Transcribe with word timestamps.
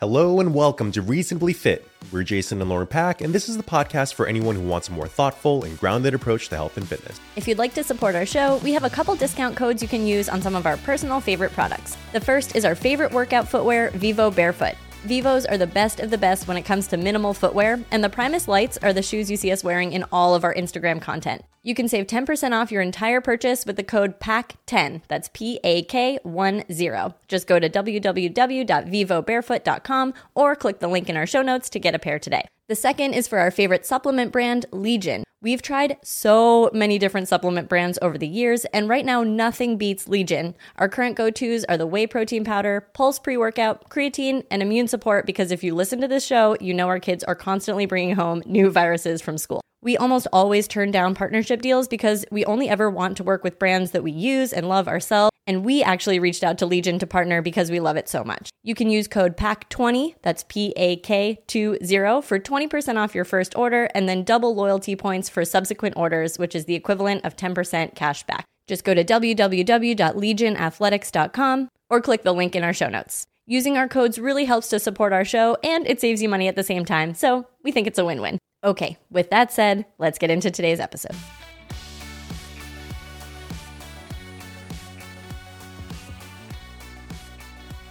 Hello 0.00 0.40
and 0.40 0.54
welcome 0.54 0.90
to 0.92 1.02
Reasonably 1.02 1.52
Fit. 1.52 1.86
We're 2.10 2.22
Jason 2.22 2.62
and 2.62 2.70
Lauren 2.70 2.86
Pak, 2.86 3.20
and 3.20 3.34
this 3.34 3.50
is 3.50 3.58
the 3.58 3.62
podcast 3.62 4.14
for 4.14 4.26
anyone 4.26 4.56
who 4.56 4.66
wants 4.66 4.88
a 4.88 4.92
more 4.92 5.06
thoughtful 5.06 5.62
and 5.64 5.78
grounded 5.78 6.14
approach 6.14 6.48
to 6.48 6.56
health 6.56 6.78
and 6.78 6.88
fitness. 6.88 7.20
If 7.36 7.46
you'd 7.46 7.58
like 7.58 7.74
to 7.74 7.84
support 7.84 8.14
our 8.14 8.24
show, 8.24 8.56
we 8.64 8.72
have 8.72 8.84
a 8.84 8.88
couple 8.88 9.14
discount 9.14 9.58
codes 9.58 9.82
you 9.82 9.88
can 9.88 10.06
use 10.06 10.30
on 10.30 10.40
some 10.40 10.54
of 10.54 10.64
our 10.64 10.78
personal 10.78 11.20
favorite 11.20 11.52
products. 11.52 11.98
The 12.14 12.20
first 12.20 12.56
is 12.56 12.64
our 12.64 12.74
favorite 12.74 13.12
workout 13.12 13.46
footwear, 13.46 13.90
Vivo 13.90 14.30
Barefoot. 14.30 14.74
Vivos 15.04 15.46
are 15.46 15.56
the 15.56 15.66
best 15.66 15.98
of 15.98 16.10
the 16.10 16.18
best 16.18 16.46
when 16.46 16.58
it 16.58 16.66
comes 16.66 16.86
to 16.88 16.98
minimal 16.98 17.32
footwear, 17.32 17.80
and 17.90 18.04
the 18.04 18.10
Primus 18.10 18.46
Lites 18.46 18.76
are 18.82 18.92
the 18.92 19.00
shoes 19.00 19.30
you 19.30 19.38
see 19.38 19.50
us 19.50 19.64
wearing 19.64 19.94
in 19.94 20.04
all 20.12 20.34
of 20.34 20.44
our 20.44 20.54
Instagram 20.54 21.00
content. 21.00 21.42
You 21.62 21.74
can 21.74 21.88
save 21.88 22.06
10% 22.06 22.52
off 22.52 22.70
your 22.70 22.82
entire 22.82 23.22
purchase 23.22 23.64
with 23.64 23.76
the 23.76 23.82
code 23.82 24.20
PAK10. 24.20 25.00
That's 25.08 25.30
P 25.32 25.58
A 25.64 25.84
K 25.84 26.18
1 26.22 26.64
0. 26.70 27.14
Just 27.28 27.46
go 27.46 27.58
to 27.58 27.70
www.vivobarefoot.com 27.70 30.14
or 30.34 30.54
click 30.54 30.80
the 30.80 30.88
link 30.88 31.08
in 31.08 31.16
our 31.16 31.26
show 31.26 31.40
notes 31.40 31.70
to 31.70 31.78
get 31.78 31.94
a 31.94 31.98
pair 31.98 32.18
today. 32.18 32.46
The 32.70 32.76
second 32.76 33.14
is 33.14 33.26
for 33.26 33.40
our 33.40 33.50
favorite 33.50 33.84
supplement 33.84 34.30
brand, 34.30 34.64
Legion. 34.70 35.24
We've 35.42 35.60
tried 35.60 35.96
so 36.04 36.70
many 36.72 37.00
different 37.00 37.26
supplement 37.26 37.68
brands 37.68 37.98
over 38.00 38.16
the 38.16 38.28
years, 38.28 38.64
and 38.66 38.88
right 38.88 39.04
now 39.04 39.24
nothing 39.24 39.76
beats 39.76 40.06
Legion. 40.06 40.54
Our 40.76 40.88
current 40.88 41.16
go 41.16 41.32
tos 41.32 41.64
are 41.64 41.76
the 41.76 41.88
whey 41.88 42.06
protein 42.06 42.44
powder, 42.44 42.86
pulse 42.94 43.18
pre 43.18 43.36
workout, 43.36 43.90
creatine, 43.90 44.44
and 44.52 44.62
immune 44.62 44.86
support 44.86 45.26
because 45.26 45.50
if 45.50 45.64
you 45.64 45.74
listen 45.74 46.00
to 46.00 46.06
this 46.06 46.24
show, 46.24 46.56
you 46.60 46.72
know 46.72 46.86
our 46.86 47.00
kids 47.00 47.24
are 47.24 47.34
constantly 47.34 47.86
bringing 47.86 48.14
home 48.14 48.40
new 48.46 48.70
viruses 48.70 49.20
from 49.20 49.36
school. 49.36 49.60
We 49.82 49.96
almost 49.96 50.28
always 50.32 50.68
turn 50.68 50.92
down 50.92 51.16
partnership 51.16 51.62
deals 51.62 51.88
because 51.88 52.24
we 52.30 52.44
only 52.44 52.68
ever 52.68 52.88
want 52.88 53.16
to 53.16 53.24
work 53.24 53.42
with 53.42 53.58
brands 53.58 53.90
that 53.90 54.04
we 54.04 54.12
use 54.12 54.52
and 54.52 54.68
love 54.68 54.86
ourselves. 54.86 55.32
And 55.50 55.64
we 55.64 55.82
actually 55.82 56.20
reached 56.20 56.44
out 56.44 56.58
to 56.58 56.66
Legion 56.66 57.00
to 57.00 57.08
partner 57.08 57.42
because 57.42 57.72
we 57.72 57.80
love 57.80 57.96
it 57.96 58.08
so 58.08 58.22
much. 58.22 58.50
You 58.62 58.76
can 58.76 58.88
use 58.88 59.08
code 59.08 59.36
PAK20, 59.36 60.14
that's 60.22 60.44
P 60.48 60.72
A 60.76 60.94
K 60.94 61.40
20, 61.48 61.78
for 62.22 62.38
20% 62.38 62.96
off 62.96 63.16
your 63.16 63.24
first 63.24 63.56
order 63.56 63.88
and 63.92 64.08
then 64.08 64.22
double 64.22 64.54
loyalty 64.54 64.94
points 64.94 65.28
for 65.28 65.44
subsequent 65.44 65.96
orders, 65.96 66.38
which 66.38 66.54
is 66.54 66.66
the 66.66 66.76
equivalent 66.76 67.24
of 67.24 67.34
10% 67.34 67.96
cash 67.96 68.22
back. 68.22 68.44
Just 68.68 68.84
go 68.84 68.94
to 68.94 69.02
www.legionathletics.com 69.02 71.68
or 71.90 72.00
click 72.00 72.22
the 72.22 72.32
link 72.32 72.54
in 72.54 72.62
our 72.62 72.72
show 72.72 72.88
notes. 72.88 73.26
Using 73.44 73.76
our 73.76 73.88
codes 73.88 74.20
really 74.20 74.44
helps 74.44 74.68
to 74.68 74.78
support 74.78 75.12
our 75.12 75.24
show 75.24 75.56
and 75.64 75.84
it 75.88 76.00
saves 76.00 76.22
you 76.22 76.28
money 76.28 76.46
at 76.46 76.54
the 76.54 76.62
same 76.62 76.84
time, 76.84 77.12
so 77.12 77.48
we 77.64 77.72
think 77.72 77.88
it's 77.88 77.98
a 77.98 78.04
win 78.04 78.20
win. 78.20 78.38
Okay, 78.62 78.98
with 79.10 79.30
that 79.30 79.52
said, 79.52 79.84
let's 79.98 80.20
get 80.20 80.30
into 80.30 80.52
today's 80.52 80.78
episode. 80.78 81.16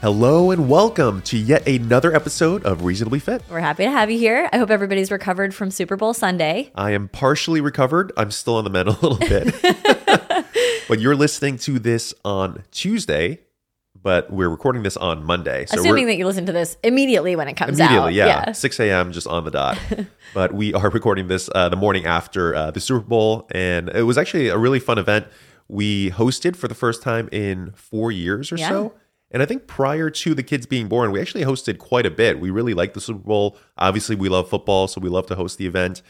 Hello 0.02 0.52
and 0.52 0.70
welcome 0.70 1.22
to 1.24 1.38
yet 1.38 1.68
another 1.68 2.16
episode 2.16 2.64
of 2.66 2.86
Reasonably 2.86 3.20
Fit. 3.20 3.42
We're 3.50 3.60
happy 3.60 3.84
to 3.84 3.92
have 3.92 4.10
you 4.10 4.18
here. 4.18 4.50
I 4.54 4.58
hope 4.58 4.70
everybody's 4.70 5.12
recovered 5.12 5.54
from 5.54 5.72
Super 5.72 5.98
Bowl 5.98 6.14
Sunday. 6.14 6.72
I 6.74 6.92
am 6.92 7.10
partially 7.10 7.60
recovered. 7.60 8.14
I'm 8.16 8.32
still 8.32 8.56
on 8.56 8.64
the 8.64 8.70
mend 8.70 8.88
a 8.88 8.92
little 8.94 9.18
bit. 9.18 9.54
but 10.88 11.00
you're 11.02 11.18
listening 11.18 11.58
to 11.60 11.80
this 11.80 12.14
on 12.24 12.64
Tuesday, 12.72 13.40
but 14.02 14.32
we're 14.32 14.48
recording 14.48 14.84
this 14.84 14.96
on 14.96 15.22
Monday. 15.26 15.66
So 15.66 15.78
Assuming 15.82 16.06
that 16.08 16.16
you 16.16 16.26
listen 16.26 16.46
to 16.46 16.54
this 16.54 16.78
immediately 16.82 17.36
when 17.36 17.50
it 17.50 17.56
comes 17.58 17.78
immediately, 17.78 18.22
out. 18.22 18.46
yeah, 18.48 18.52
6 18.54 18.80
a.m. 18.80 19.12
just 19.12 19.28
on 19.28 19.44
the 19.44 19.52
dot. 19.52 19.78
but 20.34 20.54
we 20.54 20.74
are 20.74 20.90
recording 20.90 21.28
this 21.28 21.50
uh, 21.54 21.68
the 21.68 21.76
morning 21.76 22.06
after 22.06 22.56
uh, 22.56 22.72
the 22.72 22.80
Super 22.80 23.06
Bowl, 23.06 23.48
and 23.52 23.90
it 23.90 24.04
was 24.04 24.18
actually 24.18 24.48
a 24.48 24.58
really 24.58 24.80
fun 24.80 24.98
event. 24.98 25.28
We 25.68 26.10
hosted 26.12 26.56
for 26.56 26.70
the 26.70 26.74
first 26.76 27.04
time 27.04 27.28
in 27.34 27.74
four 27.74 28.14
years 28.14 28.54
or 28.54 28.56
Yeah. 28.56 28.70
so. 28.70 28.94
And 29.32 29.44
I 29.44 29.46
think 29.46 29.68
prior 29.68 30.10
to 30.10 30.34
the 30.34 30.44
kids 30.44 30.66
being 30.66 30.88
born, 30.88 31.12
we 31.12 31.22
actually 31.22 31.44
hosted 31.44 31.78
quite 31.78 32.06
a 32.06 32.12
bit. 32.12 32.40
We 32.40 32.50
really 32.50 32.74
liked 32.74 32.96
the 32.96 33.02
Super 33.02 33.20
Bowl. 33.20 33.58
Obviously, 33.78 34.16
we 34.16 34.30
love 34.30 34.50
football, 34.50 34.88
so 34.88 35.00
we 35.00 35.10
love 35.10 35.28
to 35.28 35.36
host 35.36 35.58
the 35.58 35.68
event. 35.68 36.02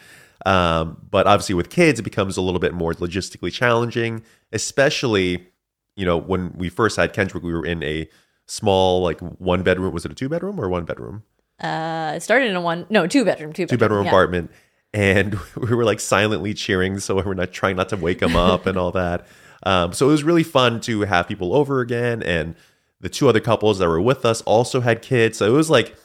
Um, 0.46 1.06
but 1.10 1.28
obviously, 1.28 1.56
with 1.56 1.70
kids, 1.70 2.00
it 2.00 2.04
becomes 2.04 2.38
a 2.38 2.42
little 2.42 2.62
bit 2.62 2.74
more 2.74 2.94
logistically 2.94 3.52
challenging, 3.52 4.24
especially, 4.54 5.48
you 5.96 6.06
know, 6.06 6.18
when 6.18 6.54
we 6.54 6.70
first 6.70 6.96
had 6.96 7.12
Kendrick, 7.12 7.44
we 7.44 7.52
were 7.52 7.66
in 7.66 7.84
a 7.84 8.10
small, 8.46 9.02
like 9.02 9.20
one 9.20 9.64
bedroom. 9.64 9.94
Was 9.94 10.06
it 10.06 10.12
a 10.14 10.16
two 10.16 10.30
bedroom 10.30 10.60
or 10.60 10.70
one 10.70 10.86
bedroom? 10.86 11.24
Uh, 11.60 12.14
it 12.16 12.22
started 12.22 12.50
in 12.50 12.56
a 12.56 12.62
one, 12.62 12.86
no, 12.90 13.06
two 13.06 13.26
bedroom, 13.26 13.52
two 13.52 13.64
bedroom. 13.64 13.78
two 13.78 13.78
bedroom 13.78 14.04
yeah. 14.06 14.10
apartment 14.10 14.52
and 14.94 15.38
we 15.56 15.76
were 15.76 15.86
like 15.86 16.00
silently 16.00 16.54
cheering 16.54 17.00
so 17.00 17.22
we're 17.24 17.34
not 17.34 17.52
trying 17.52 17.76
not 17.76 17.90
to 17.90 17.98
wake 17.98 18.20
them 18.20 18.36
up 18.36 18.66
and 18.66 18.78
all 18.78 18.92
that 18.92 19.26
um, 19.64 19.94
so 19.94 20.08
it 20.08 20.12
was 20.12 20.24
really 20.24 20.44
fun 20.44 20.80
to 20.82 21.02
have 21.02 21.28
people 21.28 21.54
over 21.54 21.82
again 21.82 22.24
and 22.24 22.56
the 23.02 23.10
two 23.10 23.30
other 23.30 23.40
couples 23.40 23.80
that 23.80 23.88
were 23.88 24.02
with 24.02 24.26
us 24.26 24.42
also 24.42 24.82
had 24.82 25.02
kids 25.02 25.38
so 25.38 25.46
it 25.46 25.54
was 25.56 25.70
like 25.70 25.96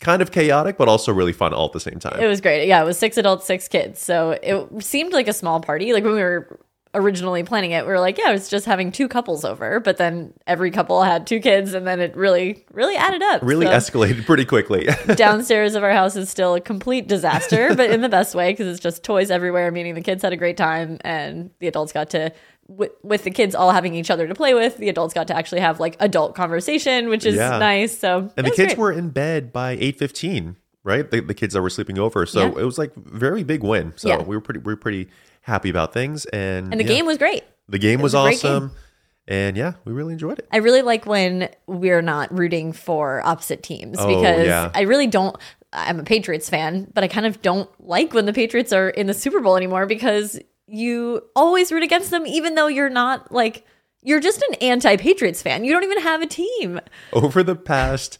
kind 0.00 0.22
of 0.22 0.30
chaotic 0.32 0.78
but 0.78 0.88
also 0.88 1.12
really 1.12 1.32
fun 1.32 1.52
all 1.52 1.66
at 1.66 1.72
the 1.72 1.80
same 1.80 1.98
time 1.98 2.18
It 2.20 2.26
was 2.26 2.40
great. 2.40 2.66
Yeah, 2.66 2.80
it 2.82 2.86
was 2.86 2.98
six 2.98 3.18
adults, 3.18 3.44
six 3.44 3.68
kids. 3.68 4.00
So 4.00 4.30
it 4.42 4.82
seemed 4.82 5.12
like 5.12 5.28
a 5.28 5.32
small 5.34 5.60
party. 5.60 5.92
Like 5.92 6.04
when 6.04 6.14
we 6.14 6.22
were 6.22 6.58
originally 6.94 7.44
planning 7.44 7.70
it, 7.70 7.84
we 7.86 7.92
were 7.92 8.00
like, 8.00 8.18
yeah, 8.18 8.32
it's 8.32 8.48
just 8.48 8.66
having 8.66 8.90
two 8.90 9.06
couples 9.08 9.44
over. 9.44 9.78
But 9.80 9.96
then 9.96 10.32
every 10.46 10.70
couple 10.70 11.02
had 11.02 11.26
two 11.26 11.38
kids, 11.40 11.72
and 11.74 11.86
then 11.86 12.00
it 12.00 12.16
really, 12.16 12.64
really 12.72 12.96
added 12.96 13.22
up. 13.22 13.42
really 13.42 13.66
So 13.66 13.72
escalated 13.72 14.26
pretty 14.26 14.44
quickly 14.44 14.88
downstairs 15.14 15.74
of 15.74 15.82
our 15.84 15.92
house 15.92 16.16
is 16.16 16.28
still 16.28 16.54
a 16.54 16.60
complete 16.60 17.06
disaster, 17.06 17.74
but 17.74 17.90
in 17.90 18.00
the 18.00 18.08
best 18.08 18.34
way 18.34 18.52
because 18.52 18.66
it's 18.66 18.80
just 18.80 19.04
toys 19.04 19.30
everywhere. 19.30 19.70
Meaning 19.70 19.94
the 19.94 20.02
kids 20.02 20.22
had 20.22 20.32
a 20.32 20.36
great 20.36 20.56
time, 20.56 20.98
and 21.02 21.50
the 21.60 21.68
adults 21.68 21.92
got 21.92 22.10
to. 22.10 22.32
With, 22.68 22.92
with 23.02 23.24
the 23.24 23.32
kids 23.32 23.56
all 23.56 23.72
having 23.72 23.96
each 23.96 24.12
other 24.12 24.28
to 24.28 24.34
play 24.34 24.54
with, 24.54 24.76
the 24.76 24.88
adults 24.88 25.12
got 25.12 25.26
to 25.26 25.36
actually 25.36 25.60
have 25.60 25.80
like 25.80 25.96
adult 25.98 26.36
conversation, 26.36 27.08
which 27.08 27.26
is 27.26 27.34
Yeah. 27.34 27.58
nice. 27.58 27.98
So 27.98 28.30
and 28.36 28.46
the 28.46 28.50
kids 28.52 28.74
great. 28.74 28.78
were 28.78 28.92
in 28.92 29.10
bed 29.10 29.52
by 29.52 29.76
8.15 29.76 30.54
right 30.84 31.10
the, 31.10 31.20
the 31.20 31.34
kids 31.34 31.52
that 31.54 31.60
were 31.60 31.68
sleeping 31.68 31.98
over 31.98 32.24
so 32.24 32.40
Yeah. 32.40 32.60
it 32.62 32.64
was 32.64 32.78
like 32.78 32.94
very 32.94 33.42
big 33.44 33.62
win 33.62 33.92
so 33.96 34.08
Yeah. 34.08 34.22
we 34.22 34.34
were 34.34 34.40
pretty 34.40 34.60
we 34.60 34.72
were 34.72 34.76
pretty 34.78 35.08
happy 35.40 35.70
about 35.70 35.92
things 35.92 36.24
and 36.26 36.70
and 36.72 36.80
the 36.80 36.84
yeah, 36.84 36.88
game 36.88 37.06
was 37.06 37.18
great. 37.18 37.44
the 37.68 37.78
game 37.78 38.00
was, 38.00 38.14
was 38.14 38.34
awesome 38.42 38.72
and 39.28 39.56
yeah 39.56 39.74
we 39.84 39.92
really 39.92 40.12
enjoyed 40.12 40.38
it 40.38 40.46
I 40.52 40.58
really 40.58 40.82
like 40.82 41.06
when 41.06 41.48
we're 41.66 42.02
not 42.02 42.32
rooting 42.36 42.72
for 42.72 43.20
opposite 43.24 43.62
teams 43.62 43.96
Oh, 43.98 44.06
because 44.06 44.46
yeah. 44.46 44.70
I 44.74 44.82
really 44.82 45.06
don't. 45.06 45.36
I'm 45.72 46.00
a 46.00 46.02
Patriots 46.02 46.50
fan, 46.50 46.90
but 46.94 47.04
I 47.04 47.08
kind 47.08 47.26
of 47.26 47.40
don't 47.42 47.70
like 47.86 48.12
when 48.12 48.26
the 48.26 48.32
Patriots 48.32 48.72
are 48.72 48.88
in 48.90 49.06
the 49.06 49.14
Super 49.14 49.38
Bowl 49.40 49.56
anymore 49.56 49.86
because 49.86 50.40
you 50.66 51.22
always 51.36 51.70
root 51.70 51.84
against 51.84 52.10
them, 52.10 52.26
even 52.26 52.56
though 52.56 52.66
you're 52.66 52.90
not 52.90 53.30
like 53.30 53.64
you're 54.02 54.18
just 54.20 54.42
an 54.48 54.54
anti-Patriots 54.60 55.42
fan. 55.42 55.64
You 55.64 55.72
don't 55.72 55.84
even 55.84 56.00
have 56.02 56.22
a 56.22 56.26
team 56.26 56.80
over 57.12 57.42
the 57.44 57.54
past 57.54 58.18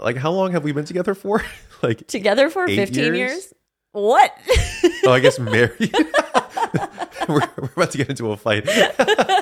like 0.00 0.16
how 0.16 0.30
long 0.32 0.52
have 0.52 0.64
we 0.64 0.72
been 0.72 0.84
together 0.86 1.14
for 1.14 1.44
like 1.82 2.06
together 2.06 2.48
for 2.50 2.66
15 2.66 2.94
years? 3.14 3.16
years. 3.18 3.52
What? 3.92 4.36
oh 5.04 5.12
i 5.12 5.20
guess 5.20 5.38
married 5.38 5.94
we're, 7.28 7.40
we're 7.58 7.68
about 7.76 7.90
to 7.90 7.98
get 7.98 8.08
into 8.08 8.32
a 8.32 8.36
fight 8.36 8.68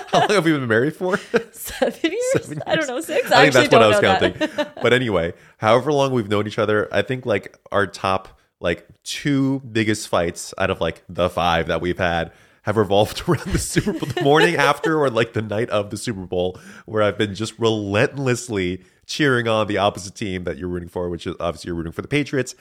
how 0.09 0.21
long 0.21 0.31
have 0.31 0.45
we 0.45 0.53
been 0.53 0.67
married 0.67 0.97
for 0.97 1.17
Seven 1.53 1.99
years? 2.03 2.25
Seven 2.33 2.63
I 2.67 2.75
don't 2.77 2.89
know. 2.89 3.01
Six. 3.01 3.31
i 3.31 3.51
think 3.51 3.55
actually 3.55 3.69
that's 3.69 3.73
what 3.73 3.83
i 3.83 3.87
was 3.87 4.01
counting 4.01 4.67
but 4.83 4.93
anyway 4.93 5.33
however 5.59 5.93
long 5.93 6.13
we've 6.13 6.29
known 6.29 6.47
each 6.49 6.59
other 6.59 6.89
i 6.93 7.03
think 7.03 7.25
like 7.27 7.57
our 7.71 7.87
top 7.87 8.41
like 8.59 8.87
two 9.05 9.61
biggest 9.61 10.09
fights 10.09 10.53
out 10.59 10.71
of 10.71 10.81
like 10.81 11.03
the 11.09 11.31
five 11.31 11.69
that 11.69 11.81
we've 11.81 11.99
had 11.99 12.33
have 12.63 12.77
revolved 12.77 13.23
around 13.29 13.47
the 13.53 13.59
Super 13.59 13.93
Bowl, 13.93 14.09
the 14.15 14.23
morning 14.23 14.57
after 14.57 14.99
or 14.99 15.09
like 15.09 15.33
the 15.33 15.41
night 15.41 15.71
of 15.71 15.89
the 15.89 15.97
Super 15.97 16.27
Bowl, 16.27 16.59
where 16.85 17.03
I've 17.03 17.17
been 17.17 17.35
just 17.35 17.59
relentlessly 17.59 18.85
cheering 19.07 19.49
on 19.49 19.67
the 19.67 19.79
opposite 19.79 20.15
team 20.15 20.45
that 20.45 20.59
you're 20.59 20.69
rooting 20.69 20.91
for, 20.91 21.09
which 21.09 21.27
is 21.27 21.35
obviously 21.41 21.69
you're 21.69 21.77
rooting 21.77 21.93
for 21.93 22.03
the 22.03 22.09
Patriots. 22.09 22.55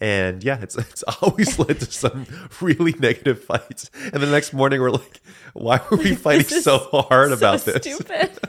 And 0.00 0.42
yeah, 0.42 0.60
it's 0.62 0.76
it's 0.78 1.02
always 1.22 1.58
led 1.58 1.80
to 1.80 1.86
some 1.86 2.26
really 2.60 2.94
negative 2.98 3.44
fights. 3.44 3.90
And 4.12 4.22
the 4.22 4.30
next 4.30 4.52
morning 4.52 4.80
we're 4.80 4.90
like, 4.90 5.20
why 5.52 5.80
were 5.90 5.96
we 5.98 6.14
fighting 6.16 6.62
so 6.62 6.78
hard 6.78 7.28
so 7.28 7.34
about 7.34 7.60
this? 7.60 7.82
Stupid. 7.82 8.30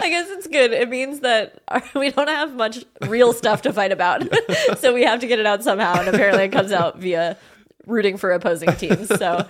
I 0.00 0.10
guess 0.10 0.28
it's 0.28 0.46
good. 0.46 0.72
It 0.72 0.90
means 0.90 1.20
that 1.20 1.62
we 1.94 2.10
don't 2.10 2.28
have 2.28 2.54
much 2.54 2.84
real 3.08 3.32
stuff 3.32 3.62
to 3.62 3.72
fight 3.72 3.90
about, 3.90 4.22
so 4.78 4.92
we 4.92 5.02
have 5.02 5.20
to 5.20 5.26
get 5.26 5.38
it 5.38 5.46
out 5.46 5.64
somehow. 5.64 5.98
And 5.98 6.08
apparently, 6.08 6.44
it 6.44 6.52
comes 6.52 6.72
out 6.72 6.98
via 6.98 7.38
rooting 7.86 8.18
for 8.18 8.32
opposing 8.32 8.74
teams. 8.76 9.08
So. 9.08 9.46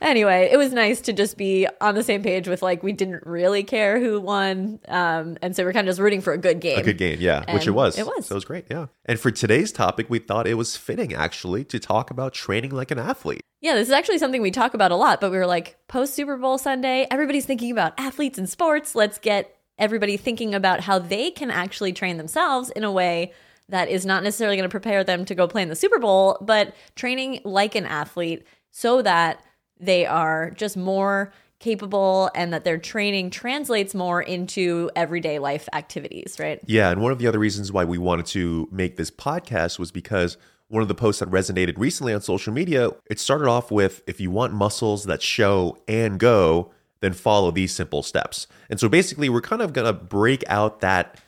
Anyway, 0.00 0.48
it 0.50 0.56
was 0.56 0.72
nice 0.72 1.00
to 1.02 1.12
just 1.12 1.36
be 1.36 1.66
on 1.80 1.94
the 1.94 2.02
same 2.02 2.22
page 2.22 2.46
with 2.46 2.62
like 2.62 2.82
we 2.82 2.92
didn't 2.92 3.26
really 3.26 3.64
care 3.64 3.98
who 3.98 4.20
won, 4.20 4.78
um, 4.88 5.36
and 5.42 5.56
so 5.56 5.64
we're 5.64 5.72
kind 5.72 5.88
of 5.88 5.92
just 5.92 6.00
rooting 6.00 6.20
for 6.20 6.32
a 6.32 6.38
good 6.38 6.60
game. 6.60 6.78
A 6.78 6.82
good 6.82 6.98
game, 6.98 7.18
yeah, 7.20 7.52
which 7.52 7.66
it 7.66 7.72
was. 7.72 7.98
it 7.98 8.06
was. 8.06 8.26
So 8.26 8.34
it 8.34 8.36
was 8.36 8.44
great, 8.44 8.66
yeah. 8.70 8.86
And 9.06 9.18
for 9.18 9.30
today's 9.30 9.72
topic, 9.72 10.08
we 10.08 10.18
thought 10.18 10.46
it 10.46 10.54
was 10.54 10.76
fitting 10.76 11.12
actually 11.12 11.64
to 11.64 11.78
talk 11.78 12.10
about 12.10 12.32
training 12.32 12.70
like 12.70 12.90
an 12.90 12.98
athlete. 12.98 13.40
Yeah, 13.60 13.74
this 13.74 13.88
is 13.88 13.92
actually 13.92 14.18
something 14.18 14.40
we 14.40 14.52
talk 14.52 14.74
about 14.74 14.92
a 14.92 14.96
lot, 14.96 15.20
but 15.20 15.32
we 15.32 15.38
were 15.38 15.46
like, 15.46 15.76
post 15.88 16.14
Super 16.14 16.36
Bowl 16.36 16.58
Sunday, 16.58 17.06
everybody's 17.10 17.44
thinking 17.44 17.72
about 17.72 17.92
athletes 17.98 18.38
and 18.38 18.48
sports. 18.48 18.94
Let's 18.94 19.18
get 19.18 19.56
everybody 19.78 20.16
thinking 20.16 20.54
about 20.54 20.80
how 20.80 21.00
they 21.00 21.30
can 21.30 21.50
actually 21.50 21.92
train 21.92 22.18
themselves 22.18 22.70
in 22.70 22.84
a 22.84 22.92
way 22.92 23.32
that 23.68 23.88
is 23.88 24.06
not 24.06 24.22
necessarily 24.22 24.56
going 24.56 24.68
to 24.68 24.72
prepare 24.72 25.04
them 25.04 25.24
to 25.24 25.34
go 25.34 25.46
play 25.46 25.62
in 25.62 25.68
the 25.68 25.76
Super 25.76 25.98
Bowl, 25.98 26.38
but 26.40 26.74
training 26.94 27.40
like 27.44 27.74
an 27.74 27.84
athlete 27.84 28.46
so 28.70 29.02
that 29.02 29.42
they 29.80 30.06
are 30.06 30.50
just 30.50 30.76
more 30.76 31.32
capable 31.60 32.30
and 32.34 32.52
that 32.52 32.64
their 32.64 32.78
training 32.78 33.30
translates 33.30 33.94
more 33.94 34.22
into 34.22 34.90
everyday 34.94 35.38
life 35.38 35.68
activities, 35.72 36.36
right? 36.38 36.60
Yeah, 36.66 36.90
and 36.90 37.02
one 37.02 37.10
of 37.10 37.18
the 37.18 37.26
other 37.26 37.38
reasons 37.38 37.72
why 37.72 37.84
we 37.84 37.98
wanted 37.98 38.26
to 38.26 38.68
make 38.70 38.96
this 38.96 39.10
podcast 39.10 39.78
was 39.78 39.90
because 39.90 40.36
one 40.68 40.82
of 40.82 40.88
the 40.88 40.94
posts 40.94 41.20
that 41.20 41.30
resonated 41.30 41.78
recently 41.78 42.12
on 42.12 42.20
social 42.20 42.52
media, 42.52 42.90
it 43.06 43.18
started 43.18 43.48
off 43.48 43.70
with 43.70 44.02
if 44.06 44.20
you 44.20 44.30
want 44.30 44.52
muscles 44.52 45.04
that 45.04 45.22
show 45.22 45.78
and 45.88 46.18
go, 46.20 46.70
then 47.00 47.12
follow 47.12 47.50
these 47.50 47.74
simple 47.74 48.02
steps. 48.02 48.46
And 48.68 48.78
so 48.78 48.88
basically, 48.88 49.28
we're 49.28 49.40
kind 49.40 49.62
of 49.62 49.72
going 49.72 49.86
to 49.86 49.92
break 49.92 50.44
out 50.48 50.80
that 50.80 51.20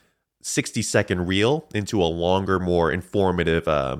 60 0.43 0.81
second 0.81 1.27
reel 1.27 1.67
into 1.73 2.01
a 2.01 2.05
longer, 2.05 2.59
more 2.59 2.91
informative 2.91 3.67
uh, 3.67 3.97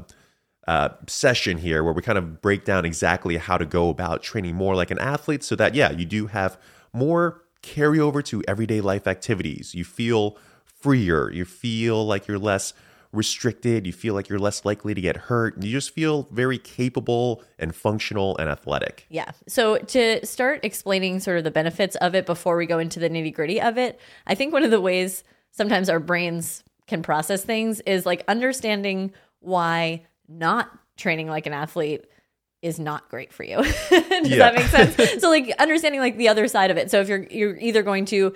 uh, 0.67 0.89
session 1.07 1.57
here 1.57 1.83
where 1.83 1.93
we 1.93 2.01
kind 2.01 2.17
of 2.17 2.41
break 2.41 2.65
down 2.65 2.85
exactly 2.85 3.37
how 3.37 3.57
to 3.57 3.65
go 3.65 3.89
about 3.89 4.21
training 4.21 4.55
more 4.55 4.75
like 4.75 4.91
an 4.91 4.99
athlete 4.99 5.43
so 5.43 5.55
that, 5.55 5.75
yeah, 5.75 5.91
you 5.91 6.05
do 6.05 6.27
have 6.27 6.57
more 6.93 7.41
carryover 7.63 8.23
to 8.23 8.43
everyday 8.47 8.81
life 8.81 9.07
activities. 9.07 9.73
You 9.73 9.83
feel 9.83 10.37
freer, 10.65 11.31
you 11.31 11.45
feel 11.45 12.05
like 12.05 12.27
you're 12.27 12.39
less 12.39 12.73
restricted, 13.11 13.85
you 13.85 13.91
feel 13.91 14.13
like 14.13 14.29
you're 14.29 14.39
less 14.39 14.63
likely 14.63 14.93
to 14.93 15.01
get 15.01 15.17
hurt, 15.17 15.61
you 15.61 15.71
just 15.71 15.91
feel 15.91 16.27
very 16.31 16.57
capable 16.57 17.43
and 17.59 17.75
functional 17.75 18.37
and 18.37 18.49
athletic. 18.49 19.05
Yeah. 19.09 19.31
So 19.47 19.77
to 19.77 20.25
start 20.25 20.61
explaining 20.63 21.19
sort 21.19 21.37
of 21.37 21.43
the 21.43 21.51
benefits 21.51 21.95
of 21.97 22.15
it 22.15 22.25
before 22.25 22.55
we 22.55 22.65
go 22.65 22.79
into 22.79 22.99
the 22.99 23.09
nitty 23.09 23.33
gritty 23.33 23.59
of 23.59 23.77
it, 23.77 23.99
I 24.27 24.35
think 24.35 24.53
one 24.53 24.63
of 24.63 24.71
the 24.71 24.79
ways 24.79 25.23
sometimes 25.51 25.89
our 25.89 25.99
brains 25.99 26.63
can 26.87 27.03
process 27.03 27.43
things 27.43 27.81
is 27.81 28.05
like 28.05 28.23
understanding 28.27 29.11
why 29.39 30.05
not 30.31 30.69
training 30.97 31.27
like 31.27 31.45
an 31.45 31.53
athlete 31.53 32.05
is 32.61 32.79
not 32.79 33.09
great 33.09 33.33
for 33.33 33.43
you. 33.43 33.57
Does 33.89 34.29
Yeah. 34.29 34.37
that 34.51 34.55
make 34.55 34.67
sense? 34.67 35.21
so 35.21 35.29
like 35.29 35.51
understanding 35.59 35.99
like 35.99 36.17
the 36.17 36.27
other 36.29 36.47
side 36.47 36.69
of 36.71 36.77
it. 36.77 36.91
So 36.91 36.99
if 37.01 37.09
you're 37.09 37.23
you're 37.29 37.57
either 37.57 37.81
going 37.83 38.05
to 38.05 38.33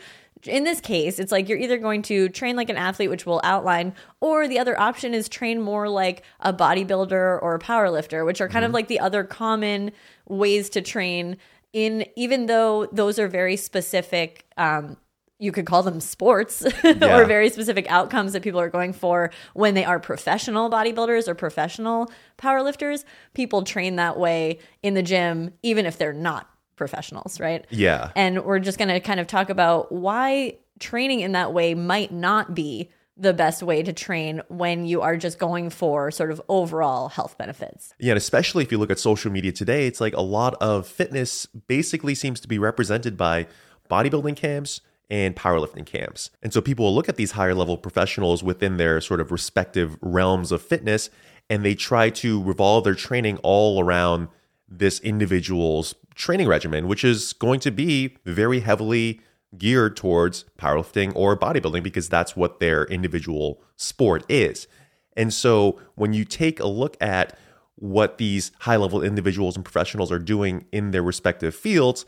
in 0.48 0.64
this 0.64 0.82
case, 0.82 1.18
it's 1.20 1.32
like 1.32 1.48
you're 1.48 1.58
either 1.58 1.78
going 1.78 2.02
to 2.04 2.30
train 2.30 2.56
like 2.56 2.70
an 2.70 2.76
athlete, 2.78 3.10
which 3.10 3.26
we'll 3.26 3.42
outline, 3.44 3.94
or 4.22 4.48
the 4.48 4.60
other 4.60 4.80
option 4.80 5.14
is 5.14 5.28
train 5.30 5.62
more 5.62 5.88
like 5.90 6.24
a 6.40 6.54
bodybuilder 6.54 7.42
or 7.42 7.56
a 7.56 7.60
power 7.60 7.90
lifter, 7.90 8.26
which 8.26 8.42
are 8.42 8.50
kind 8.50 8.66
of 8.66 8.72
like 8.72 8.88
the 8.88 9.00
other 9.00 9.24
common 9.24 9.92
ways 10.28 10.70
to 10.72 10.82
train 10.82 11.38
in 11.74 12.06
even 12.16 12.46
though 12.48 12.86
those 12.92 13.18
are 13.20 13.28
very 13.28 13.56
specific 13.58 14.46
um 14.58 14.98
you 15.40 15.52
could 15.52 15.66
call 15.66 15.84
them 15.84 16.00
sports 16.00 16.66
Yeah. 16.84 17.18
or 17.20 17.26
very 17.26 17.50
specific 17.50 17.90
outcomes 17.92 18.34
that 18.34 18.42
people 18.42 18.60
are 18.60 18.70
going 18.70 18.94
for 18.94 19.32
when 19.54 19.74
they 19.74 19.84
are 19.84 20.00
professional 20.00 20.70
bodybuilders 20.70 21.28
or 21.28 21.36
professional 21.36 22.10
powerlifters. 22.38 23.04
People 23.34 23.64
train 23.64 23.98
that 23.98 24.18
way 24.18 24.60
in 24.82 24.94
the 24.94 25.04
gym, 25.04 25.52
even 25.62 25.86
if 25.86 25.98
they're 25.98 26.14
not 26.14 26.50
professionals, 26.76 27.40
right? 27.40 27.66
Yeah. 27.70 28.12
And 28.16 28.44
we're 28.46 28.60
just 28.60 28.78
going 28.78 28.90
to 28.90 29.00
kind 29.00 29.20
of 29.20 29.28
talk 29.28 29.50
about 29.50 29.92
why 29.92 30.58
training 30.80 31.22
in 31.22 31.34
that 31.34 31.54
way 31.54 31.74
might 31.74 32.12
not 32.12 32.54
be 32.54 32.90
the 33.18 33.34
best 33.34 33.64
way 33.64 33.82
to 33.82 33.94
train 33.94 34.42
when 34.50 34.86
you 34.86 35.02
are 35.02 35.16
just 35.16 35.40
going 35.40 35.70
for 35.70 36.12
sort 36.12 36.32
of 36.32 36.42
overall 36.50 37.08
health 37.08 37.38
benefits. 37.38 37.94
Yeah, 37.98 38.12
and 38.12 38.18
especially 38.18 38.64
if 38.64 38.74
you 38.74 38.78
look 38.78 38.92
at 38.92 39.00
social 39.00 39.32
media 39.32 39.54
today, 39.54 39.88
it's 39.88 40.02
like 40.02 40.14
a 40.14 40.22
lot 40.22 40.56
of 40.56 40.86
fitness 40.86 41.46
basically 41.46 42.14
seems 42.14 42.42
to 42.42 42.48
be 42.50 42.60
represented 42.60 43.16
by 43.16 43.48
bodybuilding 43.90 44.36
camps 44.36 44.82
and 45.10 45.36
powerlifting 45.36 45.86
camps. 45.86 46.32
And 46.42 46.54
so 46.54 46.62
people 46.62 46.86
will 46.86 46.96
look 46.96 47.10
at 47.10 47.16
these 47.16 47.32
higher 47.32 47.54
level 47.54 47.78
professionals 47.78 48.44
within 48.44 48.78
their 48.78 49.00
sort 49.02 49.22
of 49.22 49.32
respective 49.32 49.98
realms 50.02 50.52
of 50.52 50.62
fitness 50.62 51.10
and 51.50 51.64
they 51.64 51.76
try 51.76 52.10
to 52.10 52.42
revolve 52.42 52.84
their 52.84 52.96
training 52.96 53.38
all 53.44 53.80
around 53.82 54.28
this 54.68 55.00
individual's 55.02 55.94
training 56.16 56.48
regimen, 56.48 56.88
which 56.88 57.04
is 57.04 57.34
going 57.34 57.60
to 57.60 57.72
be 57.72 58.18
very 58.26 58.62
heavily 58.62 59.22
geared 59.58 59.96
towards 59.96 60.46
powerlifting 60.58 61.14
or 61.16 61.38
bodybuilding 61.38 61.84
because 61.84 62.10
that's 62.10 62.36
what 62.36 62.60
their 62.60 62.86
individual 62.86 63.62
sport 63.76 64.26
is. 64.28 64.68
And 65.16 65.34
so 65.34 65.80
when 65.96 66.14
you 66.14 66.26
take 66.26 66.60
a 66.60 66.68
look 66.68 66.98
at 67.02 67.38
what 67.76 68.18
these 68.18 68.52
high 68.62 68.76
level 68.76 69.02
individuals 69.02 69.56
and 69.56 69.64
professionals 69.64 70.12
are 70.12 70.20
doing 70.20 70.66
in 70.72 70.92
their 70.92 71.04
respective 71.04 71.54
fields, 71.54 72.06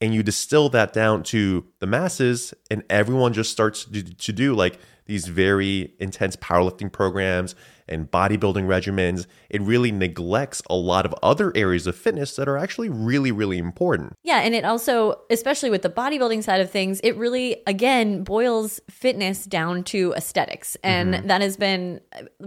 and 0.00 0.14
you 0.14 0.22
distill 0.22 0.68
that 0.70 0.92
down 0.92 1.22
to 1.24 1.66
the 1.80 1.86
masses, 1.86 2.54
and 2.70 2.82
everyone 2.88 3.32
just 3.32 3.50
starts 3.50 3.84
to, 3.84 4.02
to 4.02 4.32
do 4.32 4.54
like 4.54 4.78
these 5.06 5.26
very 5.26 5.94
intense 5.98 6.36
powerlifting 6.36 6.92
programs 6.92 7.54
and 7.88 8.10
bodybuilding 8.10 8.66
regimens, 8.66 9.26
it 9.48 9.62
really 9.62 9.90
neglects 9.90 10.62
a 10.68 10.74
lot 10.74 11.06
of 11.06 11.14
other 11.22 11.50
areas 11.56 11.86
of 11.86 11.96
fitness 11.96 12.36
that 12.36 12.46
are 12.46 12.58
actually 12.58 12.90
really, 12.90 13.32
really 13.32 13.56
important. 13.56 14.12
Yeah, 14.22 14.40
and 14.40 14.54
it 14.54 14.66
also, 14.66 15.22
especially 15.30 15.70
with 15.70 15.80
the 15.80 15.88
bodybuilding 15.88 16.44
side 16.44 16.60
of 16.60 16.70
things, 16.70 17.00
it 17.00 17.16
really 17.16 17.62
again 17.66 18.22
boils 18.22 18.80
fitness 18.90 19.46
down 19.46 19.82
to 19.84 20.12
aesthetics. 20.12 20.76
And 20.84 21.14
mm-hmm. 21.14 21.26
that 21.28 21.40
has 21.40 21.56
been 21.56 22.00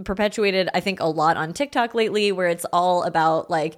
perpetuated 0.04 0.68
I 0.72 0.80
think 0.80 1.00
a 1.00 1.06
lot 1.06 1.36
on 1.36 1.52
TikTok 1.52 1.94
lately 1.94 2.30
where 2.30 2.48
it's 2.48 2.64
all 2.72 3.02
about 3.02 3.50
like 3.50 3.76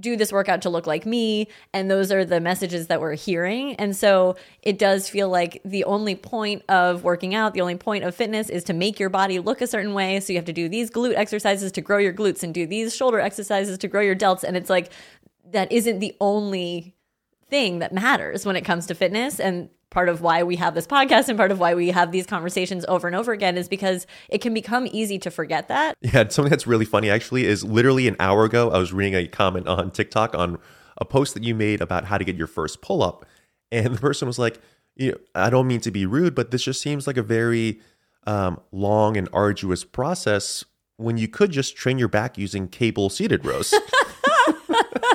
do 0.00 0.16
this 0.16 0.32
workout 0.32 0.62
to 0.62 0.70
look 0.70 0.86
like 0.86 1.06
me 1.06 1.46
and 1.72 1.90
those 1.90 2.10
are 2.10 2.24
the 2.24 2.40
messages 2.40 2.86
that 2.88 3.00
we're 3.00 3.14
hearing. 3.14 3.74
And 3.76 3.94
so 3.94 4.36
it 4.62 4.78
does 4.78 5.08
feel 5.08 5.28
like 5.28 5.60
the 5.64 5.84
only 5.84 6.14
point 6.14 6.62
of 6.68 7.04
working 7.04 7.34
out 7.34 7.54
the 7.54 7.60
only 7.60 7.76
point 7.76 8.04
of 8.04 8.14
fitness 8.14 8.48
is 8.48 8.64
to 8.64 8.72
make 8.72 8.98
your 8.98 9.10
body 9.10 9.38
look 9.38 9.60
a 9.60 9.66
certain 9.66 9.94
way. 9.94 10.18
So 10.20 10.32
you 10.32 10.38
have 10.38 10.46
to 10.46 10.52
do 10.52 10.68
these 10.68 10.90
glute 10.90 11.14
exercises 11.14 11.70
to 11.72 11.80
grow 11.80 11.98
your 11.98 12.12
glutes 12.12 12.42
and 12.42 12.52
do 12.54 12.66
these 12.66 12.94
shoulder 12.94 13.20
exercises 13.20 13.78
to 13.78 13.88
grow 13.88 14.00
your 14.00 14.16
delts. 14.16 14.42
And 14.42 14.56
it's 14.56 14.70
like 14.70 14.90
that 15.50 15.70
isn't 15.70 15.98
the 15.98 16.16
only 16.20 16.94
thing 17.48 17.80
that 17.80 17.92
matters 17.92 18.46
when 18.46 18.56
it 18.56 18.64
comes 18.64 18.86
to 18.86 18.94
fitness. 18.94 19.40
And 19.40 19.68
part 19.90 20.08
of 20.08 20.20
why 20.20 20.42
we 20.42 20.56
have 20.56 20.74
this 20.74 20.86
podcast 20.86 21.28
and 21.28 21.36
part 21.36 21.50
of 21.50 21.58
why 21.58 21.74
we 21.74 21.90
have 21.90 22.12
these 22.12 22.26
conversations 22.26 22.84
over 22.88 23.06
and 23.06 23.16
over 23.16 23.32
again 23.32 23.56
is 23.58 23.68
because 23.68 24.06
it 24.28 24.38
can 24.38 24.54
become 24.54 24.88
easy 24.92 25.18
to 25.18 25.30
forget 25.30 25.68
that 25.68 25.96
Yeah, 26.02 26.28
something 26.28 26.50
that's 26.50 26.66
really 26.66 26.84
funny 26.84 27.10
actually 27.10 27.44
is 27.44 27.64
literally 27.64 28.08
an 28.08 28.16
hour 28.20 28.44
ago, 28.44 28.70
I 28.70 28.78
was 28.78 28.92
reading 28.92 29.14
a 29.14 29.26
comment 29.26 29.66
on 29.66 29.90
TikTok 29.90 30.34
on 30.34 30.58
a 30.98 31.04
post 31.04 31.34
that 31.34 31.42
you 31.42 31.54
made 31.54 31.80
about 31.80 32.04
how 32.04 32.18
to 32.18 32.24
get 32.24 32.36
your 32.36 32.46
first 32.46 32.82
pull 32.82 33.02
up. 33.02 33.26
And 33.72 33.86
the 33.94 34.00
person 34.00 34.26
was 34.26 34.38
like, 34.38 34.60
you 34.96 35.12
know, 35.12 35.18
I 35.34 35.50
don't 35.50 35.66
mean 35.66 35.80
to 35.80 35.90
be 35.90 36.06
rude, 36.06 36.34
but 36.34 36.50
this 36.50 36.62
just 36.62 36.80
seems 36.80 37.06
like 37.06 37.16
a 37.16 37.22
very 37.22 37.80
um, 38.26 38.60
long 38.70 39.16
and 39.16 39.28
arduous 39.32 39.84
process 39.84 40.64
when 40.96 41.16
you 41.16 41.26
could 41.26 41.50
just 41.50 41.76
train 41.76 41.98
your 41.98 42.08
back 42.08 42.36
using 42.36 42.68
cable 42.68 43.08
seated 43.08 43.44
rows. 43.44 43.72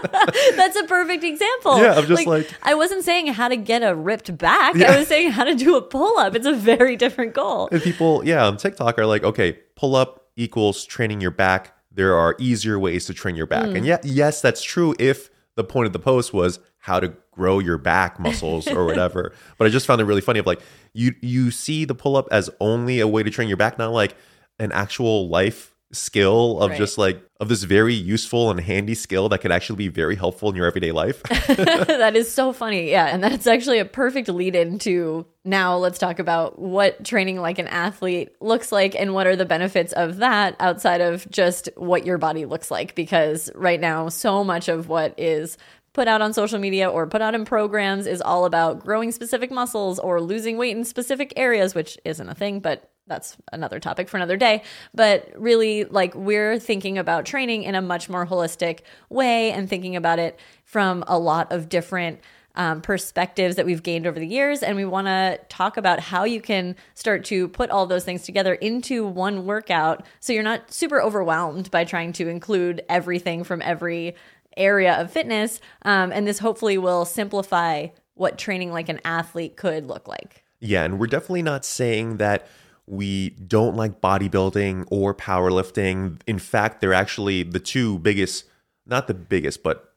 That's 0.56 0.76
a 0.76 0.84
perfect 0.86 1.24
example. 1.24 1.80
Yeah, 1.80 1.96
I'm 1.96 2.06
just 2.06 2.26
like- 2.26 2.50
I 2.64 2.74
wasn't 2.76 3.04
saying 3.04 3.28
how 3.28 3.48
to 3.48 3.56
get 3.56 3.84
a 3.84 3.96
ripped 3.96 4.38
back. 4.38 4.76
I 4.76 5.00
was 5.00 5.08
saying 5.08 5.32
how 5.32 5.44
to 5.44 5.56
do 5.56 5.76
a 5.76 5.82
pull 5.82 6.18
up. 6.18 6.36
It's 6.36 6.46
a 6.46 6.54
very 6.54 6.96
different 6.96 7.34
goal. 7.34 7.70
and 7.72 7.82
people, 7.82 8.26
yeah, 8.26 8.46
on 8.46 8.58
TikTok 8.58 8.98
are 9.00 9.06
like, 9.06 9.24
okay, 9.24 9.60
pull 9.76 9.96
up 9.96 10.28
equals 10.36 10.86
training 10.86 11.22
your 11.22 11.32
back. 11.32 11.76
There 11.92 12.16
are 12.16 12.36
easier 12.40 12.78
ways 12.78 13.06
to 13.06 13.14
train 13.14 13.36
your 13.36 13.46
back. 13.48 13.68
Hmm. 13.70 13.78
And 13.78 13.86
yeah, 13.86 13.98
yes, 14.04 14.42
that's 14.42 14.62
true 14.64 14.94
if 15.00 15.30
the 15.56 15.64
point 15.64 15.88
of 15.88 15.94
the 15.94 16.00
post 16.00 16.34
was 16.34 16.60
how 16.80 17.00
to 17.00 17.14
grow 17.32 17.60
your 17.60 17.78
back 17.78 18.20
muscles 18.20 18.68
or 18.68 18.86
whatever. 18.86 19.34
but 19.58 19.66
I 19.66 19.70
just 19.70 19.86
found 19.88 20.02
it 20.02 20.06
really 20.06 20.22
funny 20.22 20.40
of 20.40 20.46
like 20.46 20.62
you 20.94 21.16
you 21.22 21.52
see 21.52 21.86
the 21.86 21.96
pull 21.96 22.16
up 22.18 22.28
as 22.32 22.50
only 22.60 23.00
a 23.00 23.08
way 23.08 23.24
to 23.24 23.30
train 23.30 23.48
your 23.48 23.58
back, 23.58 23.78
not 23.78 23.92
like 23.92 24.16
an 24.60 24.72
actual 24.72 25.28
life 25.30 25.75
skill 25.96 26.60
of 26.60 26.72
Right. 26.72 26.78
just 26.78 26.98
like 26.98 27.22
of 27.40 27.50
this 27.50 27.64
very 27.64 27.94
useful 27.94 28.50
and 28.52 28.60
handy 28.60 28.96
skill 28.96 29.28
that 29.30 29.40
could 29.40 29.52
actually 29.52 29.76
be 29.76 29.88
very 29.88 30.16
helpful 30.16 30.50
in 30.50 30.56
your 30.56 30.66
everyday 30.66 30.92
life. 30.92 31.22
that 31.48 32.16
is 32.16 32.32
so 32.32 32.54
funny. 32.54 32.90
Yeah. 32.92 33.08
And 33.08 33.24
that's 33.24 33.48
actually 33.48 33.80
a 33.80 33.86
perfect 33.86 34.30
lead 34.30 34.56
into 34.56 35.26
now 35.44 35.78
let's 35.78 36.00
talk 36.00 36.20
about 36.20 36.58
what 36.60 37.04
training 37.04 37.40
like 37.42 37.60
an 37.60 37.68
athlete 37.68 38.30
looks 38.40 38.72
like 38.72 38.96
and 38.96 39.14
what 39.14 39.28
are 39.28 39.36
the 39.36 39.46
benefits 39.46 39.92
of 39.94 40.18
that 40.18 40.56
outside 40.60 41.02
of 41.02 41.30
just 41.30 41.70
what 41.76 42.06
your 42.06 42.18
body 42.18 42.46
looks 42.46 42.72
like. 42.72 42.96
Because 42.96 43.50
right 43.56 43.80
now, 43.82 44.10
so 44.10 44.44
much 44.44 44.68
of 44.70 44.88
what 44.88 45.14
is 45.18 45.58
put 45.94 46.08
out 46.10 46.22
on 46.22 46.34
social 46.34 46.60
media 46.60 46.90
or 46.90 47.08
put 47.08 47.22
out 47.22 47.36
in 47.36 47.46
programs 47.46 48.06
is 48.06 48.22
all 48.22 48.46
about 48.46 48.80
growing 48.80 49.12
specific 49.12 49.50
muscles 49.52 49.98
or 50.00 50.20
losing 50.20 50.58
weight 50.58 50.76
in 50.76 50.84
specific 50.84 51.32
areas, 51.38 51.74
which 51.74 51.98
isn't 52.04 52.28
a 52.28 52.36
thing, 52.36 52.60
but 52.60 52.92
that's 53.08 53.38
another 53.52 53.80
topic 53.80 54.10
for 54.10 54.18
another 54.18 54.38
day. 54.38 54.64
But 54.94 55.32
really, 55.36 55.84
like, 55.86 56.16
we're 56.16 56.60
thinking 56.60 56.98
about 56.98 57.26
training 57.26 57.64
in 57.64 57.76
a 57.76 57.82
much 57.82 58.10
more 58.10 58.26
holistic 58.26 58.80
way 59.10 59.52
and 59.52 59.70
thinking 59.70 59.96
about 59.96 60.20
it 60.20 60.40
from 60.64 61.04
a 61.08 61.20
lot 61.20 61.52
of 61.52 61.70
different 61.70 62.20
um, 62.56 62.82
perspectives 62.82 63.58
that 63.58 63.66
we've 63.66 63.84
gained 63.84 64.08
over 64.08 64.20
the 64.20 64.28
years. 64.28 64.64
And 64.64 64.76
we 64.76 64.86
want 64.86 65.08
to 65.08 65.40
talk 65.50 65.78
about 65.78 66.00
how 66.00 66.24
you 66.24 66.42
can 66.42 66.76
start 66.94 67.26
to 67.26 67.48
put 67.50 67.70
all 67.70 67.86
those 67.86 68.06
things 68.06 68.24
together 68.24 68.54
into 68.56 69.06
one 69.06 69.46
workout 69.46 70.06
so 70.20 70.34
you're 70.34 70.44
not 70.44 70.72
super 70.72 71.02
overwhelmed 71.02 71.70
by 71.70 71.84
trying 71.84 72.14
to 72.14 72.28
include 72.28 72.84
everything 72.90 73.44
from 73.44 73.62
every 73.62 74.16
area 74.58 75.00
of 75.00 75.12
fitness. 75.12 75.60
Um, 75.82 76.12
and 76.12 76.26
this 76.26 76.40
hopefully 76.40 76.78
will 76.78 77.06
simplify 77.06 77.88
what 78.14 78.38
training 78.38 78.72
like 78.72 78.88
an 78.88 79.02
athlete 79.04 79.58
could 79.58 79.86
look 79.86 80.08
like. 80.08 80.44
Yeah, 80.62 80.86
and 80.86 80.98
we're 80.98 81.08
definitely 81.08 81.44
not 81.44 81.66
saying 81.66 82.18
that 82.18 82.48
we 82.88 83.32
don't 83.32 83.76
like 83.76 84.02
bodybuilding 84.02 84.88
or 84.92 85.14
powerlifting. 85.14 86.20
In 86.28 86.40
fact, 86.40 86.82
they're 86.82 86.94
actually 86.94 87.44
the 87.44 87.60
two 87.60 88.00
biggest, 88.00 88.46
not 88.86 89.08
the 89.08 89.14
biggest, 89.14 89.64
but 89.64 89.94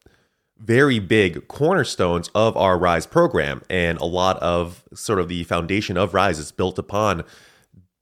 very 0.57 0.99
big 0.99 1.47
cornerstones 1.47 2.29
of 2.35 2.57
our 2.57 2.77
Rise 2.77 3.05
program. 3.05 3.61
And 3.69 3.97
a 3.99 4.05
lot 4.05 4.37
of 4.37 4.83
sort 4.93 5.19
of 5.19 5.29
the 5.29 5.43
foundation 5.45 5.97
of 5.97 6.13
Rise 6.13 6.39
is 6.39 6.51
built 6.51 6.77
upon 6.77 7.23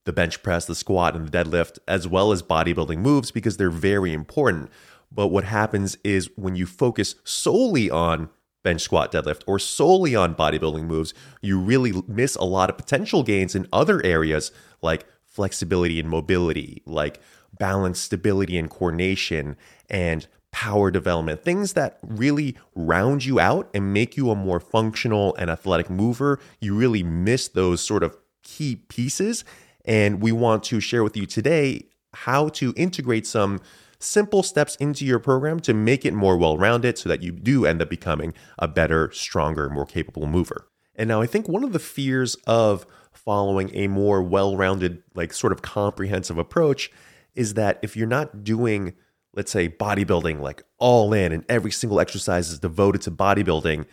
the 0.06 0.14
bench 0.14 0.42
press, 0.42 0.66
the 0.66 0.74
squat, 0.74 1.16
and 1.16 1.28
the 1.28 1.38
deadlift, 1.38 1.80
as 1.88 2.08
well 2.08 2.32
as 2.32 2.42
bodybuilding 2.42 3.00
moves 3.00 3.30
because 3.30 3.58
they're 3.58 3.70
very 3.70 4.14
important. 4.14 4.72
But 5.12 5.28
what 5.28 5.44
happens 5.44 5.98
is 6.04 6.30
when 6.36 6.56
you 6.56 6.66
focus 6.66 7.16
solely 7.24 7.90
on 7.90 8.30
bench 8.68 8.82
squat 8.82 9.14
deadlift 9.14 9.44
or 9.48 9.58
solely 9.60 10.14
on 10.14 10.36
bodybuilding 10.36 10.84
moves, 10.84 11.14
you 11.42 11.58
really 11.58 12.04
miss 12.06 12.36
a 12.36 12.44
lot 12.44 12.70
of 12.70 12.76
potential 12.76 13.24
gains 13.24 13.56
in 13.56 13.66
other 13.72 14.06
areas 14.06 14.52
like 14.82 15.06
flexibility 15.26 16.02
and 16.02 16.10
mobility, 16.10 16.82
like 16.86 17.22
balance, 17.58 17.98
stability, 17.98 18.58
and 18.58 18.70
coordination, 18.70 19.56
and 19.90 20.28
power 20.52 20.92
development, 20.92 21.42
things 21.42 21.74
that 21.74 21.98
really 22.04 22.58
round 22.76 23.24
you 23.24 23.40
out 23.40 23.70
and 23.74 23.94
make 23.94 24.18
you 24.18 24.32
a 24.32 24.36
more 24.36 24.60
functional 24.60 25.34
and 25.36 25.50
athletic 25.50 25.90
mover. 25.90 26.38
You 26.60 26.76
really 26.76 27.04
miss 27.04 27.48
those 27.48 27.80
sort 27.80 28.04
of 28.04 28.18
key 28.44 28.76
pieces. 28.90 29.46
And 29.86 30.22
we 30.22 30.34
want 30.34 30.64
to 30.66 30.82
share 30.82 31.06
with 31.06 31.16
you 31.16 31.26
today 31.26 31.86
how 32.14 32.50
to 32.50 32.74
integrate 32.76 33.26
some 33.26 33.62
simple 34.00 34.44
steps 34.44 34.76
into 34.78 35.06
your 35.06 35.20
program 35.20 35.60
to 35.62 35.74
make 35.74 36.06
it 36.06 36.14
more 36.14 36.38
well 36.38 36.58
rounded 36.58 36.98
so 36.98 37.10
that 37.10 37.24
you 37.24 37.32
do 37.32 37.66
end 37.66 37.82
up 37.82 37.90
becoming 37.90 38.34
a 38.60 38.68
better, 38.68 39.12
stronger, 39.12 39.70
more 39.70 39.86
capable 39.86 40.28
mover. 40.28 40.68
And 40.96 41.08
now 41.08 41.22
I 41.22 41.28
think 41.28 41.48
one 41.48 41.64
of 41.64 41.74
the 41.74 41.80
fears 41.80 42.36
of 42.46 42.86
following 43.14 43.72
a 43.74 43.88
more 43.88 44.22
well 44.22 44.56
rounded, 44.56 45.04
like 45.16 45.34
sort 45.34 45.54
of 45.54 45.62
comprehensive 45.62 46.38
approach 46.38 46.92
is 47.36 47.54
that 47.54 47.80
if 47.82 47.96
you're 47.96 48.08
not 48.08 48.44
doing, 48.44 48.94
let's 49.34 49.52
say, 49.52 49.70
bodybuilding 49.70 50.40
like 50.40 50.64
all 50.80 51.14
in 51.14 51.32
and 51.32 51.46
every 51.48 51.72
single 51.72 52.00
exercise 52.00 52.50
is 52.50 52.60
devoted 52.60 53.02
to 53.04 53.12
bodybuilding, 53.12 53.86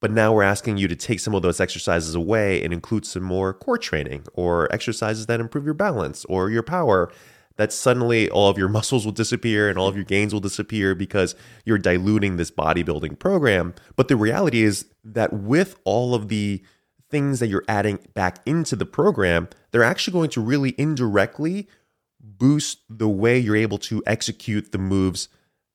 but 0.00 0.10
now 0.10 0.32
we're 0.32 0.42
asking 0.42 0.76
you 0.76 0.88
to 0.88 0.96
take 0.96 1.20
some 1.20 1.34
of 1.34 1.42
those 1.42 1.60
exercises 1.60 2.14
away 2.14 2.62
and 2.62 2.72
include 2.72 3.06
some 3.06 3.22
more 3.22 3.52
core 3.52 3.78
training 3.78 4.24
or 4.34 4.72
exercises 4.72 5.26
that 5.26 5.40
improve 5.40 5.64
your 5.64 5.74
balance 5.74 6.24
or 6.26 6.50
your 6.50 6.62
power 6.62 7.10
that 7.56 7.72
suddenly 7.72 8.28
all 8.30 8.48
of 8.48 8.58
your 8.58 8.68
muscles 8.76 9.04
will 9.04 9.12
disappear 9.12 9.68
and 9.68 9.78
all 9.78 9.88
of 9.88 9.96
your 9.96 10.04
gains 10.04 10.32
will 10.32 10.40
disappear 10.40 10.94
because 10.94 11.34
you're 11.64 11.78
diluting 11.78 12.36
this 12.36 12.50
bodybuilding 12.50 13.18
program. 13.18 13.74
But 13.96 14.08
the 14.08 14.16
reality 14.16 14.62
is 14.62 14.86
that 15.04 15.32
with 15.32 15.76
all 15.84 16.14
of 16.14 16.28
the 16.28 16.62
things 17.10 17.40
that 17.40 17.48
you're 17.48 17.64
adding 17.68 17.98
back 18.14 18.40
into 18.46 18.76
the 18.76 18.86
program, 18.86 19.48
they're 19.70 19.84
actually 19.84 20.12
going 20.12 20.30
to 20.30 20.40
really 20.40 20.74
indirectly 20.76 21.68
boost 22.20 22.80
the 22.88 23.08
way 23.08 23.38
you're 23.38 23.56
able 23.56 23.78
to 23.78 24.02
execute 24.06 24.72
the 24.72 24.78
moves 24.78 25.28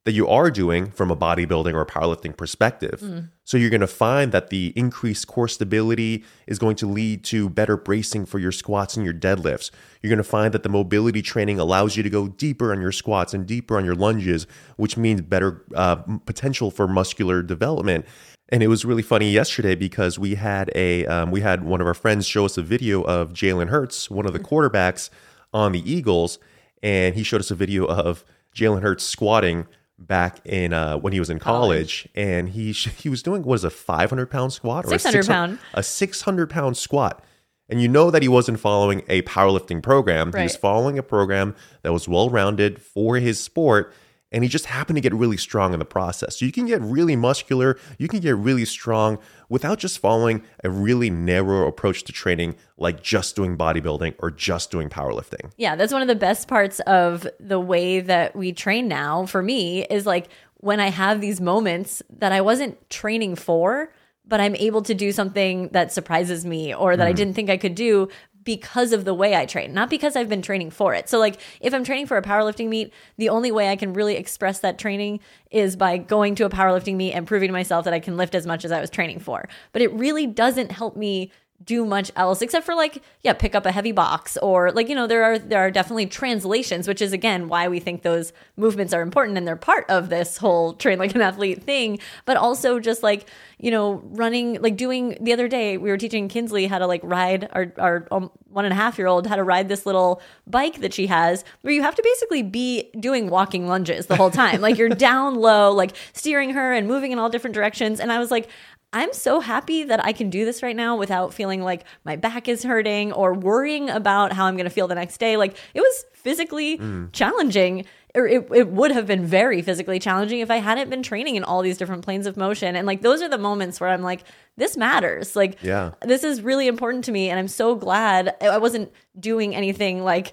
that 0.04 0.12
you 0.12 0.26
are 0.26 0.50
doing 0.50 0.90
from 0.90 1.10
a 1.10 1.16
bodybuilding 1.16 1.74
or 1.74 1.86
powerlifting 1.86 2.36
perspective. 2.36 3.00
Mm. 3.00 3.28
So 3.44 3.56
you're 3.56 3.70
going 3.70 3.82
to 3.82 3.86
find 3.86 4.32
that 4.32 4.50
the 4.50 4.72
increased 4.74 5.28
core 5.28 5.46
stability 5.46 6.24
is 6.48 6.58
going 6.58 6.74
to 6.76 6.86
lead 6.86 7.22
to 7.24 7.48
better 7.48 7.76
bracing 7.76 8.26
for 8.26 8.40
your 8.40 8.50
squats 8.50 8.96
and 8.96 9.04
your 9.04 9.14
deadlifts. 9.14 9.70
You're 10.00 10.08
going 10.08 10.16
to 10.16 10.24
find 10.24 10.52
that 10.54 10.64
the 10.64 10.68
mobility 10.68 11.22
training 11.22 11.60
allows 11.60 11.96
you 11.96 12.02
to 12.02 12.10
go 12.10 12.28
deeper 12.28 12.72
on 12.72 12.80
your 12.80 12.90
squats 12.90 13.32
and 13.32 13.46
deeper 13.46 13.76
on 13.76 13.84
your 13.84 13.94
lunges, 13.94 14.46
which 14.76 14.96
means 14.96 15.20
better 15.20 15.64
uh, 15.74 15.96
potential 16.26 16.72
for 16.72 16.88
muscular 16.88 17.42
development. 17.42 18.04
And 18.48 18.62
it 18.62 18.68
was 18.68 18.84
really 18.84 19.02
funny 19.02 19.30
yesterday 19.30 19.76
because 19.76 20.18
we 20.18 20.34
had 20.34 20.70
a 20.74 21.06
um, 21.06 21.30
we 21.30 21.40
had 21.40 21.64
one 21.64 21.80
of 21.80 21.86
our 21.86 21.94
friends 21.94 22.26
show 22.26 22.44
us 22.44 22.58
a 22.58 22.62
video 22.62 23.02
of 23.02 23.32
Jalen 23.32 23.68
Hurts, 23.68 24.10
one 24.10 24.26
of 24.26 24.32
the 24.32 24.40
quarterbacks 24.40 25.10
on 25.54 25.72
the 25.72 25.90
Eagles, 25.90 26.38
and 26.82 27.14
he 27.14 27.22
showed 27.22 27.40
us 27.40 27.50
a 27.50 27.54
video 27.54 27.86
of 27.86 28.24
Jalen 28.54 28.82
Hurts 28.82 29.04
squatting 29.04 29.66
back 30.06 30.44
in 30.46 30.72
uh, 30.72 30.98
when 30.98 31.12
he 31.12 31.18
was 31.18 31.30
in 31.30 31.38
college, 31.38 32.08
and 32.14 32.48
he 32.50 32.72
he 32.72 33.08
was 33.08 33.22
doing 33.22 33.42
what 33.42 33.54
is 33.54 33.64
a 33.64 33.70
500 33.70 34.30
pound 34.30 34.52
squat 34.52 34.84
or 34.86 34.90
600 34.90 35.18
a 35.18 35.22
600 35.22 35.26
pound 35.32 35.58
a 35.74 35.82
600 35.82 36.50
pound 36.50 36.76
squat. 36.76 37.24
And 37.68 37.80
you 37.80 37.88
know 37.88 38.10
that 38.10 38.20
he 38.20 38.28
wasn't 38.28 38.60
following 38.60 39.02
a 39.08 39.22
powerlifting 39.22 39.82
program. 39.82 40.30
Right. 40.30 40.40
He 40.40 40.44
was 40.44 40.56
following 40.56 40.98
a 40.98 41.02
program 41.02 41.54
that 41.82 41.92
was 41.92 42.06
well 42.06 42.28
rounded 42.28 42.82
for 42.82 43.16
his 43.16 43.40
sport 43.40 43.94
and 44.32 44.42
he 44.42 44.48
just 44.48 44.66
happened 44.66 44.96
to 44.96 45.00
get 45.00 45.14
really 45.14 45.36
strong 45.36 45.72
in 45.72 45.78
the 45.78 45.84
process. 45.84 46.38
So 46.38 46.46
you 46.46 46.52
can 46.52 46.66
get 46.66 46.80
really 46.80 47.14
muscular, 47.14 47.78
you 47.98 48.08
can 48.08 48.20
get 48.20 48.36
really 48.36 48.64
strong 48.64 49.18
without 49.48 49.78
just 49.78 49.98
following 49.98 50.42
a 50.64 50.70
really 50.70 51.10
narrow 51.10 51.68
approach 51.68 52.02
to 52.04 52.12
training 52.12 52.56
like 52.78 53.02
just 53.02 53.36
doing 53.36 53.56
bodybuilding 53.56 54.14
or 54.18 54.30
just 54.30 54.70
doing 54.70 54.88
powerlifting. 54.88 55.52
Yeah, 55.56 55.76
that's 55.76 55.92
one 55.92 56.02
of 56.02 56.08
the 56.08 56.14
best 56.14 56.48
parts 56.48 56.80
of 56.80 57.26
the 57.38 57.60
way 57.60 58.00
that 58.00 58.34
we 58.34 58.52
train 58.52 58.88
now 58.88 59.26
for 59.26 59.42
me 59.42 59.84
is 59.84 60.06
like 60.06 60.28
when 60.56 60.80
I 60.80 60.88
have 60.88 61.20
these 61.20 61.40
moments 61.40 62.02
that 62.18 62.32
I 62.32 62.40
wasn't 62.40 62.88
training 62.88 63.34
for, 63.34 63.92
but 64.24 64.40
I'm 64.40 64.54
able 64.56 64.82
to 64.82 64.94
do 64.94 65.12
something 65.12 65.68
that 65.70 65.92
surprises 65.92 66.46
me 66.46 66.74
or 66.74 66.96
that 66.96 67.04
mm. 67.04 67.08
I 67.08 67.12
didn't 67.12 67.34
think 67.34 67.50
I 67.50 67.56
could 67.56 67.74
do 67.74 68.08
because 68.44 68.92
of 68.92 69.04
the 69.04 69.14
way 69.14 69.34
I 69.34 69.46
train, 69.46 69.72
not 69.72 69.90
because 69.90 70.16
I've 70.16 70.28
been 70.28 70.42
training 70.42 70.70
for 70.70 70.94
it. 70.94 71.08
So, 71.08 71.18
like, 71.18 71.40
if 71.60 71.74
I'm 71.74 71.84
training 71.84 72.06
for 72.06 72.16
a 72.16 72.22
powerlifting 72.22 72.68
meet, 72.68 72.92
the 73.16 73.28
only 73.28 73.52
way 73.52 73.68
I 73.68 73.76
can 73.76 73.92
really 73.92 74.16
express 74.16 74.60
that 74.60 74.78
training 74.78 75.20
is 75.50 75.76
by 75.76 75.98
going 75.98 76.34
to 76.36 76.44
a 76.44 76.50
powerlifting 76.50 76.96
meet 76.96 77.12
and 77.12 77.26
proving 77.26 77.48
to 77.48 77.52
myself 77.52 77.84
that 77.84 77.94
I 77.94 78.00
can 78.00 78.16
lift 78.16 78.34
as 78.34 78.46
much 78.46 78.64
as 78.64 78.72
I 78.72 78.80
was 78.80 78.90
training 78.90 79.20
for. 79.20 79.48
But 79.72 79.82
it 79.82 79.92
really 79.92 80.26
doesn't 80.26 80.72
help 80.72 80.96
me 80.96 81.30
do 81.64 81.84
much 81.84 82.10
else 82.16 82.42
except 82.42 82.64
for 82.64 82.74
like 82.74 83.02
yeah 83.22 83.32
pick 83.32 83.54
up 83.54 83.66
a 83.66 83.72
heavy 83.72 83.92
box 83.92 84.36
or 84.38 84.70
like 84.72 84.88
you 84.88 84.94
know 84.94 85.06
there 85.06 85.24
are 85.24 85.38
there 85.38 85.58
are 85.58 85.70
definitely 85.70 86.06
translations 86.06 86.88
which 86.88 87.02
is 87.02 87.12
again 87.12 87.48
why 87.48 87.68
we 87.68 87.78
think 87.78 88.02
those 88.02 88.32
movements 88.56 88.92
are 88.92 89.02
important 89.02 89.36
and 89.36 89.46
they're 89.46 89.56
part 89.56 89.84
of 89.88 90.08
this 90.08 90.38
whole 90.38 90.72
train 90.74 90.98
like 90.98 91.14
an 91.14 91.22
athlete 91.22 91.62
thing. 91.62 91.98
But 92.24 92.36
also 92.36 92.78
just 92.78 93.02
like 93.02 93.28
you 93.58 93.70
know 93.70 94.02
running 94.06 94.60
like 94.60 94.76
doing 94.76 95.16
the 95.20 95.32
other 95.32 95.48
day 95.48 95.76
we 95.76 95.90
were 95.90 95.96
teaching 95.96 96.28
kinsley 96.28 96.66
how 96.66 96.78
to 96.78 96.86
like 96.86 97.00
ride 97.04 97.48
our 97.52 97.72
our 97.78 98.06
um, 98.10 98.30
one 98.48 98.64
and 98.64 98.72
a 98.72 98.76
half 98.76 98.98
year 98.98 99.06
old 99.06 99.26
how 99.26 99.36
to 99.36 99.44
ride 99.44 99.68
this 99.68 99.86
little 99.86 100.20
bike 100.46 100.80
that 100.80 100.92
she 100.92 101.06
has 101.06 101.44
where 101.62 101.72
you 101.72 101.82
have 101.82 101.94
to 101.94 102.02
basically 102.02 102.42
be 102.42 102.90
doing 102.98 103.30
walking 103.30 103.66
lunges 103.66 104.06
the 104.06 104.16
whole 104.16 104.30
time. 104.30 104.60
Like 104.60 104.78
you're 104.78 104.88
down 105.10 105.36
low 105.36 105.72
like 105.72 105.96
steering 106.12 106.50
her 106.50 106.72
and 106.72 106.86
moving 106.86 107.12
in 107.12 107.18
all 107.18 107.28
different 107.28 107.54
directions. 107.54 108.00
And 108.00 108.12
i 108.12 108.18
was 108.18 108.30
like 108.30 108.48
I'm 108.92 109.12
so 109.12 109.40
happy 109.40 109.84
that 109.84 110.04
I 110.04 110.12
can 110.12 110.28
do 110.28 110.44
this 110.44 110.62
right 110.62 110.76
now 110.76 110.96
without 110.96 111.32
feeling 111.32 111.62
like 111.62 111.84
my 112.04 112.16
back 112.16 112.48
is 112.48 112.62
hurting 112.62 113.12
or 113.12 113.32
worrying 113.32 113.88
about 113.88 114.32
how 114.32 114.44
I'm 114.44 114.54
going 114.56 114.64
to 114.64 114.70
feel 114.70 114.88
the 114.88 114.94
next 114.94 115.18
day. 115.18 115.36
Like 115.36 115.56
it 115.74 115.80
was 115.80 116.04
physically 116.12 116.78
mm. 116.78 117.10
challenging, 117.12 117.86
or 118.14 118.26
it, 118.26 118.46
it 118.52 118.68
would 118.68 118.90
have 118.90 119.06
been 119.06 119.24
very 119.24 119.62
physically 119.62 119.98
challenging 119.98 120.40
if 120.40 120.50
I 120.50 120.58
hadn't 120.58 120.90
been 120.90 121.02
training 121.02 121.36
in 121.36 121.44
all 121.44 121.62
these 121.62 121.78
different 121.78 122.04
planes 122.04 122.26
of 122.26 122.36
motion. 122.36 122.76
And 122.76 122.86
like 122.86 123.00
those 123.00 123.22
are 123.22 123.28
the 123.28 123.38
moments 123.38 123.80
where 123.80 123.88
I'm 123.88 124.02
like, 124.02 124.24
this 124.56 124.76
matters. 124.76 125.34
Like, 125.34 125.62
yeah. 125.62 125.92
this 126.02 126.22
is 126.22 126.42
really 126.42 126.66
important 126.68 127.04
to 127.06 127.12
me. 127.12 127.30
And 127.30 127.38
I'm 127.38 127.48
so 127.48 127.74
glad 127.74 128.36
I 128.42 128.58
wasn't 128.58 128.92
doing 129.18 129.54
anything 129.54 130.04
like 130.04 130.32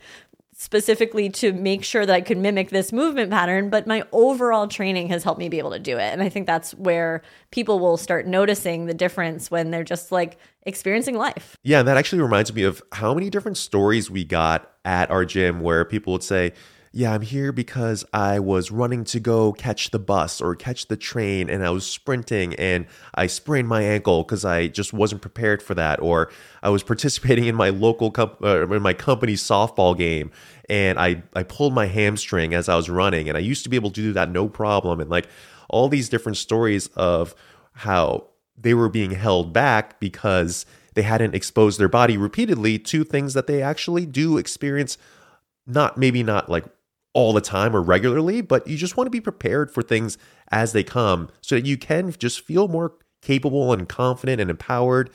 specifically 0.61 1.29
to 1.29 1.53
make 1.53 1.85
sure 1.85 2.05
that 2.05 2.13
I 2.13 2.19
could 2.19 2.37
mimic 2.37 2.69
this 2.69 2.91
movement 2.91 3.31
pattern, 3.31 3.69
but 3.69 3.87
my 3.87 4.03
overall 4.11 4.67
training 4.67 5.07
has 5.07 5.23
helped 5.23 5.39
me 5.39 5.47
be 5.47 5.57
able 5.57 5.71
to 5.71 5.79
do 5.79 5.97
it. 5.97 6.11
And 6.11 6.21
I 6.21 6.27
think 6.27 6.47
that's 6.47 6.73
where 6.73 7.21
people 7.49 7.79
will 7.79 7.95
start 7.95 8.27
noticing 8.27 8.85
the 8.85 8.93
difference 8.93 9.49
when 9.49 9.71
they're 9.71 9.85
just 9.85 10.11
like 10.11 10.37
experiencing 10.63 11.15
life. 11.15 11.55
Yeah, 11.63 11.79
and 11.79 11.87
that 11.87 11.95
actually 11.95 12.21
reminds 12.21 12.53
me 12.53 12.63
of 12.63 12.83
how 12.91 13.13
many 13.13 13.29
different 13.29 13.55
stories 13.55 14.11
we 14.11 14.25
got 14.25 14.69
at 14.83 15.09
our 15.09 15.23
gym 15.23 15.61
where 15.61 15.85
people 15.85 16.11
would 16.11 16.23
say, 16.23 16.51
yeah, 16.91 17.13
I'm 17.13 17.21
here 17.21 17.51
because 17.51 18.03
I 18.13 18.39
was 18.39 18.71
running 18.71 19.03
to 19.05 19.19
go 19.19 19.53
catch 19.53 19.91
the 19.91 19.99
bus 19.99 20.41
or 20.41 20.55
catch 20.55 20.87
the 20.87 20.97
train 20.97 21.47
and 21.49 21.63
I 21.63 21.69
was 21.69 21.85
sprinting 21.85 22.55
and 22.55 22.87
I 23.13 23.27
sprained 23.27 23.67
my 23.67 23.83
ankle 23.83 24.23
because 24.23 24.43
I 24.43 24.67
just 24.67 24.91
wasn't 24.91 25.21
prepared 25.21 25.61
for 25.61 25.75
that. 25.75 26.01
Or 26.01 26.31
I 26.63 26.69
was 26.69 26.81
participating 26.81 27.45
in 27.45 27.55
my 27.55 27.69
local, 27.69 28.09
comp- 28.09 28.41
uh, 28.43 28.67
in 28.67 28.81
my 28.81 28.93
company's 28.93 29.43
softball 29.43 29.95
game 29.95 30.31
and 30.67 30.99
I, 30.99 31.21
I 31.35 31.43
pulled 31.43 31.73
my 31.73 31.85
hamstring 31.85 32.55
as 32.55 32.67
I 32.67 32.75
was 32.75 32.89
running 32.89 33.29
and 33.29 33.37
I 33.37 33.41
used 33.41 33.63
to 33.65 33.69
be 33.69 33.75
able 33.75 33.91
to 33.91 34.01
do 34.01 34.13
that 34.13 34.31
no 34.31 34.49
problem. 34.49 34.99
And 34.99 35.11
like 35.11 35.27
all 35.69 35.89
these 35.89 36.09
different 36.09 36.37
stories 36.37 36.87
of 36.95 37.35
how 37.73 38.25
they 38.57 38.73
were 38.73 38.89
being 38.89 39.11
held 39.11 39.53
back 39.53 39.99
because 39.99 40.65
they 40.95 41.03
hadn't 41.03 41.35
exposed 41.35 41.79
their 41.79 41.87
body 41.87 42.17
repeatedly 42.17 42.79
to 42.79 43.03
things 43.03 43.35
that 43.35 43.45
they 43.45 43.61
actually 43.61 44.07
do 44.07 44.39
experience 44.39 44.97
not 45.67 45.97
maybe 45.97 46.23
not 46.23 46.49
like 46.49 46.65
all 47.13 47.33
the 47.33 47.41
time 47.41 47.75
or 47.75 47.81
regularly, 47.81 48.41
but 48.41 48.67
you 48.67 48.77
just 48.77 48.95
want 48.95 49.07
to 49.07 49.11
be 49.11 49.21
prepared 49.21 49.71
for 49.71 49.81
things 49.81 50.17
as 50.51 50.73
they 50.73 50.83
come 50.83 51.29
so 51.41 51.55
that 51.55 51.65
you 51.65 51.77
can 51.77 52.11
just 52.11 52.41
feel 52.41 52.67
more 52.67 52.93
capable 53.21 53.73
and 53.73 53.89
confident 53.89 54.39
and 54.39 54.49
empowered. 54.49 55.09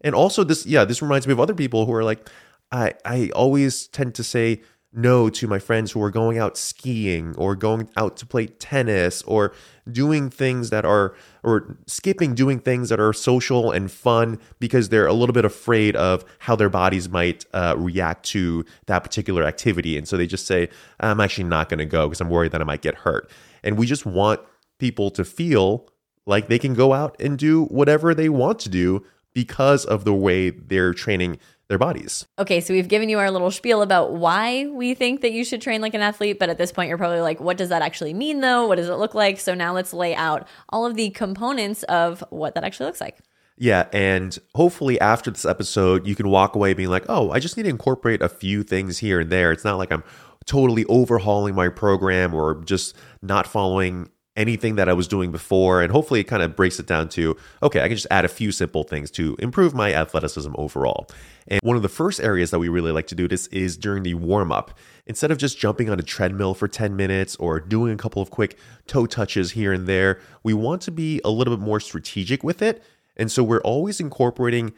And 0.00 0.14
also 0.14 0.44
this 0.44 0.64
yeah, 0.66 0.84
this 0.84 1.02
reminds 1.02 1.26
me 1.26 1.32
of 1.32 1.40
other 1.40 1.54
people 1.54 1.86
who 1.86 1.92
are 1.92 2.04
like 2.04 2.28
I 2.72 2.94
I 3.04 3.30
always 3.34 3.88
tend 3.88 4.14
to 4.16 4.24
say 4.24 4.62
no 4.92 5.30
to 5.30 5.46
my 5.46 5.58
friends 5.58 5.92
who 5.92 6.02
are 6.02 6.10
going 6.10 6.38
out 6.38 6.56
skiing 6.56 7.34
or 7.36 7.54
going 7.54 7.88
out 7.96 8.16
to 8.16 8.26
play 8.26 8.46
tennis 8.46 9.22
or 9.22 9.52
doing 9.90 10.28
things 10.28 10.70
that 10.70 10.84
are 10.84 11.14
or 11.44 11.78
skipping 11.86 12.34
doing 12.34 12.58
things 12.58 12.88
that 12.88 12.98
are 12.98 13.12
social 13.12 13.70
and 13.70 13.90
fun 13.90 14.38
because 14.58 14.88
they're 14.88 15.06
a 15.06 15.12
little 15.12 15.32
bit 15.32 15.44
afraid 15.44 15.94
of 15.94 16.24
how 16.40 16.56
their 16.56 16.68
bodies 16.68 17.08
might 17.08 17.44
uh, 17.54 17.74
react 17.78 18.24
to 18.24 18.64
that 18.86 19.00
particular 19.00 19.44
activity. 19.44 19.96
And 19.96 20.08
so 20.08 20.16
they 20.16 20.26
just 20.26 20.46
say 20.46 20.68
i'm 20.98 21.20
actually 21.20 21.44
not 21.44 21.68
going 21.68 21.78
to 21.78 21.86
go 21.86 22.08
because 22.08 22.20
i'm 22.20 22.30
worried 22.30 22.52
that 22.52 22.60
i 22.60 22.64
might 22.64 22.82
get 22.82 22.96
hurt. 22.96 23.30
And 23.62 23.78
we 23.78 23.86
just 23.86 24.04
want 24.04 24.40
people 24.78 25.10
to 25.12 25.24
feel 25.24 25.88
like 26.26 26.48
they 26.48 26.58
can 26.58 26.74
go 26.74 26.92
out 26.92 27.14
and 27.20 27.38
do 27.38 27.64
whatever 27.66 28.14
they 28.14 28.28
want 28.28 28.58
to 28.60 28.68
do 28.68 29.04
because 29.32 29.84
of 29.84 30.04
the 30.04 30.14
way 30.14 30.50
they're 30.50 30.92
training 30.92 31.38
their 31.70 31.78
bodies. 31.78 32.26
Okay, 32.36 32.60
so 32.60 32.74
we've 32.74 32.88
given 32.88 33.08
you 33.08 33.20
our 33.20 33.30
little 33.30 33.52
spiel 33.52 33.80
about 33.80 34.12
why 34.12 34.66
we 34.66 34.92
think 34.92 35.20
that 35.20 35.30
you 35.30 35.44
should 35.44 35.62
train 35.62 35.80
like 35.80 35.94
an 35.94 36.00
athlete, 36.00 36.40
but 36.40 36.50
at 36.50 36.58
this 36.58 36.72
point, 36.72 36.88
you're 36.88 36.98
probably 36.98 37.20
like, 37.20 37.40
what 37.40 37.56
does 37.56 37.68
that 37.68 37.80
actually 37.80 38.12
mean 38.12 38.40
though? 38.40 38.66
What 38.66 38.74
does 38.74 38.88
it 38.88 38.96
look 38.96 39.14
like? 39.14 39.38
So 39.38 39.54
now 39.54 39.72
let's 39.72 39.94
lay 39.94 40.12
out 40.14 40.48
all 40.68 40.84
of 40.84 40.96
the 40.96 41.10
components 41.10 41.84
of 41.84 42.24
what 42.30 42.56
that 42.56 42.64
actually 42.64 42.86
looks 42.86 43.00
like. 43.00 43.20
Yeah, 43.56 43.86
and 43.92 44.36
hopefully 44.56 45.00
after 45.00 45.30
this 45.30 45.44
episode, 45.44 46.08
you 46.08 46.16
can 46.16 46.28
walk 46.28 46.56
away 46.56 46.74
being 46.74 46.88
like, 46.88 47.04
oh, 47.08 47.30
I 47.30 47.38
just 47.38 47.56
need 47.56 47.62
to 47.62 47.68
incorporate 47.68 48.20
a 48.20 48.28
few 48.28 48.64
things 48.64 48.98
here 48.98 49.20
and 49.20 49.30
there. 49.30 49.52
It's 49.52 49.64
not 49.64 49.78
like 49.78 49.92
I'm 49.92 50.02
totally 50.46 50.84
overhauling 50.86 51.54
my 51.54 51.68
program 51.68 52.34
or 52.34 52.62
just 52.64 52.96
not 53.22 53.46
following 53.46 54.10
anything 54.40 54.76
that 54.76 54.88
I 54.88 54.94
was 54.94 55.06
doing 55.06 55.30
before. 55.30 55.82
And 55.82 55.92
hopefully 55.92 56.20
it 56.20 56.24
kind 56.24 56.42
of 56.42 56.56
breaks 56.56 56.80
it 56.80 56.86
down 56.86 57.08
to 57.10 57.36
okay, 57.62 57.82
I 57.82 57.88
can 57.88 57.96
just 57.96 58.06
add 58.10 58.24
a 58.24 58.28
few 58.28 58.50
simple 58.50 58.82
things 58.82 59.10
to 59.12 59.36
improve 59.38 59.74
my 59.74 59.92
athleticism 59.92 60.52
overall. 60.56 61.06
And 61.46 61.60
one 61.62 61.76
of 61.76 61.82
the 61.82 61.88
first 61.88 62.20
areas 62.20 62.50
that 62.50 62.58
we 62.58 62.68
really 62.68 62.92
like 62.92 63.06
to 63.08 63.14
do 63.14 63.28
this 63.28 63.46
is 63.48 63.76
during 63.76 64.02
the 64.02 64.14
warm 64.14 64.50
up. 64.50 64.76
Instead 65.06 65.30
of 65.30 65.38
just 65.38 65.58
jumping 65.58 65.90
on 65.90 65.98
a 65.98 66.02
treadmill 66.02 66.54
for 66.54 66.68
10 66.68 66.96
minutes 66.96 67.36
or 67.36 67.60
doing 67.60 67.92
a 67.92 67.96
couple 67.96 68.22
of 68.22 68.30
quick 68.30 68.58
toe 68.86 69.06
touches 69.06 69.52
here 69.52 69.72
and 69.72 69.86
there, 69.86 70.20
we 70.42 70.54
want 70.54 70.80
to 70.82 70.90
be 70.90 71.20
a 71.24 71.30
little 71.30 71.56
bit 71.56 71.62
more 71.62 71.80
strategic 71.80 72.42
with 72.42 72.62
it. 72.62 72.82
And 73.16 73.30
so 73.30 73.42
we're 73.42 73.60
always 73.60 74.00
incorporating 74.00 74.72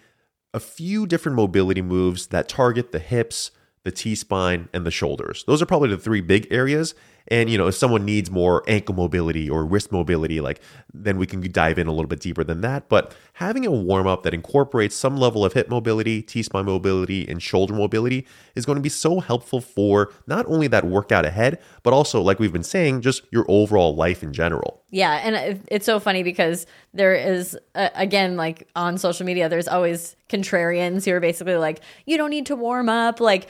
a 0.54 0.60
few 0.60 1.06
different 1.06 1.36
mobility 1.36 1.82
moves 1.82 2.28
that 2.28 2.48
target 2.48 2.92
the 2.92 2.98
hips, 2.98 3.50
the 3.84 3.90
T 3.90 4.14
spine, 4.14 4.68
and 4.72 4.86
the 4.86 4.90
shoulders. 4.90 5.44
Those 5.46 5.62
are 5.62 5.66
probably 5.66 5.90
the 5.90 5.98
three 5.98 6.20
big 6.20 6.46
areas. 6.50 6.94
And 7.28 7.48
you 7.50 7.58
know, 7.58 7.66
if 7.66 7.74
someone 7.74 8.04
needs 8.04 8.30
more 8.30 8.62
ankle 8.66 8.94
mobility 8.94 9.48
or 9.48 9.64
wrist 9.64 9.92
mobility, 9.92 10.40
like 10.40 10.60
then 10.92 11.18
we 11.18 11.26
can 11.26 11.40
dive 11.52 11.78
in 11.78 11.86
a 11.86 11.90
little 11.90 12.08
bit 12.08 12.20
deeper 12.20 12.44
than 12.44 12.60
that. 12.62 12.88
But 12.88 13.14
having 13.34 13.66
a 13.66 13.70
warm 13.70 14.06
up 14.06 14.22
that 14.22 14.34
incorporates 14.34 14.94
some 14.94 15.16
level 15.16 15.44
of 15.44 15.52
hip 15.52 15.68
mobility, 15.68 16.22
T 16.22 16.42
spine 16.42 16.66
mobility, 16.66 17.28
and 17.28 17.42
shoulder 17.42 17.74
mobility 17.74 18.26
is 18.54 18.66
going 18.66 18.76
to 18.76 18.82
be 18.82 18.88
so 18.88 19.20
helpful 19.20 19.60
for 19.60 20.12
not 20.26 20.46
only 20.46 20.66
that 20.68 20.84
workout 20.84 21.24
ahead, 21.24 21.58
but 21.82 21.92
also, 21.92 22.20
like 22.20 22.38
we've 22.38 22.52
been 22.52 22.62
saying, 22.62 23.00
just 23.00 23.22
your 23.30 23.44
overall 23.48 23.94
life 23.94 24.22
in 24.22 24.32
general. 24.32 24.82
Yeah, 24.90 25.20
and 25.24 25.62
it's 25.68 25.86
so 25.86 25.98
funny 25.98 26.22
because 26.22 26.66
there 26.92 27.14
is 27.14 27.58
again 27.74 28.36
like 28.36 28.68
on 28.76 28.98
social 28.98 29.24
media 29.24 29.48
there's 29.48 29.68
always 29.68 30.14
contrarians 30.28 31.06
who 31.06 31.12
are 31.12 31.20
basically 31.20 31.56
like 31.56 31.80
you 32.04 32.18
don't 32.18 32.30
need 32.30 32.46
to 32.46 32.56
warm 32.56 32.88
up 32.88 33.20
like 33.20 33.48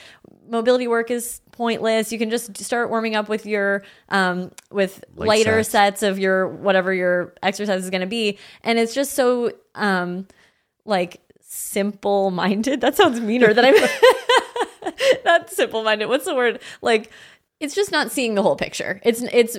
mobility 0.49 0.87
work 0.87 1.11
is 1.11 1.41
pointless. 1.53 2.13
You 2.13 2.19
can 2.19 2.31
just 2.31 2.57
start 2.63 2.91
warming 2.91 3.15
up 3.15 3.29
with 3.29 3.47
your 3.47 3.85
um 4.09 4.51
with 4.71 5.05
Light 5.15 5.29
lighter 5.29 5.63
sets. 5.63 6.01
sets 6.01 6.03
of 6.03 6.19
your 6.19 6.49
whatever 6.49 6.93
your 6.93 7.35
exercise 7.43 7.85
is 7.85 7.91
going 7.91 8.01
to 8.01 8.07
be. 8.07 8.39
And 8.63 8.79
it's 8.79 8.95
just 8.95 9.13
so 9.13 9.53
um 9.75 10.27
like 10.85 11.21
simple 11.41 12.31
minded 12.31 12.81
that 12.83 12.97
sounds 12.97 13.21
meaner 13.21 13.53
than 13.53 13.67
i'm 13.67 13.75
not 15.25 15.51
simple 15.51 15.85
minded 15.85 16.09
what's 16.09 16.25
the 16.25 16.35
word? 16.35 16.61
Like 16.81 17.11
it's 17.61 17.75
just 17.75 17.93
not 17.93 18.11
seeing 18.11 18.35
the 18.35 18.43
whole 18.43 18.57
picture. 18.57 19.01
It's 19.05 19.23
it's 19.23 19.57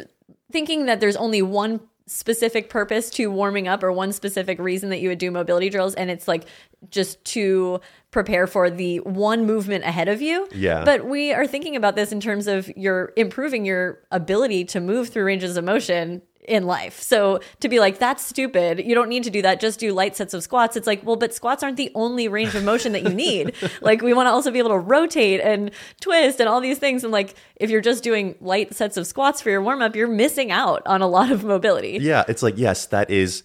thinking 0.52 0.88
that 0.88 1.00
there's 1.00 1.16
only 1.16 1.42
one 1.42 1.80
specific 2.06 2.70
purpose 2.70 3.10
to 3.12 3.28
warming 3.28 3.68
up 3.68 3.82
or 3.84 3.92
one 3.92 4.12
specific 4.12 4.60
reason 4.60 4.90
that 4.90 5.00
you 5.00 5.08
would 5.10 5.18
do 5.18 5.32
mobility 5.32 5.70
drills 5.70 5.96
and 5.96 6.12
it's 6.12 6.28
like 6.28 6.46
just 6.90 7.24
to 7.24 7.80
prepare 8.12 8.46
for 8.46 8.70
the 8.70 8.98
one 9.00 9.46
movement 9.46 9.84
ahead 9.86 10.10
of 10.10 10.22
you 10.22 10.48
Yeah. 10.52 10.84
but 10.84 11.06
we 11.06 11.32
are 11.32 11.48
thinking 11.48 11.76
about 11.78 11.96
this 11.96 12.12
in 12.12 12.20
terms 12.20 12.46
of 12.48 12.70
your 12.76 13.14
improving 13.16 13.64
your 13.66 14.00
ability 14.12 14.66
to 14.66 14.82
move 14.82 15.10
through 15.10 15.24
ranges 15.24 15.56
of 15.56 15.64
motion 15.64 16.22
in 16.48 16.66
life. 16.66 17.02
So 17.02 17.40
to 17.62 17.70
be 17.70 17.80
like, 17.80 18.00
that's 18.00 18.24
stupid. 18.26 18.80
You 18.80 18.96
don't 18.96 19.10
need 19.10 19.24
to 19.24 19.30
do 19.30 19.42
that. 19.42 19.60
Just 19.60 19.80
do 19.80 19.94
light 19.94 20.16
sets 20.16 20.34
of 20.34 20.44
squats. 20.44 20.76
It's 20.76 20.88
like, 20.88 21.06
well, 21.06 21.16
but 21.16 21.34
squats 21.34 21.64
aren't 21.64 21.78
the 21.78 21.92
only 21.96 22.28
range 22.28 22.54
of 22.56 22.64
motion 22.64 22.92
that 22.94 23.04
you 23.04 23.14
need. 23.14 23.56
like 23.82 24.02
we 24.02 24.14
want 24.14 24.28
to 24.28 24.32
also 24.32 24.52
be 24.52 24.60
able 24.60 24.70
to 24.72 24.78
rotate 24.78 25.40
and 25.42 25.72
twist 26.02 26.40
and 26.40 26.50
all 26.50 26.62
these 26.62 26.78
things. 26.80 27.04
And 27.04 27.12
like, 27.12 27.36
if 27.56 27.70
you're 27.70 27.82
just 27.82 28.04
doing 28.04 28.36
light 28.42 28.74
sets 28.74 28.98
of 28.98 29.08
squats 29.08 29.42
for 29.42 29.50
your 29.50 29.62
warm 29.62 29.82
up, 29.82 29.96
you're 29.96 30.08
missing 30.08 30.52
out 30.52 30.82
on 30.86 31.02
a 31.02 31.08
lot 31.08 31.32
of 31.32 31.44
mobility. 31.44 31.98
Yeah, 32.02 32.24
it's 32.28 32.44
like 32.44 32.58
yes, 32.58 32.86
that 32.88 33.10
is 33.10 33.44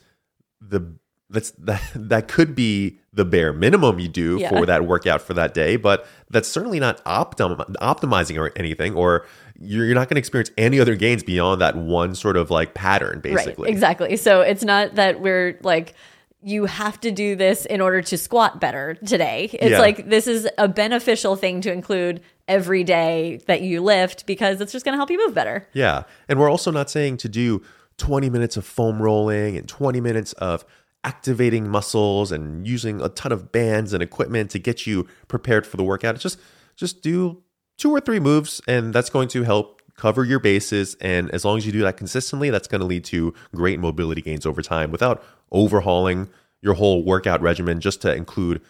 the 0.61 0.95
that's 1.31 1.51
that 1.53 1.83
that 1.95 2.29
could 2.29 2.55
be 2.55 2.99
the 3.13 3.25
bare 3.25 3.53
minimum 3.53 3.99
you 3.99 4.09
do 4.09 4.39
Yeah. 4.41 4.49
for 4.51 4.65
that 4.67 4.87
workout 4.87 5.21
for 5.21 5.35
that 5.35 5.53
day, 5.53 5.77
but 5.77 6.07
that's 6.31 6.49
certainly 6.49 6.79
not 6.79 7.05
optim- 7.05 7.59
optimizing 7.77 8.39
or 8.39 8.53
anything, 8.57 8.95
or 8.95 9.27
you're, 9.61 9.85
you're 9.87 9.94
not 9.94 10.09
going 10.09 10.14
to 10.16 10.21
experience 10.21 10.51
any 10.57 10.79
other 10.81 10.94
gains 10.94 11.23
beyond 11.23 11.61
that 11.61 11.77
one 11.77 12.14
sort 12.14 12.37
of 12.37 12.51
like 12.51 12.75
pattern, 12.75 13.21
basically. 13.21 13.64
Right, 13.66 13.73
exactly. 13.73 14.16
So 14.16 14.40
it's 14.40 14.64
not 14.64 14.94
that 14.94 15.21
we're 15.21 15.59
like, 15.62 15.94
you 16.40 16.66
have 16.66 17.01
to 17.01 17.11
do 17.11 17.35
this 17.35 17.66
in 17.66 17.81
order 17.81 18.01
to 18.01 18.16
squat 18.16 18.61
better 18.61 18.94
today. 19.05 19.51
It's 19.53 19.73
Yeah. 19.73 19.81
like 19.81 20.09
this 20.09 20.29
is 20.29 20.49
a 20.57 20.68
beneficial 20.68 21.35
thing 21.35 21.61
to 21.62 21.73
include 21.73 22.21
every 22.47 22.85
day 22.85 23.40
that 23.47 23.61
you 23.62 23.83
lift 23.83 24.25
because 24.27 24.61
it's 24.61 24.71
just 24.71 24.85
going 24.85 24.92
to 24.92 24.97
help 24.97 25.11
you 25.11 25.18
move 25.18 25.35
better. 25.35 25.66
Yeah. 25.73 26.05
And 26.29 26.38
we're 26.38 26.51
also 26.51 26.71
not 26.71 26.88
saying 26.90 27.16
to 27.18 27.29
do 27.29 27.61
20 27.97 28.31
minutes 28.31 28.57
of 28.57 28.64
foam 28.64 29.03
rolling 29.03 29.57
and 29.57 29.68
20 29.68 30.01
minutes 30.01 30.33
of 30.35 30.64
activating 31.05 31.68
muscles 31.68 32.31
and 32.31 32.66
using 32.66 33.01
a 33.01 33.09
ton 33.09 33.33
of 33.33 33.51
bands 33.51 33.92
and 33.92 34.03
equipment 34.03 34.51
to 34.53 34.59
get 34.59 34.87
you 34.87 35.07
prepared 35.27 35.66
for 35.66 35.77
the 35.77 35.83
workout. 35.83 36.14
It's 36.14 36.23
just 36.23 36.38
just 36.77 37.03
do 37.03 37.42
two 37.79 37.91
or 37.91 38.01
three 38.01 38.21
moves 38.21 38.61
and 38.69 38.93
that's 38.93 39.09
going 39.09 39.29
to 39.29 39.45
help 39.45 39.81
cover 39.97 40.25
your 40.25 40.38
bases 40.38 40.97
and 41.01 41.31
as 41.31 41.45
long 41.45 41.57
as 41.57 41.67
you 41.67 41.73
do 41.73 41.81
that 41.81 41.97
consistently, 41.97 42.51
that's 42.51 42.69
going 42.69 42.81
to 42.81 42.87
lead 42.87 43.05
to 43.05 43.35
great 43.55 43.81
mobility 43.81 44.21
gains 44.21 44.47
over 44.47 44.62
time 44.62 44.91
without 44.91 45.25
overhauling 45.51 46.29
your 46.61 46.75
whole 46.75 47.05
workout 47.05 47.41
regimen 47.41 47.81
just 47.81 48.03
to 48.03 48.14
include 48.14 48.61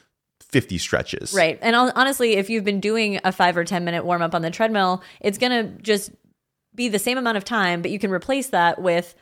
50 0.41 0.79
stretches. 0.79 1.35
Right. 1.35 1.59
And 1.61 1.77
honestly, 1.77 2.35
if 2.37 2.49
you've 2.49 2.65
been 2.65 2.81
doing 2.81 3.21
a 3.25 3.33
five 3.33 3.57
or 3.57 3.65
10 3.65 3.85
minute 3.85 4.05
warm 4.05 4.23
up 4.23 4.35
on 4.35 4.43
the 4.43 4.51
treadmill, 4.51 5.03
it's 5.21 5.39
going 5.39 5.53
to 5.53 5.83
just 5.83 6.11
be 6.75 6.89
the 6.89 6.99
same 6.99 7.19
amount 7.19 7.37
of 7.37 7.45
time, 7.45 7.83
but 7.83 7.91
you 7.91 7.99
can 7.99 8.11
replace 8.11 8.49
that 8.49 8.81
with 8.81 9.15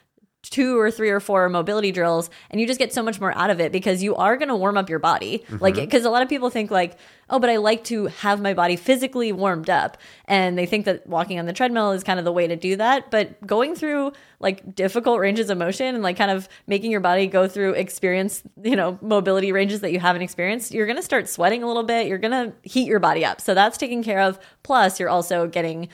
two 0.50 0.78
or 0.78 0.90
three 0.90 1.10
or 1.10 1.20
four 1.20 1.48
mobility 1.48 1.92
drills 1.92 2.30
and 2.50 2.60
you 2.60 2.66
just 2.66 2.78
get 2.78 2.92
so 2.92 3.02
much 3.02 3.20
more 3.20 3.36
out 3.36 3.50
of 3.50 3.60
it 3.60 3.72
because 3.72 4.02
you 4.02 4.14
are 4.16 4.36
going 4.36 4.48
to 4.48 4.56
warm 4.56 4.76
up 4.76 4.88
your 4.88 4.98
body. 4.98 5.38
Mm-hmm. 5.38 5.58
Like 5.60 5.74
because 5.74 6.04
a 6.04 6.10
lot 6.10 6.22
of 6.22 6.28
people 6.28 6.50
think 6.50 6.70
like 6.70 6.98
oh 7.28 7.40
but 7.40 7.50
i 7.50 7.56
like 7.56 7.82
to 7.82 8.06
have 8.06 8.40
my 8.40 8.54
body 8.54 8.76
physically 8.76 9.32
warmed 9.32 9.68
up 9.68 9.98
and 10.26 10.56
they 10.56 10.64
think 10.64 10.84
that 10.84 11.04
walking 11.08 11.40
on 11.40 11.46
the 11.46 11.52
treadmill 11.52 11.90
is 11.90 12.04
kind 12.04 12.20
of 12.20 12.24
the 12.24 12.30
way 12.30 12.46
to 12.46 12.54
do 12.54 12.76
that 12.76 13.10
but 13.10 13.44
going 13.44 13.74
through 13.74 14.12
like 14.38 14.76
difficult 14.76 15.18
ranges 15.18 15.50
of 15.50 15.58
motion 15.58 15.96
and 15.96 16.04
like 16.04 16.16
kind 16.16 16.30
of 16.30 16.48
making 16.68 16.88
your 16.88 17.00
body 17.00 17.26
go 17.26 17.48
through 17.48 17.72
experience 17.72 18.44
you 18.62 18.76
know 18.76 18.96
mobility 19.02 19.50
ranges 19.50 19.80
that 19.80 19.90
you 19.90 19.98
haven't 19.98 20.22
experienced 20.22 20.72
you're 20.72 20.86
going 20.86 20.94
to 20.94 21.02
start 21.02 21.28
sweating 21.28 21.64
a 21.64 21.66
little 21.66 21.82
bit 21.82 22.06
you're 22.06 22.18
going 22.18 22.30
to 22.30 22.56
heat 22.62 22.86
your 22.86 23.00
body 23.00 23.24
up. 23.24 23.40
So 23.40 23.54
that's 23.54 23.78
taken 23.78 24.02
care 24.02 24.20
of 24.20 24.38
plus 24.62 25.00
you're 25.00 25.08
also 25.08 25.46
getting 25.46 25.88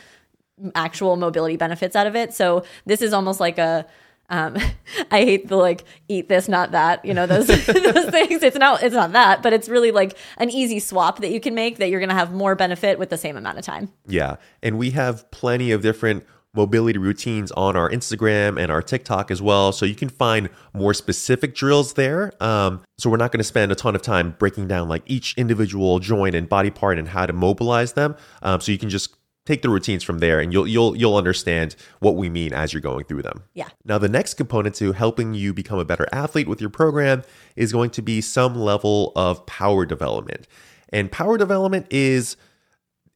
actual 0.74 1.16
mobility 1.16 1.56
benefits 1.56 1.96
out 1.96 2.06
of 2.06 2.14
it. 2.14 2.32
So 2.32 2.64
this 2.86 3.02
is 3.02 3.12
almost 3.12 3.40
like 3.40 3.58
a 3.58 3.86
um, 4.32 4.56
I 5.10 5.20
hate 5.20 5.48
the 5.48 5.56
like 5.56 5.84
eat 6.08 6.28
this 6.28 6.48
not 6.48 6.72
that 6.72 7.04
you 7.04 7.14
know 7.14 7.26
those 7.26 7.46
those 7.46 8.10
things. 8.10 8.42
It's 8.42 8.56
not 8.56 8.82
it's 8.82 8.94
not 8.94 9.12
that, 9.12 9.42
but 9.42 9.52
it's 9.52 9.68
really 9.68 9.92
like 9.92 10.18
an 10.38 10.50
easy 10.50 10.80
swap 10.80 11.20
that 11.20 11.30
you 11.30 11.38
can 11.38 11.54
make 11.54 11.76
that 11.78 11.90
you're 11.90 12.00
going 12.00 12.08
to 12.08 12.16
have 12.16 12.32
more 12.32 12.56
benefit 12.56 12.98
with 12.98 13.10
the 13.10 13.18
same 13.18 13.36
amount 13.36 13.58
of 13.58 13.64
time. 13.64 13.90
Yeah. 14.06 14.36
And 14.62 14.78
we 14.78 14.90
have 14.90 15.30
plenty 15.30 15.70
of 15.70 15.82
different 15.82 16.24
mobility 16.54 16.98
routines 16.98 17.50
on 17.52 17.76
our 17.76 17.88
Instagram 17.88 18.60
and 18.60 18.70
our 18.70 18.82
TikTok 18.82 19.30
as 19.30 19.40
well. 19.40 19.72
So 19.72 19.86
you 19.86 19.94
can 19.94 20.10
find 20.10 20.50
more 20.74 20.92
specific 20.92 21.54
drills 21.54 21.94
there. 21.94 22.32
Um, 22.42 22.82
so 22.98 23.08
we're 23.08 23.16
not 23.16 23.32
going 23.32 23.38
to 23.38 23.44
spend 23.44 23.72
a 23.72 23.74
ton 23.74 23.94
of 23.94 24.02
time 24.02 24.34
breaking 24.38 24.68
down 24.68 24.86
like 24.88 25.02
each 25.06 25.34
individual 25.38 25.98
joint 25.98 26.34
and 26.34 26.46
body 26.48 26.70
part 26.70 26.98
and 26.98 27.08
how 27.08 27.24
to 27.24 27.32
mobilize 27.32 27.94
them. 27.94 28.16
Um, 28.42 28.60
so 28.60 28.70
you 28.70 28.78
can 28.78 28.90
just 28.90 29.16
take 29.44 29.62
the 29.62 29.68
routines 29.68 30.04
from 30.04 30.18
there 30.18 30.40
and 30.40 30.52
you'll 30.52 30.66
you'll 30.66 30.96
you'll 30.96 31.16
understand 31.16 31.74
what 31.98 32.16
we 32.16 32.28
mean 32.28 32.52
as 32.52 32.72
you're 32.72 32.80
going 32.80 33.04
through 33.04 33.22
them. 33.22 33.44
Yeah. 33.54 33.68
Now, 33.84 33.98
the 33.98 34.08
next 34.08 34.34
component 34.34 34.74
to 34.76 34.92
helping 34.92 35.34
you 35.34 35.52
become 35.52 35.78
a 35.78 35.84
better 35.84 36.06
athlete 36.12 36.48
with 36.48 36.60
your 36.60 36.70
program 36.70 37.22
is 37.56 37.72
going 37.72 37.90
to 37.90 38.02
be 38.02 38.20
some 38.20 38.54
level 38.54 39.12
of 39.16 39.44
power 39.46 39.84
development. 39.84 40.46
And 40.92 41.10
power 41.10 41.36
development 41.38 41.86
is 41.90 42.36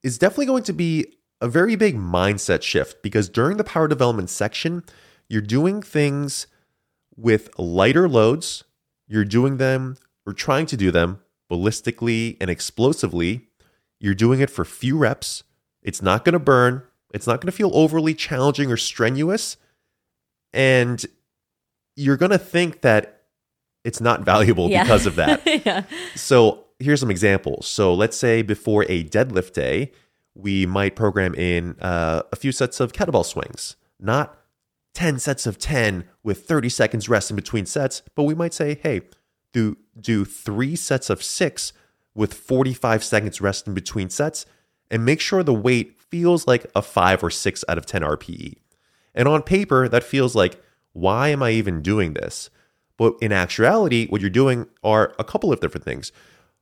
is 0.02 0.18
definitely 0.18 0.46
going 0.46 0.64
to 0.64 0.72
be 0.72 1.06
a 1.40 1.48
very 1.48 1.76
big 1.76 1.96
mindset 1.96 2.62
shift 2.62 3.02
because 3.02 3.28
during 3.28 3.56
the 3.56 3.64
power 3.64 3.88
development 3.88 4.30
section, 4.30 4.82
you're 5.28 5.42
doing 5.42 5.82
things 5.82 6.46
with 7.16 7.50
lighter 7.58 8.08
loads, 8.08 8.64
you're 9.06 9.24
doing 9.24 9.58
them 9.58 9.96
or 10.26 10.32
trying 10.32 10.66
to 10.66 10.76
do 10.76 10.90
them 10.90 11.20
ballistically 11.50 12.36
and 12.40 12.50
explosively. 12.50 13.48
You're 14.00 14.14
doing 14.14 14.40
it 14.40 14.50
for 14.50 14.64
few 14.64 14.98
reps. 14.98 15.42
It's 15.86 16.02
not 16.02 16.24
going 16.24 16.34
to 16.34 16.38
burn. 16.38 16.82
It's 17.14 17.26
not 17.26 17.40
going 17.40 17.46
to 17.50 17.56
feel 17.56 17.70
overly 17.72 18.12
challenging 18.12 18.70
or 18.70 18.76
strenuous. 18.76 19.56
And 20.52 21.04
you're 21.94 22.16
going 22.16 22.32
to 22.32 22.38
think 22.38 22.82
that 22.82 23.22
it's 23.84 24.00
not 24.00 24.22
valuable 24.22 24.68
Yeah. 24.68 24.82
because 24.82 25.06
of 25.06 25.16
that. 25.16 25.42
yeah. 25.64 25.84
So 26.14 26.64
here's 26.78 27.00
some 27.00 27.10
examples. 27.10 27.66
So 27.66 27.94
let's 27.94 28.16
say 28.16 28.42
before 28.42 28.84
a 28.88 29.04
deadlift 29.04 29.52
day, 29.52 29.92
we 30.34 30.66
might 30.66 30.96
program 30.96 31.34
in 31.34 31.76
uh, 31.80 32.22
a 32.32 32.36
few 32.36 32.52
sets 32.52 32.80
of 32.80 32.92
kettlebell 32.92 33.24
swings, 33.24 33.76
not 33.98 34.36
10 34.94 35.18
sets 35.18 35.46
of 35.46 35.56
10 35.58 36.04
with 36.22 36.46
30 36.46 36.68
seconds 36.68 37.08
rest 37.08 37.30
in 37.30 37.36
between 37.36 37.64
sets, 37.64 38.02
but 38.14 38.24
we 38.24 38.34
might 38.34 38.52
say, 38.52 38.78
hey, 38.82 39.02
do 39.52 39.76
do 39.98 40.24
3 40.26 40.74
sets 40.76 41.08
of 41.08 41.22
6 41.22 41.72
with 42.14 42.34
45 42.34 43.04
seconds 43.04 43.40
rest 43.40 43.66
in 43.66 43.72
between 43.74 44.10
sets 44.10 44.44
and 44.90 45.04
make 45.04 45.20
sure 45.20 45.42
the 45.42 45.54
weight 45.54 46.00
feels 46.00 46.46
like 46.46 46.66
a 46.74 46.82
5 46.82 47.24
or 47.24 47.30
6 47.30 47.64
out 47.68 47.78
of 47.78 47.86
10 47.86 48.02
RPE. 48.02 48.56
And 49.14 49.26
on 49.28 49.42
paper, 49.42 49.88
that 49.88 50.04
feels 50.04 50.34
like 50.34 50.62
why 50.92 51.28
am 51.28 51.42
I 51.42 51.50
even 51.50 51.82
doing 51.82 52.14
this? 52.14 52.48
But 52.96 53.14
in 53.20 53.30
actuality, 53.32 54.06
what 54.06 54.20
you're 54.22 54.30
doing 54.30 54.66
are 54.82 55.14
a 55.18 55.24
couple 55.24 55.52
of 55.52 55.60
different 55.60 55.84
things. 55.84 56.10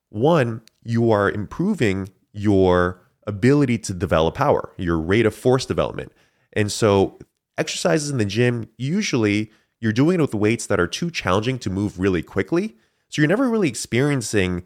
One, 0.08 0.62
you 0.82 1.10
are 1.10 1.30
improving 1.30 2.08
your 2.32 3.00
ability 3.26 3.78
to 3.78 3.94
develop 3.94 4.34
power, 4.34 4.72
your 4.76 4.98
rate 4.98 5.26
of 5.26 5.34
force 5.34 5.66
development. 5.66 6.12
And 6.52 6.70
so, 6.70 7.18
exercises 7.56 8.10
in 8.10 8.18
the 8.18 8.24
gym, 8.24 8.68
usually 8.76 9.52
you're 9.80 9.92
doing 9.92 10.18
it 10.18 10.22
with 10.22 10.34
weights 10.34 10.66
that 10.66 10.80
are 10.80 10.86
too 10.86 11.10
challenging 11.10 11.58
to 11.60 11.70
move 11.70 12.00
really 12.00 12.22
quickly. 12.22 12.76
So, 13.08 13.22
you're 13.22 13.28
never 13.28 13.48
really 13.48 13.68
experiencing 13.68 14.64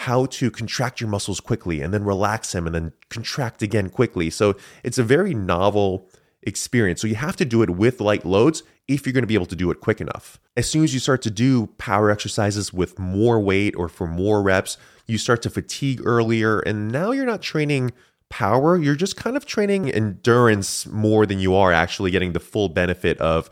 how 0.00 0.26
to 0.26 0.50
contract 0.50 1.00
your 1.00 1.08
muscles 1.08 1.40
quickly 1.40 1.80
and 1.80 1.92
then 1.92 2.04
relax 2.04 2.52
them 2.52 2.66
and 2.66 2.74
then 2.74 2.92
contract 3.08 3.62
again 3.62 3.88
quickly. 3.90 4.30
So, 4.30 4.56
it's 4.82 4.98
a 4.98 5.02
very 5.02 5.34
novel 5.34 6.08
experience. 6.42 7.00
So, 7.00 7.06
you 7.06 7.16
have 7.16 7.36
to 7.36 7.44
do 7.44 7.62
it 7.62 7.70
with 7.70 8.00
light 8.00 8.24
loads 8.24 8.62
if 8.88 9.06
you're 9.06 9.12
going 9.12 9.22
to 9.22 9.28
be 9.28 9.34
able 9.34 9.46
to 9.46 9.56
do 9.56 9.70
it 9.70 9.80
quick 9.80 10.00
enough. 10.00 10.40
As 10.56 10.68
soon 10.68 10.84
as 10.84 10.92
you 10.92 11.00
start 11.00 11.22
to 11.22 11.30
do 11.30 11.68
power 11.78 12.10
exercises 12.10 12.72
with 12.72 12.98
more 12.98 13.38
weight 13.40 13.74
or 13.76 13.88
for 13.88 14.06
more 14.06 14.42
reps, 14.42 14.76
you 15.06 15.18
start 15.18 15.42
to 15.42 15.50
fatigue 15.50 16.00
earlier. 16.04 16.60
And 16.60 16.90
now 16.90 17.12
you're 17.12 17.26
not 17.26 17.42
training 17.42 17.92
power, 18.30 18.78
you're 18.78 18.94
just 18.94 19.16
kind 19.16 19.36
of 19.36 19.44
training 19.44 19.90
endurance 19.90 20.86
more 20.86 21.26
than 21.26 21.38
you 21.40 21.54
are 21.54 21.72
actually 21.72 22.10
getting 22.10 22.32
the 22.32 22.40
full 22.40 22.68
benefit 22.68 23.18
of 23.18 23.50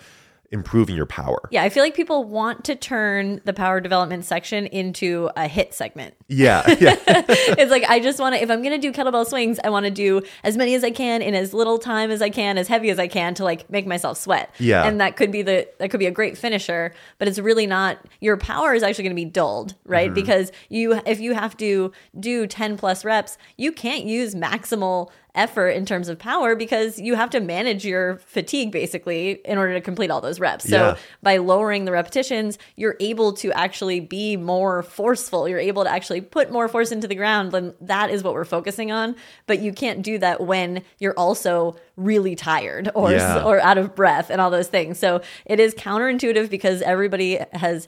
improving 0.50 0.96
your 0.96 1.06
power. 1.06 1.48
Yeah, 1.50 1.62
I 1.62 1.68
feel 1.68 1.82
like 1.82 1.94
people 1.94 2.24
want 2.24 2.64
to 2.64 2.74
turn 2.74 3.40
the 3.44 3.52
power 3.52 3.80
development 3.80 4.24
section 4.24 4.66
into 4.66 5.30
a 5.36 5.46
HIIT 5.48 5.74
segment. 5.74 6.14
Yeah. 6.28 6.62
Yeah. 6.78 6.96
it's 7.08 7.72
like 7.72 7.82
I 7.88 7.98
just 7.98 8.20
want 8.20 8.36
to 8.36 8.42
if 8.42 8.50
I'm 8.50 8.62
going 8.62 8.78
to 8.78 8.78
do 8.78 8.92
kettlebell 8.92 9.26
swings, 9.26 9.58
I 9.64 9.70
want 9.70 9.84
to 9.84 9.90
do 9.90 10.22
as 10.44 10.56
many 10.56 10.74
as 10.74 10.84
I 10.84 10.90
can 10.90 11.22
in 11.22 11.34
as 11.34 11.52
little 11.52 11.76
time 11.76 12.10
as 12.12 12.22
I 12.22 12.30
can, 12.30 12.56
as 12.56 12.68
heavy 12.68 12.90
as 12.90 13.00
I 13.00 13.08
can 13.08 13.34
to 13.34 13.44
like 13.44 13.68
make 13.68 13.86
myself 13.86 14.16
sweat. 14.16 14.54
Yeah. 14.58 14.84
And 14.84 15.00
that 15.00 15.16
could 15.16 15.32
be 15.32 15.42
the 15.42 15.68
that 15.78 15.90
could 15.90 15.98
be 15.98 16.06
a 16.06 16.12
great 16.12 16.38
finisher, 16.38 16.94
but 17.18 17.26
it's 17.26 17.38
really 17.38 17.66
not 17.66 17.98
your 18.20 18.36
power 18.36 18.74
is 18.74 18.82
actually 18.84 19.04
going 19.04 19.16
to 19.16 19.22
be 19.22 19.24
dulled, 19.24 19.74
right? 19.84 20.06
Mm-hmm. 20.06 20.14
Because 20.14 20.52
you 20.68 21.00
if 21.04 21.18
you 21.18 21.34
have 21.34 21.56
to 21.56 21.90
do 22.18 22.46
10 22.46 22.76
plus 22.76 23.04
reps, 23.04 23.38
you 23.56 23.72
can't 23.72 24.04
use 24.04 24.34
maximal 24.36 25.10
effort 25.34 25.68
in 25.68 25.84
terms 25.86 26.08
of 26.08 26.18
power 26.18 26.56
because 26.56 26.98
you 26.98 27.14
have 27.14 27.30
to 27.30 27.38
manage 27.40 27.84
your 27.84 28.16
fatigue 28.26 28.72
basically 28.72 29.32
in 29.44 29.58
order 29.58 29.74
to 29.74 29.80
complete 29.80 30.10
all 30.10 30.20
those 30.20 30.40
reps. 30.40 30.68
So 30.68 30.76
Yeah. 30.76 30.96
by 31.22 31.36
lowering 31.36 31.84
the 31.84 31.92
repetitions, 31.92 32.58
you're 32.76 32.96
able 32.98 33.32
to 33.34 33.52
actually 33.52 34.00
be 34.00 34.36
more 34.36 34.82
forceful. 34.82 35.48
You're 35.48 35.58
able 35.60 35.84
to 35.84 35.90
actually 35.90 36.22
put 36.22 36.50
more 36.50 36.66
force 36.66 36.90
into 36.90 37.06
the 37.06 37.14
ground. 37.14 37.54
And 37.54 37.74
that 37.80 38.10
is 38.10 38.24
what 38.24 38.34
we're 38.34 38.44
focusing 38.44 38.90
on. 38.90 39.14
But 39.46 39.60
you 39.60 39.72
can't 39.72 40.02
do 40.02 40.18
that 40.18 40.40
when 40.40 40.82
you're 40.98 41.14
also 41.14 41.76
really 41.96 42.34
tired 42.34 42.90
or 42.94 43.12
Yeah. 43.12 43.44
or 43.44 43.60
out 43.60 43.78
of 43.78 43.94
breath 43.94 44.30
and 44.30 44.40
all 44.40 44.50
those 44.50 44.68
things. 44.68 44.98
So 44.98 45.20
it 45.46 45.60
is 45.60 45.74
counterintuitive 45.74 46.48
because 46.50 46.82
everybody 46.82 47.38
has 47.52 47.86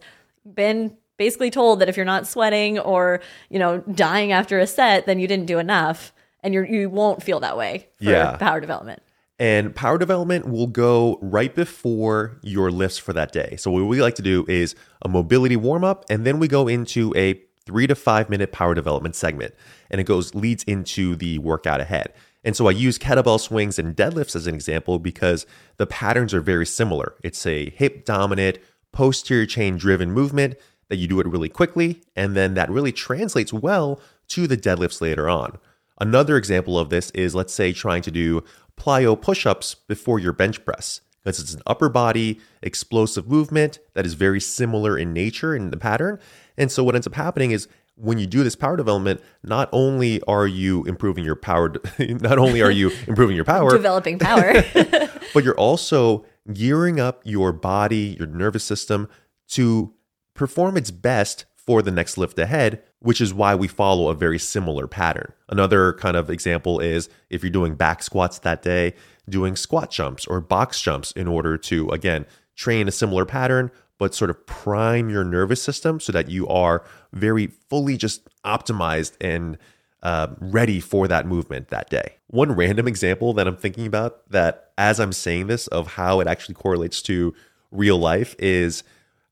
been 0.54 0.96
basically 1.16 1.50
told 1.50 1.80
that 1.80 1.88
if 1.88 1.96
you're 1.96 2.06
not 2.06 2.26
sweating 2.26 2.78
or, 2.78 3.20
you 3.50 3.58
know, 3.58 3.78
dying 3.92 4.32
after 4.32 4.58
a 4.58 4.66
set, 4.66 5.04
then 5.06 5.18
you 5.18 5.26
didn't 5.26 5.46
do 5.46 5.58
enough. 5.58 6.12
And 6.42 6.54
you're, 6.54 6.64
you 6.64 6.88
won't 6.90 7.22
feel 7.22 7.40
that 7.40 7.56
way 7.56 7.88
for 7.98 8.04
Yeah. 8.04 8.36
power 8.36 8.60
development. 8.60 9.02
And 9.38 9.74
power 9.74 9.96
development 9.96 10.48
will 10.48 10.66
go 10.66 11.18
right 11.22 11.54
before 11.54 12.38
your 12.42 12.70
lifts 12.70 12.98
for 12.98 13.14
that 13.14 13.32
day. 13.32 13.56
So, 13.56 13.70
what 13.70 13.84
we 13.84 14.02
like 14.02 14.16
to 14.16 14.22
do 14.22 14.44
is 14.48 14.74
a 15.02 15.08
mobility 15.08 15.56
warm 15.56 15.82
up, 15.82 16.04
and 16.10 16.26
then 16.26 16.38
we 16.38 16.46
go 16.46 16.68
into 16.68 17.14
a 17.16 17.40
three 17.64 17.86
to 17.86 17.94
five 17.94 18.28
minute 18.28 18.52
power 18.52 18.74
development 18.74 19.14
segment. 19.16 19.54
And 19.90 20.00
it 20.00 20.04
goes 20.04 20.34
leads 20.34 20.62
into 20.64 21.16
the 21.16 21.38
workout 21.38 21.80
ahead. 21.80 22.12
And 22.44 22.56
so 22.56 22.68
I 22.68 22.72
use 22.72 22.98
kettlebell 22.98 23.38
swings 23.40 23.78
and 23.78 23.94
deadlifts 23.94 24.34
as 24.34 24.46
an 24.46 24.54
example 24.54 24.98
because 24.98 25.46
the 25.76 25.86
patterns 25.86 26.32
are 26.32 26.40
very 26.40 26.66
similar. 26.66 27.14
It's 27.22 27.46
a 27.46 27.70
hip 27.70 28.04
dominant, 28.04 28.58
posterior 28.92 29.46
chain 29.46 29.76
driven 29.76 30.10
movement 30.10 30.56
that 30.88 30.96
you 30.96 31.06
do 31.06 31.20
it 31.20 31.26
really 31.26 31.48
quickly, 31.48 32.02
and 32.16 32.36
then 32.36 32.54
that 32.54 32.70
really 32.70 32.92
translates 32.92 33.52
well 33.52 34.00
to 34.28 34.46
the 34.46 34.56
deadlifts 34.56 35.00
later 35.00 35.28
on. 35.28 35.58
Another 36.00 36.36
example 36.36 36.78
of 36.78 36.88
this 36.88 37.10
is 37.10 37.34
let's 37.34 37.52
say 37.52 37.72
trying 37.72 38.02
to 38.02 38.10
do 38.10 38.42
plyo 38.76 39.20
push 39.20 39.46
ups 39.46 39.74
before 39.74 40.18
your 40.18 40.32
bench 40.32 40.64
press, 40.64 41.02
because 41.22 41.38
it's 41.38 41.54
an 41.54 41.62
upper 41.66 41.88
body 41.88 42.40
explosive 42.62 43.28
movement 43.28 43.78
that 43.94 44.06
is 44.06 44.14
very 44.14 44.40
similar 44.40 44.96
in 44.96 45.12
nature 45.12 45.54
in 45.54 45.70
the 45.70 45.76
pattern. 45.76 46.18
And 46.56 46.72
so 46.72 46.82
what 46.82 46.94
ends 46.94 47.06
up 47.06 47.14
happening 47.14 47.50
is 47.50 47.68
when 47.96 48.18
you 48.18 48.26
do 48.26 48.42
this 48.42 48.56
power 48.56 48.76
development, 48.78 49.20
not 49.42 49.68
only 49.72 50.22
are 50.22 50.46
you 50.46 50.84
improving 50.84 51.22
your 51.22 51.36
power, 51.36 51.74
not 51.98 52.38
only 52.38 52.62
are 52.62 52.70
you 52.70 52.90
improving 53.06 53.36
your 53.36 53.44
power, 53.44 53.70
Developing 53.70 54.18
power. 54.18 54.64
but 55.34 55.44
you're 55.44 55.58
also 55.58 56.24
gearing 56.52 56.98
up 56.98 57.20
your 57.24 57.52
body, 57.52 58.16
your 58.18 58.26
nervous 58.26 58.64
system 58.64 59.08
to 59.48 59.92
perform 60.32 60.78
its 60.78 60.90
best 60.90 61.44
for 61.66 61.82
the 61.82 61.90
next 61.90 62.18
lift 62.18 62.38
ahead, 62.38 62.82
which 63.00 63.20
is 63.20 63.34
why 63.34 63.54
we 63.54 63.68
follow 63.68 64.08
a 64.08 64.14
very 64.14 64.38
similar 64.38 64.86
pattern. 64.86 65.32
Another 65.48 65.92
kind 65.94 66.16
of 66.16 66.30
example 66.30 66.80
is 66.80 67.08
if 67.28 67.42
you're 67.42 67.50
doing 67.50 67.74
back 67.74 68.02
squats 68.02 68.38
that 68.40 68.62
day, 68.62 68.94
doing 69.28 69.56
squat 69.56 69.90
jumps 69.90 70.26
or 70.26 70.40
box 70.40 70.80
jumps 70.80 71.12
in 71.12 71.28
order 71.28 71.56
to, 71.56 71.88
again, 71.90 72.26
train 72.56 72.88
a 72.88 72.92
similar 72.92 73.24
pattern, 73.24 73.70
but 73.98 74.14
sort 74.14 74.30
of 74.30 74.46
prime 74.46 75.10
your 75.10 75.24
nervous 75.24 75.62
system 75.62 76.00
so 76.00 76.12
that 76.12 76.28
you 76.28 76.48
are 76.48 76.84
very 77.12 77.48
fully 77.68 77.96
just 77.96 78.28
optimized 78.44 79.12
and 79.20 79.58
uh, 80.02 80.28
ready 80.38 80.80
for 80.80 81.06
that 81.06 81.26
movement 81.26 81.68
that 81.68 81.90
day. 81.90 82.16
One 82.28 82.52
random 82.52 82.88
example 82.88 83.34
that 83.34 83.46
I'm 83.46 83.56
thinking 83.56 83.86
about 83.86 84.28
that 84.30 84.72
as 84.78 84.98
I'm 84.98 85.12
saying 85.12 85.48
this 85.48 85.66
of 85.66 85.88
how 85.88 86.20
it 86.20 86.26
actually 86.26 86.54
correlates 86.54 87.02
to 87.02 87.34
real 87.70 87.98
life 87.98 88.34
is 88.38 88.82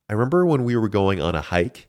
I 0.08 0.14
remember 0.14 0.46
when 0.46 0.64
we 0.64 0.76
were 0.76 0.88
going 0.88 1.20
on 1.20 1.34
a 1.34 1.40
hike, 1.40 1.87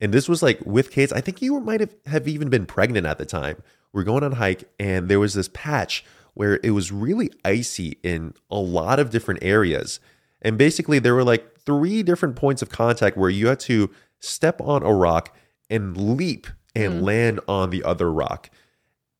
and 0.00 0.12
this 0.12 0.28
was 0.28 0.42
like 0.42 0.60
with 0.64 0.90
kids. 0.90 1.12
I 1.12 1.20
think 1.20 1.42
you 1.42 1.60
might 1.60 1.80
have, 1.80 1.94
have 2.06 2.28
even 2.28 2.48
been 2.48 2.66
pregnant 2.66 3.06
at 3.06 3.18
the 3.18 3.26
time. 3.26 3.62
We 3.92 4.02
are 4.02 4.04
going 4.04 4.24
on 4.24 4.32
a 4.32 4.36
hike, 4.36 4.64
and 4.78 5.08
there 5.08 5.20
was 5.20 5.34
this 5.34 5.50
patch 5.52 6.04
where 6.34 6.60
it 6.62 6.70
was 6.70 6.92
really 6.92 7.30
icy 7.44 7.98
in 8.02 8.34
a 8.50 8.58
lot 8.58 8.98
of 8.98 9.10
different 9.10 9.42
areas. 9.42 10.00
And 10.42 10.56
basically, 10.56 10.98
there 10.98 11.14
were 11.14 11.24
like 11.24 11.60
three 11.60 12.02
different 12.02 12.36
points 12.36 12.62
of 12.62 12.70
contact 12.70 13.16
where 13.16 13.30
you 13.30 13.48
had 13.48 13.60
to 13.60 13.90
step 14.20 14.60
on 14.60 14.82
a 14.82 14.94
rock 14.94 15.36
and 15.68 15.96
leap 15.96 16.46
and 16.74 17.00
mm. 17.00 17.02
land 17.02 17.40
on 17.48 17.70
the 17.70 17.82
other 17.84 18.10
rock. 18.12 18.50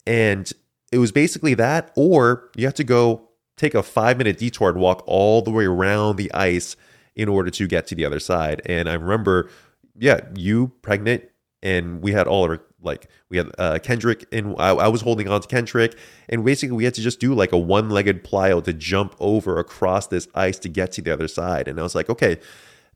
And 0.07 0.51
it 0.93 0.99
was 0.99 1.13
basically 1.13 1.55
that, 1.55 1.93
or 1.95 2.51
you 2.57 2.67
had 2.67 2.77
to 2.77 2.85
go 2.85 3.29
take 3.57 3.75
a 3.75 3.83
five 3.83 4.17
minute 4.17 4.39
detour 4.39 4.71
and 4.71 4.81
walk 4.81 5.03
all 5.07 5.43
the 5.43 5.51
way 5.51 5.67
around 5.67 6.17
the 6.17 6.33
ice 6.33 6.77
in 7.15 7.29
order 7.29 7.51
to 7.51 7.67
get 7.67 7.87
to 7.89 7.95
the 7.95 8.05
other 8.05 8.21
side. 8.21 8.63
And 8.65 8.89
I 8.89 8.95
remember, 8.95 9.51
yeah, 9.99 10.21
you 10.35 10.73
pregnant, 10.83 11.25
and 11.63 12.03
we 12.03 12.13
had 12.13 12.27
all 12.27 12.45
our 12.45 12.61
like 12.83 13.09
we 13.29 13.37
had 13.37 13.51
uh, 13.59 13.79
Kendrick, 13.83 14.27
and 14.33 14.55
I, 14.59 14.71
I 14.71 14.89
was 14.89 15.03
holding 15.03 15.29
on 15.29 15.41
to 15.41 15.49
Kendrick, 15.49 15.97
and 16.29 16.45
basically 16.45 16.77
we 16.77 16.85
had 16.85 16.95
to 16.95 17.03
just 17.03 17.21
do 17.21 17.35
like 17.35 17.53
a 17.53 17.59
one 17.59 17.91
legged 17.91 18.25
plyo 18.25 18.63
to 18.65 18.73
jump 18.73 19.15
over 19.21 19.59
across 19.59 20.07
this 20.07 20.29
ice 20.35 20.59
to 20.61 20.69
get 20.69 20.93
to 20.93 21.03
the 21.03 21.13
other 21.13 21.29
side. 21.29 21.69
And 21.69 21.79
I 21.79 21.83
was 21.83 21.95
like, 21.95 22.09
okay, 22.09 22.39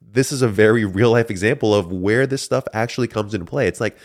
this 0.00 0.32
is 0.32 0.42
a 0.42 0.48
very 0.48 0.84
real 0.84 1.12
life 1.12 1.30
example 1.30 1.74
of 1.74 1.92
where 1.92 2.26
this 2.26 2.42
stuff 2.42 2.64
actually 2.72 3.08
comes 3.08 3.34
into 3.34 3.46
play. 3.46 3.66
It's 3.66 3.80
like, 3.80 3.96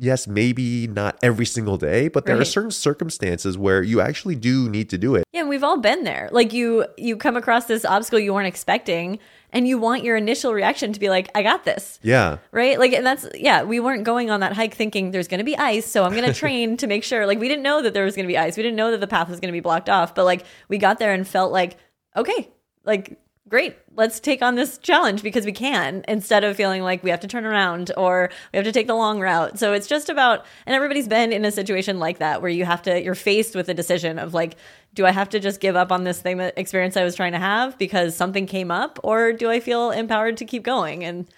yes, 0.00 0.26
maybe 0.26 0.86
not 0.86 1.18
every 1.22 1.46
single 1.46 1.76
day, 1.76 2.08
but 2.08 2.26
there 2.26 2.38
are 2.38 2.44
certain 2.44 2.70
circumstances 2.70 3.58
where 3.58 3.82
you 3.82 4.00
actually 4.00 4.34
do 4.34 4.68
need 4.68 4.90
to 4.90 4.98
do 4.98 5.14
it. 5.14 5.24
Yeah, 5.32 5.40
and 5.40 5.48
we've 5.48 5.64
all 5.64 5.78
been 5.78 6.04
there. 6.04 6.28
Like 6.32 6.52
you 6.52 6.86
you 6.96 7.16
come 7.16 7.36
across 7.36 7.66
this 7.66 7.84
obstacle 7.84 8.18
you 8.18 8.34
weren't 8.34 8.46
expecting 8.46 9.18
and 9.52 9.66
you 9.66 9.78
want 9.78 10.04
your 10.04 10.16
initial 10.16 10.52
reaction 10.52 10.92
to 10.92 11.00
be 11.00 11.08
like, 11.08 11.30
I 11.34 11.42
got 11.42 11.64
this. 11.64 11.98
Yeah. 12.02 12.38
Right? 12.52 12.78
Like 12.78 12.92
and 12.92 13.06
that's 13.06 13.26
yeah, 13.34 13.62
we 13.62 13.80
weren't 13.80 14.04
going 14.04 14.30
on 14.30 14.40
that 14.40 14.52
hike 14.52 14.74
thinking 14.74 15.10
there's 15.10 15.28
gonna 15.28 15.44
be 15.44 15.56
ice, 15.56 15.86
so 15.86 16.04
I'm 16.04 16.14
gonna 16.14 16.34
train 16.44 16.76
to 16.78 16.86
make 16.86 17.04
sure. 17.04 17.26
Like 17.26 17.38
we 17.38 17.48
didn't 17.48 17.62
know 17.62 17.82
that 17.82 17.94
there 17.94 18.04
was 18.04 18.16
gonna 18.16 18.28
be 18.28 18.38
ice. 18.38 18.56
We 18.56 18.62
didn't 18.62 18.76
know 18.76 18.90
that 18.90 19.00
the 19.00 19.06
path 19.06 19.28
was 19.28 19.40
gonna 19.40 19.52
be 19.52 19.60
blocked 19.60 19.88
off. 19.88 20.14
But 20.14 20.24
like 20.24 20.44
we 20.68 20.78
got 20.78 20.98
there 20.98 21.12
and 21.12 21.26
felt 21.26 21.52
like, 21.52 21.76
okay, 22.16 22.48
like 22.84 23.18
great, 23.48 23.76
let's 23.94 24.20
take 24.20 24.42
on 24.42 24.54
this 24.54 24.78
challenge 24.78 25.22
because 25.22 25.44
we 25.44 25.52
can, 25.52 26.04
instead 26.06 26.44
of 26.44 26.56
feeling 26.56 26.82
like 26.82 27.02
we 27.02 27.10
have 27.10 27.20
to 27.20 27.28
turn 27.28 27.44
around 27.44 27.90
or 27.96 28.30
we 28.52 28.56
have 28.56 28.64
to 28.64 28.72
take 28.72 28.86
the 28.86 28.94
long 28.94 29.20
route. 29.20 29.58
So 29.58 29.72
it's 29.72 29.86
just 29.86 30.08
about 30.08 30.44
and 30.66 30.74
everybody's 30.74 31.08
been 31.08 31.32
in 31.32 31.44
a 31.44 31.50
situation 31.50 31.98
like 31.98 32.18
that 32.18 32.42
where 32.42 32.50
you 32.50 32.64
have 32.64 32.82
to 32.82 33.02
you're 33.02 33.14
faced 33.14 33.54
with 33.54 33.68
a 33.68 33.74
decision 33.74 34.18
of 34.18 34.34
like, 34.34 34.56
do 34.94 35.06
I 35.06 35.10
have 35.10 35.28
to 35.30 35.40
just 35.40 35.60
give 35.60 35.76
up 35.76 35.92
on 35.92 36.04
this 36.04 36.20
thing 36.20 36.38
that 36.38 36.58
experience 36.58 36.96
I 36.96 37.04
was 37.04 37.14
trying 37.14 37.32
to 37.32 37.38
have 37.38 37.78
because 37.78 38.16
something 38.16 38.46
came 38.46 38.70
up, 38.70 38.98
or 39.02 39.32
do 39.32 39.50
I 39.50 39.60
feel 39.60 39.90
empowered 39.90 40.36
to 40.38 40.44
keep 40.44 40.62
going? 40.62 41.04
And 41.04 41.28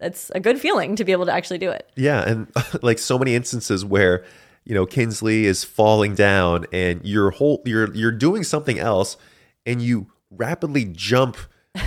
it's 0.00 0.30
a 0.34 0.40
good 0.40 0.60
feeling 0.60 0.96
to 0.96 1.04
be 1.04 1.12
able 1.12 1.26
to 1.26 1.32
actually 1.32 1.58
do 1.58 1.70
it. 1.70 1.90
Yeah, 1.96 2.28
and 2.28 2.48
like 2.82 2.98
so 2.98 3.18
many 3.18 3.34
instances 3.34 3.84
where 3.84 4.24
you 4.64 4.74
know 4.74 4.86
Kinsley 4.86 5.46
is 5.46 5.64
falling 5.64 6.14
down 6.14 6.66
and 6.72 7.00
you're 7.04 7.30
whole 7.30 7.62
you're 7.64 7.94
you're 7.94 8.12
doing 8.12 8.44
something 8.44 8.78
else 8.78 9.16
and 9.64 9.80
you 9.82 10.08
rapidly 10.30 10.84
jump. 10.84 11.36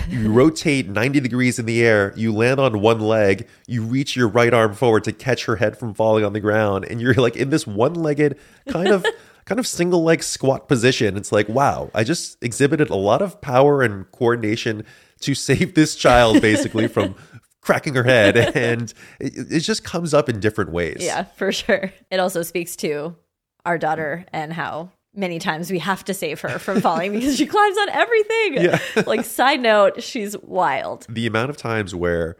You 0.08 0.32
rotate 0.32 0.88
90 0.88 1.20
degrees 1.20 1.58
in 1.58 1.66
the 1.66 1.84
air, 1.84 2.14
you 2.16 2.32
land 2.32 2.58
on 2.58 2.80
one 2.80 3.00
leg, 3.00 3.46
you 3.66 3.82
reach 3.82 4.16
your 4.16 4.28
right 4.28 4.54
arm 4.54 4.74
forward 4.74 5.04
to 5.04 5.12
catch 5.12 5.44
her 5.44 5.56
head 5.56 5.76
from 5.76 5.92
falling 5.92 6.24
on 6.24 6.32
the 6.32 6.40
ground, 6.40 6.86
and 6.88 7.00
you're 7.00 7.12
like 7.14 7.36
in 7.36 7.50
this 7.50 7.66
one 7.66 7.94
legged 7.94 8.38
kind 8.68 8.88
of 8.88 9.04
kind 9.44 9.58
of 9.58 9.66
single 9.66 10.02
leg 10.02 10.22
squat 10.22 10.68
position. 10.68 11.16
It's 11.16 11.32
like, 11.32 11.48
wow, 11.48 11.90
I 11.94 12.04
just 12.04 12.42
exhibited 12.42 12.90
a 12.90 12.96
lot 12.96 13.22
of 13.22 13.40
power 13.40 13.82
and 13.82 14.10
coordination 14.12 14.84
to 15.20 15.34
save 15.34 15.74
this 15.74 15.94
child 15.96 16.40
basically 16.40 16.88
from 16.88 17.14
cracking 17.60 17.94
her 17.94 18.04
head. 18.04 18.36
And 18.36 18.92
it, 19.20 19.52
it 19.52 19.60
just 19.60 19.84
comes 19.84 20.14
up 20.14 20.28
in 20.28 20.40
different 20.40 20.70
ways. 20.70 20.98
Yeah, 21.00 21.24
for 21.24 21.52
sure. 21.52 21.92
It 22.10 22.20
also 22.20 22.42
speaks 22.42 22.76
to 22.76 23.16
our 23.64 23.78
daughter 23.78 24.24
and 24.32 24.52
how 24.52 24.90
many 25.14 25.38
times 25.38 25.70
we 25.70 25.78
have 25.78 26.04
to 26.04 26.14
save 26.14 26.40
her 26.40 26.58
from 26.58 26.80
falling 26.80 27.12
because 27.12 27.36
she 27.36 27.46
climbs 27.46 27.76
on 27.78 27.88
everything. 27.90 28.54
Yeah. 28.54 28.78
like, 29.06 29.24
side 29.24 29.60
note, 29.60 30.02
she's 30.02 30.36
wild. 30.38 31.06
The 31.08 31.26
amount 31.26 31.50
of 31.50 31.56
times 31.56 31.94
where 31.94 32.36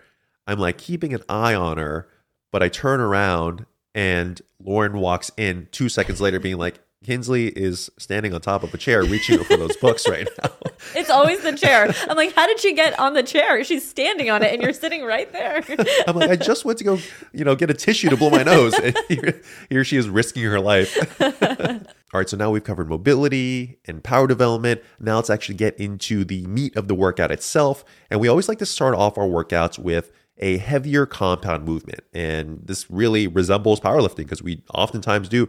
I'm 0.46 0.58
like 0.58 0.78
keeping 0.78 1.14
an 1.14 1.22
eye 1.28 1.54
on 1.54 1.78
her, 1.78 2.08
but 2.50 2.62
I 2.62 2.68
turn 2.68 3.00
around 3.00 3.66
and 3.94 4.40
Lauren 4.62 4.98
walks 4.98 5.30
in 5.36 5.68
two 5.70 5.88
seconds 5.88 6.20
later 6.20 6.40
being 6.40 6.58
like, 6.58 6.80
Kinsley 7.02 7.48
is 7.48 7.90
standing 7.98 8.34
on 8.34 8.40
top 8.40 8.62
of 8.62 8.72
a 8.72 8.78
chair 8.78 9.02
reaching 9.02 9.42
for 9.44 9.56
those 9.56 9.76
books 9.76 10.08
right 10.08 10.28
now. 10.42 10.50
It's 10.96 11.10
always 11.10 11.40
the 11.42 11.52
chair. 11.52 11.94
I'm 12.08 12.16
like, 12.16 12.34
how 12.34 12.44
did 12.46 12.58
she 12.58 12.74
get 12.74 12.98
on 12.98 13.14
the 13.14 13.22
chair? 13.22 13.62
She's 13.62 13.88
standing 13.88 14.30
on 14.30 14.42
it 14.42 14.52
and 14.52 14.60
you're 14.60 14.72
sitting 14.72 15.04
right 15.04 15.32
there. 15.32 15.62
I'm 16.08 16.16
like, 16.16 16.28
I 16.28 16.34
just 16.34 16.64
went 16.64 16.78
to 16.78 16.84
go, 16.84 16.98
you 17.32 17.44
know, 17.44 17.54
get 17.54 17.70
a 17.70 17.74
tissue 17.74 18.10
to 18.10 18.16
blow 18.16 18.30
my 18.30 18.42
nose. 18.42 18.74
And 18.74 18.98
here, 19.08 19.40
here 19.70 19.84
she 19.84 19.96
is 19.96 20.08
risking 20.08 20.42
her 20.42 20.58
life. 20.58 20.98
All 21.20 22.18
right, 22.18 22.28
so 22.28 22.36
now 22.36 22.50
we've 22.50 22.64
covered 22.64 22.88
mobility 22.88 23.78
and 23.86 24.02
power 24.02 24.26
development. 24.26 24.82
Now 24.98 25.16
let's 25.16 25.30
actually 25.30 25.54
get 25.54 25.78
into 25.78 26.24
the 26.24 26.44
meat 26.46 26.74
of 26.74 26.88
the 26.88 26.96
workout 26.96 27.30
itself. 27.30 27.84
And 28.10 28.20
we 28.20 28.26
always 28.26 28.48
like 28.48 28.58
to 28.58 28.66
start 28.66 28.96
off 28.96 29.16
our 29.16 29.26
workouts 29.26 29.78
with 29.78 30.10
a 30.38 30.58
heavier 30.58 31.06
compound 31.06 31.64
movement. 31.64 32.00
And 32.12 32.60
this 32.64 32.90
really 32.90 33.28
resembles 33.28 33.80
powerlifting 33.80 34.16
because 34.16 34.42
we 34.42 34.64
oftentimes 34.74 35.28
do 35.28 35.48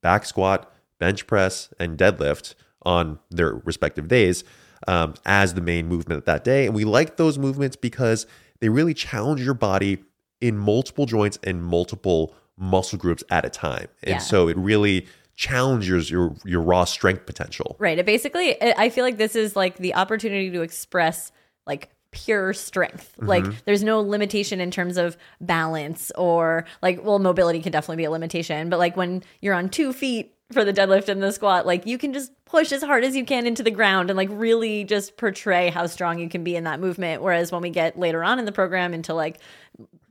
back 0.00 0.24
squat, 0.24 0.72
bench 0.98 1.26
press, 1.26 1.72
and 1.78 1.96
deadlift 1.98 2.54
on 2.82 3.18
their 3.30 3.54
respective 3.64 4.08
days 4.08 4.44
um, 4.86 5.14
as 5.26 5.54
the 5.54 5.60
main 5.60 5.86
movement 5.86 6.24
that 6.26 6.44
day. 6.44 6.66
And 6.66 6.74
we 6.74 6.84
like 6.84 7.16
those 7.16 7.38
movements 7.38 7.76
because 7.76 8.26
they 8.60 8.68
really 8.68 8.94
challenge 8.94 9.40
your 9.40 9.54
body 9.54 9.98
in 10.40 10.56
multiple 10.56 11.06
joints 11.06 11.38
and 11.42 11.62
multiple 11.62 12.34
muscle 12.56 12.98
groups 12.98 13.24
at 13.30 13.44
a 13.44 13.50
time. 13.50 13.88
And 14.02 14.14
Yeah. 14.14 14.18
so 14.18 14.48
it 14.48 14.56
really 14.56 15.06
challenges 15.34 16.10
your 16.10 16.34
your 16.44 16.60
raw 16.60 16.84
strength 16.84 17.24
potential. 17.26 17.76
Right. 17.78 17.98
It 17.98 18.06
basically, 18.06 18.60
I 18.60 18.86
I 18.86 18.88
feel 18.90 19.04
like 19.04 19.18
this 19.18 19.36
is 19.36 19.54
like 19.54 19.76
the 19.78 19.94
opportunity 19.94 20.50
to 20.50 20.62
express 20.62 21.30
like 21.66 21.90
pure 22.10 22.52
strength. 22.52 23.14
Like 23.18 23.44
there's 23.64 23.82
no 23.84 24.00
limitation 24.00 24.60
in 24.60 24.70
terms 24.70 24.96
of 24.96 25.16
balance 25.40 26.10
or 26.16 26.64
like, 26.82 27.04
well, 27.04 27.18
mobility 27.18 27.60
can 27.60 27.70
definitely 27.70 27.96
be 27.98 28.04
a 28.04 28.10
limitation, 28.10 28.70
but 28.70 28.78
like 28.78 28.96
when 28.96 29.22
you're 29.40 29.54
on 29.54 29.68
two 29.68 29.92
feet 29.92 30.34
for 30.52 30.64
the 30.64 30.72
deadlift 30.72 31.08
and 31.08 31.22
the 31.22 31.32
squat, 31.32 31.66
like 31.66 31.86
you 31.86 31.98
can 31.98 32.12
just 32.12 32.32
push 32.44 32.72
as 32.72 32.82
hard 32.82 33.04
as 33.04 33.14
you 33.14 33.24
can 33.24 33.46
into 33.46 33.62
the 33.62 33.70
ground 33.70 34.08
and 34.10 34.16
like 34.16 34.30
really 34.32 34.84
just 34.84 35.16
portray 35.16 35.68
how 35.68 35.86
strong 35.86 36.18
you 36.18 36.28
can 36.28 36.42
be 36.42 36.56
in 36.56 36.64
that 36.64 36.80
movement. 36.80 37.22
Whereas 37.22 37.52
when 37.52 37.60
we 37.60 37.70
get 37.70 37.98
later 37.98 38.24
on 38.24 38.38
in 38.38 38.46
the 38.46 38.52
program 38.52 38.94
into 38.94 39.12
like 39.12 39.38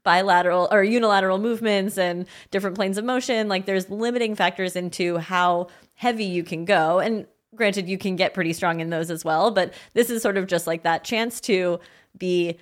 bilateral 0.03 0.69
or 0.71 0.83
unilateral 0.83 1.37
movements 1.37 1.97
and 1.97 2.27
different 2.49 2.77
planes 2.77 2.97
of 2.97 3.03
motion 3.03 3.49
like 3.49 3.65
there's 3.65 3.89
limiting 3.89 4.35
factors 4.35 4.77
into 4.77 5.17
how 5.17 5.67
heavy 5.95 6.23
you 6.23 6.45
can 6.45 6.63
go 6.63 6.99
and 6.99 7.27
granted 7.55 7.89
you 7.89 7.97
can 7.97 8.15
get 8.15 8.33
pretty 8.33 8.53
strong 8.53 8.79
in 8.79 8.89
those 8.89 9.11
as 9.11 9.25
well 9.25 9.51
but 9.51 9.73
this 9.95 10.09
is 10.09 10.21
sort 10.21 10.37
of 10.37 10.47
just 10.47 10.65
like 10.65 10.83
that 10.83 11.03
chance 11.03 11.41
to 11.41 11.77
be 12.17 12.57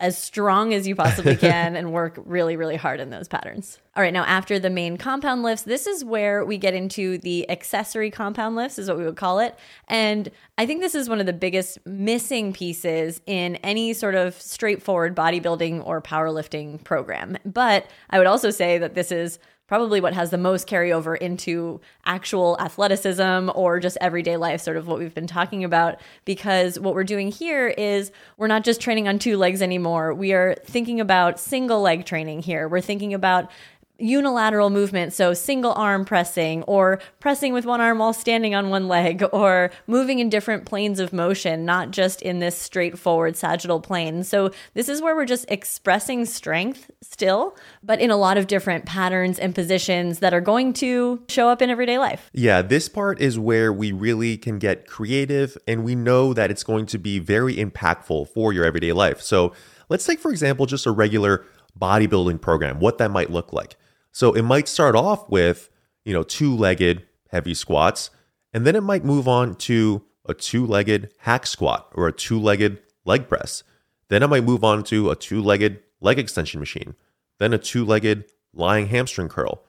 as 0.00 0.16
strong 0.16 0.72
as 0.72 0.86
you 0.86 0.94
possibly 0.94 1.36
can 1.48 1.74
and 1.74 1.92
work 1.92 2.18
really, 2.24 2.56
really 2.56 2.76
hard 2.76 3.00
in 3.00 3.10
those 3.10 3.26
patterns. 3.26 3.78
All 3.96 4.02
right, 4.02 4.12
now 4.12 4.24
after 4.24 4.58
the 4.58 4.70
main 4.70 4.96
compound 4.96 5.42
lifts, 5.42 5.64
this 5.64 5.86
is 5.86 6.04
where 6.04 6.44
we 6.44 6.56
get 6.56 6.72
into 6.72 7.18
the 7.18 7.48
accessory 7.50 8.10
compound 8.10 8.54
lifts, 8.54 8.78
is 8.78 8.88
what 8.88 8.96
we 8.96 9.04
would 9.04 9.16
call 9.16 9.40
it. 9.40 9.58
And 9.88 10.30
I 10.56 10.66
think 10.66 10.80
this 10.80 10.94
is 10.94 11.08
one 11.08 11.18
of 11.18 11.26
the 11.26 11.32
biggest 11.32 11.84
missing 11.84 12.52
pieces 12.52 13.20
in 13.26 13.56
any 13.56 13.92
sort 13.92 14.14
of 14.14 14.40
straightforward 14.40 15.16
bodybuilding 15.16 15.84
or 15.84 16.00
powerlifting 16.00 16.82
program. 16.84 17.36
But 17.44 17.86
I 18.10 18.18
would 18.18 18.28
also 18.28 18.50
say 18.50 18.78
that 18.78 18.94
this 18.94 19.10
is 19.10 19.40
probably 19.68 20.00
what 20.00 20.14
has 20.14 20.30
the 20.30 20.38
most 20.38 20.66
carryover 20.66 21.16
into 21.16 21.80
actual 22.04 22.58
athleticism 22.58 23.50
or 23.54 23.78
just 23.78 23.96
everyday 24.00 24.36
life, 24.36 24.60
sort 24.60 24.76
of 24.76 24.88
what 24.88 24.98
we've 24.98 25.14
been 25.14 25.26
talking 25.26 25.62
about. 25.62 26.00
Because 26.24 26.80
what 26.80 26.94
we're 26.94 27.04
doing 27.04 27.30
here 27.30 27.68
is 27.68 28.10
we're 28.38 28.48
not 28.48 28.64
just 28.64 28.80
training 28.80 29.06
on 29.06 29.18
two 29.18 29.36
legs 29.36 29.62
anymore. 29.62 30.12
We 30.14 30.32
are 30.32 30.56
thinking 30.64 31.00
about 31.00 31.38
single 31.38 31.80
leg 31.80 32.06
training 32.06 32.42
here. 32.42 32.66
We're 32.66 32.80
thinking 32.80 33.14
about 33.14 33.50
unilateral 33.98 34.70
movement, 34.70 35.12
so 35.12 35.34
single 35.34 35.72
arm 35.72 36.04
pressing, 36.04 36.62
or 36.64 37.00
pressing 37.20 37.52
with 37.52 37.66
one 37.66 37.80
arm 37.80 37.98
while 37.98 38.12
standing 38.12 38.54
on 38.54 38.70
one 38.70 38.88
leg, 38.88 39.24
or 39.32 39.70
moving 39.86 40.20
in 40.20 40.28
different 40.28 40.64
planes 40.64 41.00
of 41.00 41.12
motion, 41.12 41.64
not 41.64 41.90
just 41.90 42.22
in 42.22 42.38
this 42.38 42.56
straightforward 42.56 43.36
sagittal 43.36 43.80
plane. 43.80 44.22
So, 44.24 44.50
this 44.74 44.88
is 44.88 45.02
where 45.02 45.16
we're 45.16 45.24
just 45.24 45.46
expressing 45.48 46.24
strength 46.24 46.90
still, 47.02 47.56
but 47.82 48.00
in 48.00 48.10
a 48.10 48.16
lot 48.16 48.38
of 48.38 48.46
different 48.46 48.86
patterns 48.86 49.38
and 49.38 49.54
positions 49.54 50.20
that 50.20 50.32
are 50.32 50.40
going 50.40 50.72
to 50.74 51.22
show 51.28 51.48
up 51.48 51.60
in 51.60 51.70
everyday 51.70 51.98
life. 51.98 52.30
Yeah, 52.32 52.62
this 52.62 52.88
part 52.88 53.20
is 53.20 53.38
where 53.38 53.72
we 53.72 53.92
really 53.92 54.36
can 54.36 54.58
get 54.58 54.86
creative 54.86 55.58
and 55.66 55.84
we 55.84 55.94
know 55.94 56.32
that 56.32 56.50
it's 56.50 56.62
going 56.62 56.86
to 56.86 56.98
be 56.98 57.18
very 57.18 57.56
impactful 57.56 58.28
for 58.28 58.52
your 58.52 58.64
everyday 58.64 58.92
life. 58.92 59.20
So, 59.20 59.52
let's 59.88 60.06
take, 60.06 60.20
for 60.20 60.30
example, 60.30 60.66
just 60.66 60.86
a 60.86 60.92
regular 60.92 61.44
bodybuilding 61.78 62.40
program, 62.40 62.80
what 62.80 62.98
that 62.98 63.10
might 63.10 63.30
look 63.30 63.52
like. 63.52 63.76
So, 64.18 64.32
it 64.32 64.42
might 64.42 64.66
start 64.66 64.96
off 64.96 65.30
with, 65.30 65.70
you 66.04 66.12
know, 66.12 66.24
two 66.24 66.52
legged 66.52 67.06
heavy 67.30 67.54
squats, 67.54 68.10
and 68.52 68.66
then 68.66 68.74
it 68.74 68.82
might 68.82 69.04
move 69.04 69.28
on 69.28 69.54
to 69.70 70.02
a 70.24 70.34
two 70.34 70.66
legged 70.66 71.12
hack 71.18 71.46
squat 71.46 71.92
or 71.94 72.08
a 72.08 72.12
two 72.12 72.40
legged 72.40 72.80
leg 73.04 73.28
press. 73.28 73.62
Then 74.08 74.24
it 74.24 74.26
might 74.26 74.42
move 74.42 74.64
on 74.64 74.82
to 74.90 75.12
a 75.12 75.14
two 75.14 75.40
legged 75.40 75.84
leg 76.00 76.18
extension 76.18 76.58
machine, 76.58 76.96
then 77.38 77.54
a 77.54 77.58
two 77.58 77.84
legged 77.84 78.24
lying 78.52 78.88
hamstring 78.88 79.28
curl, 79.28 79.62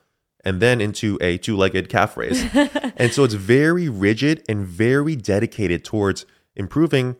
and 0.44 0.60
then 0.60 0.82
into 0.82 1.20
a 1.22 1.38
two 1.38 1.56
legged 1.56 1.88
calf 1.88 2.18
raise. 2.18 2.44
and 2.98 3.14
so 3.14 3.26
it's 3.26 3.36
very 3.36 3.88
rigid 3.88 4.44
and 4.50 4.66
very 4.66 5.16
dedicated 5.16 5.86
towards 5.86 6.26
improving 6.56 7.18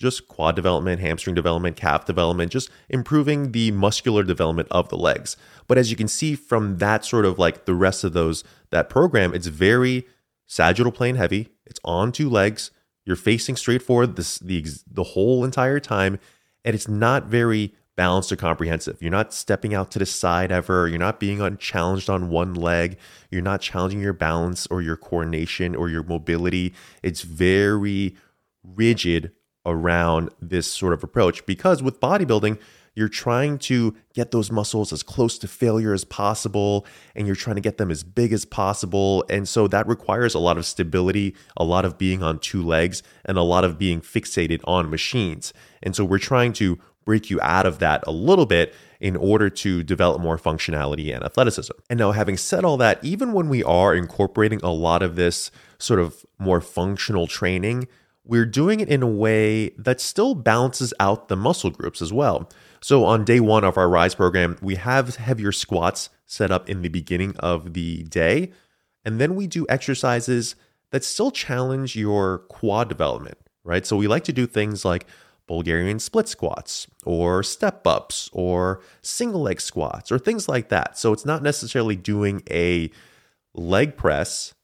just 0.00 0.26
quad 0.28 0.56
development, 0.56 1.00
hamstring 1.00 1.34
development, 1.34 1.76
calf 1.76 2.06
development, 2.06 2.50
just 2.50 2.70
improving 2.88 3.52
the 3.52 3.70
muscular 3.70 4.22
development 4.22 4.66
of 4.70 4.88
the 4.88 4.96
legs. 4.96 5.36
But 5.68 5.76
as 5.76 5.90
you 5.90 5.96
can 5.96 6.08
see 6.08 6.34
from 6.34 6.78
that 6.78 7.04
sort 7.04 7.26
of 7.26 7.38
like 7.38 7.66
the 7.66 7.74
rest 7.74 8.02
of 8.02 8.14
those, 8.14 8.42
that 8.70 8.88
program, 8.88 9.34
it's 9.34 9.46
very 9.46 10.06
sagittal 10.46 10.90
plane 10.90 11.16
heavy. 11.16 11.48
It's 11.66 11.80
on 11.84 12.12
two 12.12 12.30
legs. 12.30 12.70
You're 13.04 13.14
facing 13.14 13.56
straight 13.56 13.82
forward 13.82 14.16
this, 14.16 14.38
the, 14.38 14.64
the 14.90 15.04
whole 15.04 15.44
entire 15.44 15.80
time. 15.80 16.18
And 16.64 16.74
it's 16.74 16.88
not 16.88 17.26
very 17.26 17.74
balanced 17.96 18.32
or 18.32 18.36
comprehensive. 18.36 19.02
You're 19.02 19.10
not 19.10 19.34
stepping 19.34 19.74
out 19.74 19.90
to 19.90 19.98
the 19.98 20.06
side 20.06 20.50
ever. 20.50 20.88
You're 20.88 20.98
not 20.98 21.20
being 21.20 21.42
unchallenged 21.42 22.08
on 22.08 22.30
one 22.30 22.54
leg. 22.54 22.96
You're 23.30 23.42
not 23.42 23.60
challenging 23.60 24.00
your 24.00 24.14
balance 24.14 24.66
or 24.70 24.80
your 24.80 24.96
coordination 24.96 25.74
or 25.76 25.90
your 25.90 26.02
mobility. 26.02 26.72
It's 27.02 27.20
very 27.20 28.16
rigid 28.64 29.32
around 29.66 30.30
this 30.40 30.66
sort 30.66 30.92
of 30.92 31.02
approach 31.04 31.44
because 31.46 31.82
with 31.82 32.00
bodybuilding, 32.00 32.58
you're 32.94 33.08
trying 33.08 33.56
to 33.56 33.94
get 34.14 34.30
those 34.30 34.50
muscles 34.50 34.92
as 34.92 35.02
close 35.02 35.38
to 35.38 35.48
failure 35.48 35.92
as 35.92 36.04
possible 36.04 36.84
and 37.14 37.26
you're 37.26 37.36
trying 37.36 37.56
to 37.56 37.62
get 37.62 37.78
them 37.78 37.90
as 37.90 38.02
big 38.02 38.32
as 38.32 38.44
possible. 38.44 39.24
And 39.28 39.48
so 39.48 39.68
that 39.68 39.86
requires 39.86 40.34
a 40.34 40.38
lot 40.38 40.58
of 40.58 40.66
stability, 40.66 41.36
a 41.56 41.64
lot 41.64 41.84
of 41.84 41.98
being 41.98 42.22
on 42.22 42.38
two 42.40 42.62
legs, 42.62 43.02
and 43.24 43.38
a 43.38 43.42
lot 43.42 43.64
of 43.64 43.78
being 43.78 44.00
fixated 44.00 44.60
on 44.64 44.90
machines. 44.90 45.52
And 45.82 45.94
so 45.94 46.04
we're 46.04 46.18
trying 46.18 46.52
to 46.54 46.78
break 47.04 47.30
you 47.30 47.40
out 47.40 47.66
of 47.66 47.78
that 47.78 48.04
a 48.06 48.12
little 48.12 48.46
bit 48.46 48.74
in 49.00 49.16
order 49.16 49.48
to 49.48 49.82
develop 49.82 50.20
more 50.20 50.36
functionality 50.36 51.14
and 51.14 51.24
athleticism. 51.24 51.72
And 51.88 51.98
now, 51.98 52.12
having 52.12 52.36
said 52.36 52.64
all 52.64 52.76
that, 52.76 53.02
even 53.02 53.32
when 53.32 53.48
we 53.48 53.64
are 53.64 53.94
incorporating 53.94 54.60
a 54.62 54.70
lot 54.70 55.02
of 55.02 55.16
this 55.16 55.50
sort 55.78 56.00
of 56.00 56.26
more 56.38 56.60
functional 56.60 57.26
training, 57.26 57.88
we're 58.24 58.46
doing 58.46 58.80
it 58.80 58.88
in 58.88 59.02
a 59.02 59.08
way 59.08 59.70
that 59.70 60.00
still 60.00 60.34
balances 60.34 60.92
out 61.00 61.28
the 61.28 61.36
muscle 61.36 61.70
groups 61.70 62.02
as 62.02 62.12
well. 62.12 62.50
So, 62.82 63.04
on 63.04 63.24
day 63.24 63.40
one 63.40 63.64
of 63.64 63.76
our 63.76 63.88
RISE 63.88 64.14
program, 64.14 64.56
we 64.62 64.76
have 64.76 65.16
heavier 65.16 65.52
squats 65.52 66.10
set 66.26 66.50
up 66.50 66.68
in 66.68 66.82
the 66.82 66.88
beginning 66.88 67.36
of 67.38 67.74
the 67.74 68.04
day. 68.04 68.52
And 69.04 69.20
then 69.20 69.34
we 69.34 69.46
do 69.46 69.66
exercises 69.68 70.54
that 70.90 71.04
still 71.04 71.30
challenge 71.30 71.96
your 71.96 72.38
quad 72.38 72.88
development, 72.88 73.38
right? 73.64 73.86
So, 73.86 73.96
we 73.96 74.06
like 74.06 74.24
to 74.24 74.32
do 74.32 74.46
things 74.46 74.84
like 74.84 75.06
Bulgarian 75.46 75.98
split 75.98 76.28
squats 76.28 76.86
or 77.04 77.42
step 77.42 77.86
ups 77.86 78.30
or 78.32 78.80
single 79.02 79.42
leg 79.42 79.60
squats 79.60 80.12
or 80.12 80.18
things 80.18 80.48
like 80.48 80.68
that. 80.68 80.98
So, 80.98 81.12
it's 81.12 81.26
not 81.26 81.42
necessarily 81.42 81.96
doing 81.96 82.42
a 82.50 82.90
leg 83.54 83.96
press 83.96 84.54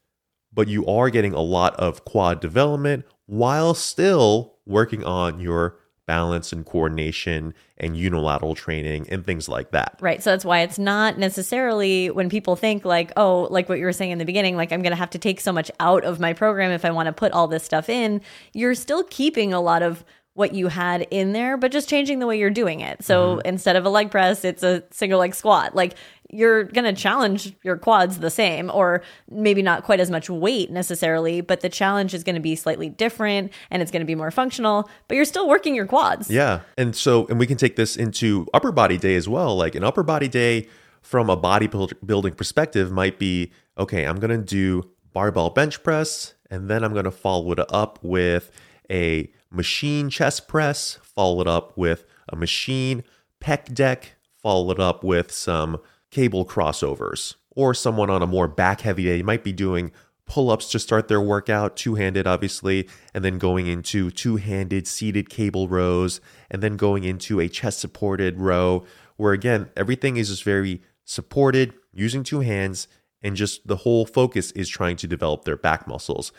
but 0.57 0.69
you 0.69 0.87
are 0.87 1.11
getting 1.11 1.35
a 1.35 1.41
lot 1.41 1.77
of 1.77 2.05
quad 2.05 2.41
development 2.41 3.05
while 3.27 3.75
still 3.75 4.55
working 4.67 5.05
on 5.05 5.41
your 5.41 5.79
balance 6.07 6.53
and 6.53 6.65
coordination 6.65 7.53
and 7.79 7.97
unilateral 7.97 8.55
training 8.55 9.09
and 9.11 9.27
things 9.27 9.49
like 9.49 9.73
that. 9.73 9.99
Right. 10.01 10.23
So 10.23 10.31
that's 10.31 10.45
why 10.45 10.61
it's 10.61 10.79
not 10.79 11.19
necessarily 11.19 12.11
when 12.11 12.29
people 12.29 12.55
think 12.57 12.85
like, 12.85 13.13
oh, 13.17 13.49
like 13.51 13.69
what 13.69 13.79
you 13.79 13.85
were 13.85 13.93
saying 13.93 14.13
in 14.13 14.19
the 14.19 14.25
beginning, 14.25 14.57
like 14.57 14.73
I'm 14.73 14.83
going 14.83 14.93
to 14.93 14.97
have 14.97 15.11
to 15.11 15.19
take 15.19 15.41
so 15.41 15.53
much 15.53 15.71
out 15.81 16.05
of 16.05 16.21
my 16.21 16.33
program 16.33 16.71
if 16.71 16.85
I 16.85 16.91
want 16.91 17.07
to 17.09 17.13
put 17.13 17.33
all 17.33 17.49
this 17.49 17.65
stuff 17.65 17.89
in, 17.89 18.21
you're 18.53 18.77
still 18.77 19.03
keeping 19.05 19.53
a 19.53 19.61
lot 19.61 19.83
of 19.83 20.05
what 20.37 20.55
you 20.55 20.69
had 20.69 21.07
in 21.11 21.33
there, 21.33 21.57
but 21.57 21.73
just 21.73 21.89
changing 21.89 22.19
the 22.19 22.27
way 22.27 22.39
you're 22.39 22.51
doing 22.51 22.81
it. 22.81 23.03
So 23.03 23.37
mm-hmm. 23.37 23.49
instead 23.49 23.75
of 23.75 23.87
a 23.87 23.89
leg 23.89 24.11
press, 24.11 24.45
it's 24.45 24.63
a 24.63 24.83
single 24.91 25.19
leg 25.19 25.35
squat. 25.35 25.75
Like 25.75 25.95
you're 26.31 26.65
going 26.65 26.85
to 26.85 26.93
challenge 26.93 27.55
your 27.63 27.79
quads 27.79 28.19
the 28.19 28.29
same, 28.29 28.71
or 28.71 29.03
maybe 29.31 29.63
not 29.63 29.85
quite 29.85 29.99
as 29.99 30.11
much 30.11 30.29
weight 30.29 30.71
necessarily, 30.71 31.41
but 31.41 31.63
the 31.63 31.71
challenge 31.71 32.13
is 32.13 32.23
going 32.23 32.35
to 32.35 32.41
be 32.41 32.55
slightly 32.55 32.91
different 32.91 33.51
and 33.71 33.81
it's 33.81 33.91
going 33.91 34.01
to 34.01 34.07
be 34.07 34.15
more 34.15 34.31
functional, 34.31 34.91
but 35.09 35.15
you're 35.15 35.25
still 35.25 35.49
working 35.49 35.75
your 35.75 35.87
quads. 35.87 36.31
Yeah. 36.31 36.61
And 36.77 36.95
so, 36.95 37.27
and 37.29 37.39
we 37.39 37.47
can 37.47 37.57
take 37.57 37.77
this 37.77 37.97
into 37.97 38.47
upper 38.53 38.73
body 38.73 38.99
day 38.99 39.15
as 39.15 39.27
well. 39.27 39.57
Like 39.57 39.75
an 39.75 39.85
upper 39.85 40.03
body 40.03 40.29
day 40.29 40.69
from 41.01 41.31
a 41.31 41.37
bodybuilding 41.37 42.37
perspective 42.37 42.93
might 42.93 43.19
be 43.19 43.53
okay, 43.79 44.05
I'm 44.05 44.21
going 44.21 44.39
to 44.39 44.45
do 44.45 44.91
barbell 45.15 45.49
bench 45.49 45.83
press, 45.83 46.35
and 46.51 46.69
then 46.69 46.85
I'm 46.85 46.93
going 46.93 47.05
to 47.05 47.11
follow 47.11 47.53
it 47.53 47.61
up 47.73 47.99
with 48.03 48.51
a 48.91 49.31
machine 49.51 50.11
chest 50.11 50.49
press, 50.49 50.99
follow 51.03 51.41
it 51.41 51.47
up 51.47 51.77
with 51.77 52.05
a 52.29 52.37
machine 52.37 53.05
pec 53.41 53.73
deck, 53.75 54.17
follow 54.43 54.71
it 54.71 54.81
up 54.81 55.05
with 55.05 55.33
some 55.33 55.79
cable 56.11 56.45
crossovers. 56.45 57.35
Or 57.55 57.73
someone 57.73 58.11
on 58.11 58.23
a 58.23 58.27
more 58.27 58.49
back 58.49 58.83
heavy 58.83 59.05
day 59.05 59.23
might 59.23 59.43
be 59.43 59.53
doing 59.53 59.93
pull 60.27 60.51
ups 60.51 60.71
to 60.73 60.79
start 60.79 61.09
their 61.09 61.21
workout, 61.21 61.77
two 61.77 61.95
handed, 61.95 62.27
obviously, 62.27 62.89
and 63.15 63.25
then 63.25 63.39
going 63.39 63.67
into 63.67 64.11
two 64.11 64.37
handed 64.37 64.87
seated 64.87 65.31
cable 65.31 65.69
rows, 65.69 66.21
and 66.51 66.63
then 66.63 66.77
going 66.77 67.05
into 67.05 67.41
a 67.41 67.49
chest 67.49 67.79
supported 67.79 68.39
row, 68.39 68.85
where 69.17 69.33
again, 69.33 69.71
everything 69.77 70.17
is 70.17 70.29
just 70.29 70.43
very 70.43 70.83
supported 71.05 71.73
using 71.93 72.25
two 72.25 72.41
hands, 72.41 72.89
and 73.23 73.37
just 73.37 73.67
the 73.67 73.77
whole 73.77 74.05
focus 74.05 74.51
is 74.53 74.69
trying 74.69 74.97
to 74.97 75.07
develop 75.07 75.45
their 75.45 75.57
back 75.57 75.87
muscles 75.87 76.33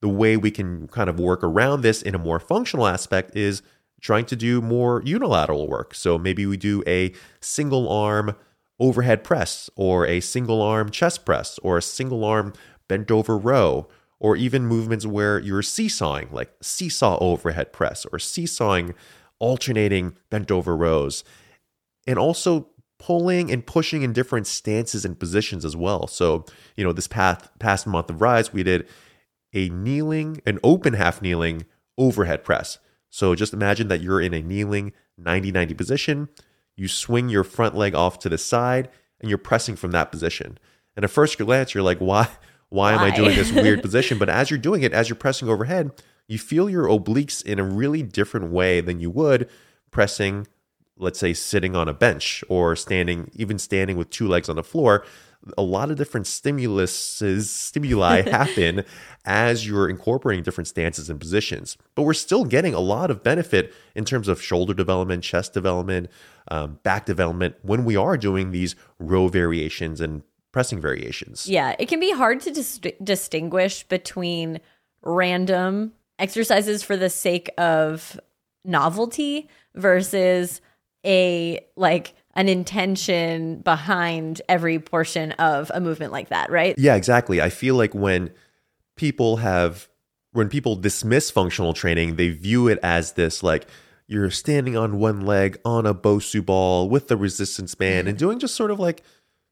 the 0.00 0.08
way 0.08 0.36
we 0.36 0.50
can 0.50 0.88
kind 0.88 1.08
of 1.08 1.18
work 1.18 1.42
around 1.42 1.82
this 1.82 2.02
in 2.02 2.14
a 2.14 2.18
more 2.18 2.38
functional 2.38 2.86
aspect 2.86 3.36
is 3.36 3.62
trying 4.00 4.26
to 4.26 4.36
do 4.36 4.60
more 4.60 5.02
unilateral 5.04 5.66
work. 5.66 5.94
So 5.94 6.18
maybe 6.18 6.44
we 6.44 6.56
do 6.56 6.82
a 6.86 7.12
single 7.40 7.88
arm 7.88 8.36
overhead 8.78 9.24
press 9.24 9.70
or 9.76 10.06
a 10.06 10.20
single 10.20 10.60
arm 10.60 10.90
chest 10.90 11.24
press 11.24 11.58
or 11.62 11.78
a 11.78 11.82
single 11.82 12.24
arm 12.24 12.52
bent 12.88 13.10
over 13.10 13.38
row 13.38 13.88
or 14.20 14.36
even 14.36 14.66
movements 14.66 15.06
where 15.06 15.38
you're 15.38 15.62
seesawing 15.62 16.28
like 16.32 16.52
seesaw 16.60 17.18
overhead 17.20 17.72
press 17.72 18.04
or 18.12 18.18
seesawing 18.18 18.94
alternating 19.38 20.16
bent 20.30 20.50
over 20.50 20.76
rows 20.76 21.24
and 22.06 22.18
also 22.18 22.68
pulling 22.98 23.50
and 23.50 23.66
pushing 23.66 24.02
in 24.02 24.12
different 24.12 24.46
stances 24.46 25.04
and 25.04 25.18
positions 25.18 25.64
as 25.64 25.76
well. 25.76 26.06
So, 26.06 26.44
you 26.76 26.84
know, 26.84 26.92
this 26.92 27.08
past 27.08 27.46
past 27.58 27.86
month 27.86 28.10
of 28.10 28.20
rise 28.20 28.52
we 28.52 28.62
did 28.62 28.88
a 29.54 29.68
kneeling, 29.70 30.40
an 30.44 30.58
open 30.62 30.94
half 30.94 31.22
kneeling 31.22 31.64
overhead 31.96 32.44
press. 32.44 32.78
So 33.08 33.34
just 33.34 33.54
imagine 33.54 33.88
that 33.88 34.02
you're 34.02 34.20
in 34.20 34.34
a 34.34 34.42
kneeling 34.42 34.92
90 35.16 35.52
90 35.52 35.74
position. 35.74 36.28
You 36.76 36.88
swing 36.88 37.28
your 37.28 37.44
front 37.44 37.76
leg 37.76 37.94
off 37.94 38.18
to 38.20 38.28
the 38.28 38.38
side 38.38 38.88
and 39.20 39.28
you're 39.28 39.38
pressing 39.38 39.76
from 39.76 39.92
that 39.92 40.10
position. 40.10 40.58
And 40.96 41.04
at 41.04 41.10
first 41.10 41.38
glance, 41.38 41.74
you're 41.74 41.84
like, 41.84 41.98
why? 41.98 42.28
Why, 42.70 42.94
why? 42.96 43.06
am 43.06 43.12
I 43.12 43.14
doing 43.14 43.36
this 43.36 43.52
weird 43.52 43.82
position? 43.82 44.18
But 44.18 44.28
as 44.28 44.50
you're 44.50 44.58
doing 44.58 44.82
it, 44.82 44.92
as 44.92 45.08
you're 45.08 45.16
pressing 45.16 45.48
overhead, 45.48 45.92
you 46.26 46.38
feel 46.38 46.68
your 46.68 46.88
obliques 46.88 47.44
in 47.44 47.60
a 47.60 47.64
really 47.64 48.02
different 48.02 48.50
way 48.50 48.80
than 48.80 48.98
you 48.98 49.10
would 49.10 49.48
pressing, 49.90 50.46
let's 50.96 51.20
say, 51.20 51.32
sitting 51.32 51.76
on 51.76 51.88
a 51.88 51.94
bench 51.94 52.42
or 52.48 52.74
standing, 52.74 53.30
even 53.34 53.58
standing 53.58 53.96
with 53.96 54.10
two 54.10 54.26
legs 54.26 54.48
on 54.48 54.56
the 54.56 54.64
floor 54.64 55.04
a 55.58 55.62
lot 55.62 55.90
of 55.90 55.96
different 55.96 56.26
stimuluses, 56.26 57.44
stimuli 57.44 58.22
happen 58.30 58.84
as 59.24 59.66
you're 59.66 59.88
incorporating 59.88 60.42
different 60.42 60.68
stances 60.68 61.10
and 61.10 61.20
positions. 61.20 61.76
But 61.94 62.02
we're 62.02 62.14
still 62.14 62.44
getting 62.44 62.74
a 62.74 62.80
lot 62.80 63.10
of 63.10 63.22
benefit 63.22 63.72
in 63.94 64.04
terms 64.04 64.28
of 64.28 64.40
shoulder 64.40 64.74
development, 64.74 65.24
chest 65.24 65.52
development, 65.52 66.10
um, 66.48 66.78
back 66.82 67.06
development 67.06 67.56
when 67.62 67.84
we 67.84 67.96
are 67.96 68.16
doing 68.16 68.50
these 68.50 68.74
row 68.98 69.28
variations 69.28 70.00
and 70.00 70.22
pressing 70.52 70.80
variations. 70.80 71.48
Yeah, 71.48 71.74
it 71.78 71.88
can 71.88 72.00
be 72.00 72.12
hard 72.12 72.40
to 72.42 72.50
dis- 72.50 72.80
distinguish 73.02 73.82
between 73.84 74.60
random 75.02 75.92
exercises 76.18 76.82
for 76.82 76.96
the 76.96 77.10
sake 77.10 77.50
of 77.58 78.18
novelty 78.64 79.48
versus 79.74 80.60
a 81.04 81.60
like 81.76 82.14
an 82.34 82.48
intention 82.48 83.58
behind 83.58 84.42
every 84.48 84.78
portion 84.78 85.32
of 85.32 85.70
a 85.74 85.80
movement 85.80 86.12
like 86.12 86.28
that, 86.28 86.50
right? 86.50 86.74
Yeah, 86.78 86.94
exactly. 86.94 87.40
I 87.40 87.48
feel 87.50 87.76
like 87.76 87.94
when 87.94 88.30
people 88.96 89.38
have 89.38 89.88
when 90.32 90.48
people 90.48 90.74
dismiss 90.74 91.30
functional 91.30 91.74
training, 91.74 92.16
they 92.16 92.30
view 92.30 92.66
it 92.68 92.78
as 92.82 93.12
this 93.12 93.42
like 93.42 93.66
you're 94.06 94.30
standing 94.30 94.76
on 94.76 94.98
one 94.98 95.22
leg 95.22 95.58
on 95.64 95.86
a 95.86 95.94
Bosu 95.94 96.44
ball 96.44 96.88
with 96.88 97.08
the 97.08 97.16
resistance 97.16 97.74
band 97.74 98.08
and 98.08 98.16
mm-hmm. 98.16 98.26
doing 98.26 98.38
just 98.38 98.54
sort 98.54 98.70
of 98.70 98.78
like 98.78 99.02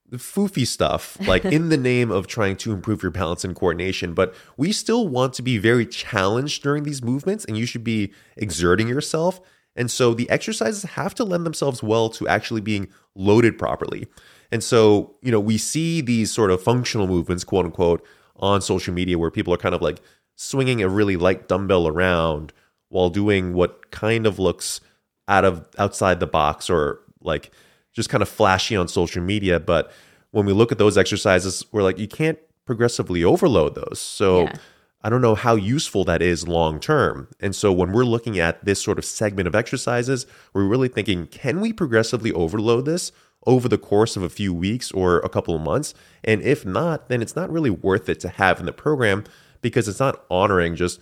the 0.08 0.18
foofy 0.18 0.66
stuff, 0.66 1.16
like 1.26 1.44
in 1.44 1.70
the 1.70 1.76
name 1.78 2.10
of 2.10 2.26
trying 2.26 2.54
to 2.54 2.72
improve 2.72 3.02
your 3.02 3.10
balance 3.10 3.44
and 3.44 3.56
coordination. 3.56 4.12
But 4.12 4.34
we 4.58 4.70
still 4.70 5.08
want 5.08 5.32
to 5.34 5.42
be 5.42 5.56
very 5.56 5.86
challenged 5.86 6.62
during 6.62 6.82
these 6.82 7.02
movements, 7.02 7.46
and 7.46 7.56
you 7.56 7.64
should 7.64 7.82
be 7.82 8.12
exerting 8.36 8.88
yourself. 8.88 9.40
And 9.76 9.90
so 9.90 10.14
the 10.14 10.28
exercises 10.28 10.82
have 10.82 11.14
to 11.14 11.24
lend 11.24 11.46
themselves 11.46 11.82
well 11.82 12.10
to 12.10 12.28
actually 12.28 12.60
being 12.60 12.88
loaded 13.14 13.58
properly. 13.58 14.06
And 14.50 14.62
so, 14.62 15.14
you 15.22 15.32
know, 15.32 15.40
we 15.40 15.56
see 15.56 16.00
these 16.00 16.30
sort 16.30 16.50
of 16.50 16.62
functional 16.62 17.06
movements, 17.06 17.42
quote 17.42 17.64
unquote, 17.64 18.06
on 18.36 18.60
social 18.60 18.92
media 18.92 19.18
where 19.18 19.30
people 19.30 19.52
are 19.54 19.58
kind 19.58 19.74
of 19.74 19.80
like 19.80 20.00
swinging 20.36 20.82
a 20.82 20.88
really 20.88 21.16
light 21.16 21.48
dumbbell 21.48 21.88
around 21.88 22.52
while 22.88 23.08
doing 23.08 23.54
what 23.54 23.90
kind 23.90 24.26
of 24.26 24.38
looks 24.38 24.80
out 25.28 25.44
of 25.44 25.66
outside 25.78 26.20
the 26.20 26.26
box 26.26 26.68
or 26.68 27.00
like 27.22 27.50
just 27.94 28.10
kind 28.10 28.22
of 28.22 28.28
flashy 28.28 28.76
on 28.76 28.88
social 28.88 29.22
media. 29.22 29.58
But 29.58 29.90
when 30.32 30.44
we 30.44 30.52
look 30.52 30.72
at 30.72 30.78
those 30.78 30.98
exercises, 30.98 31.64
we're 31.72 31.82
like, 31.82 31.98
you 31.98 32.08
can't 32.08 32.38
progressively 32.66 33.24
overload 33.24 33.74
those. 33.74 34.00
So, 34.00 34.42
yeah. 34.42 34.56
I 35.04 35.10
don't 35.10 35.22
know 35.22 35.34
how 35.34 35.56
useful 35.56 36.04
that 36.04 36.22
is 36.22 36.46
long 36.46 36.78
term. 36.78 37.28
And 37.40 37.56
so 37.56 37.72
when 37.72 37.92
we're 37.92 38.04
looking 38.04 38.38
at 38.38 38.64
this 38.64 38.80
sort 38.80 38.98
of 38.98 39.04
segment 39.04 39.48
of 39.48 39.54
exercises, 39.54 40.26
we're 40.54 40.64
really 40.64 40.88
thinking, 40.88 41.26
can 41.26 41.60
we 41.60 41.72
progressively 41.72 42.32
overload 42.32 42.84
this 42.84 43.10
over 43.44 43.68
the 43.68 43.78
course 43.78 44.16
of 44.16 44.22
a 44.22 44.28
few 44.28 44.54
weeks 44.54 44.92
or 44.92 45.18
a 45.18 45.28
couple 45.28 45.56
of 45.56 45.62
months? 45.62 45.92
And 46.22 46.40
if 46.42 46.64
not, 46.64 47.08
then 47.08 47.20
it's 47.20 47.34
not 47.34 47.50
really 47.50 47.70
worth 47.70 48.08
it 48.08 48.20
to 48.20 48.28
have 48.28 48.60
in 48.60 48.66
the 48.66 48.72
program 48.72 49.24
because 49.60 49.88
it's 49.88 50.00
not 50.00 50.24
honoring 50.30 50.76
just 50.76 51.00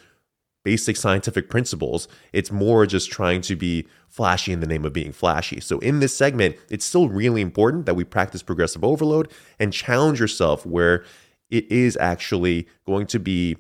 basic 0.64 0.96
scientific 0.96 1.50
principles. 1.50 2.08
It's 2.32 2.50
more 2.50 2.86
just 2.86 3.10
trying 3.10 3.40
to 3.42 3.56
be 3.56 3.86
flashy 4.08 4.52
in 4.52 4.60
the 4.60 4.66
name 4.66 4.84
of 4.84 4.92
being 4.92 5.12
flashy. 5.12 5.60
So 5.60 5.78
in 5.78 6.00
this 6.00 6.16
segment, 6.16 6.56
it's 6.70 6.84
still 6.84 7.08
really 7.08 7.40
important 7.40 7.86
that 7.86 7.96
we 7.96 8.04
practice 8.04 8.42
progressive 8.42 8.84
overload 8.84 9.30
and 9.58 9.72
challenge 9.72 10.20
yourself 10.20 10.66
where 10.66 11.04
it 11.50 11.70
is 11.70 11.96
actually 11.98 12.68
going 12.86 13.06
to 13.08 13.18
be 13.18 13.56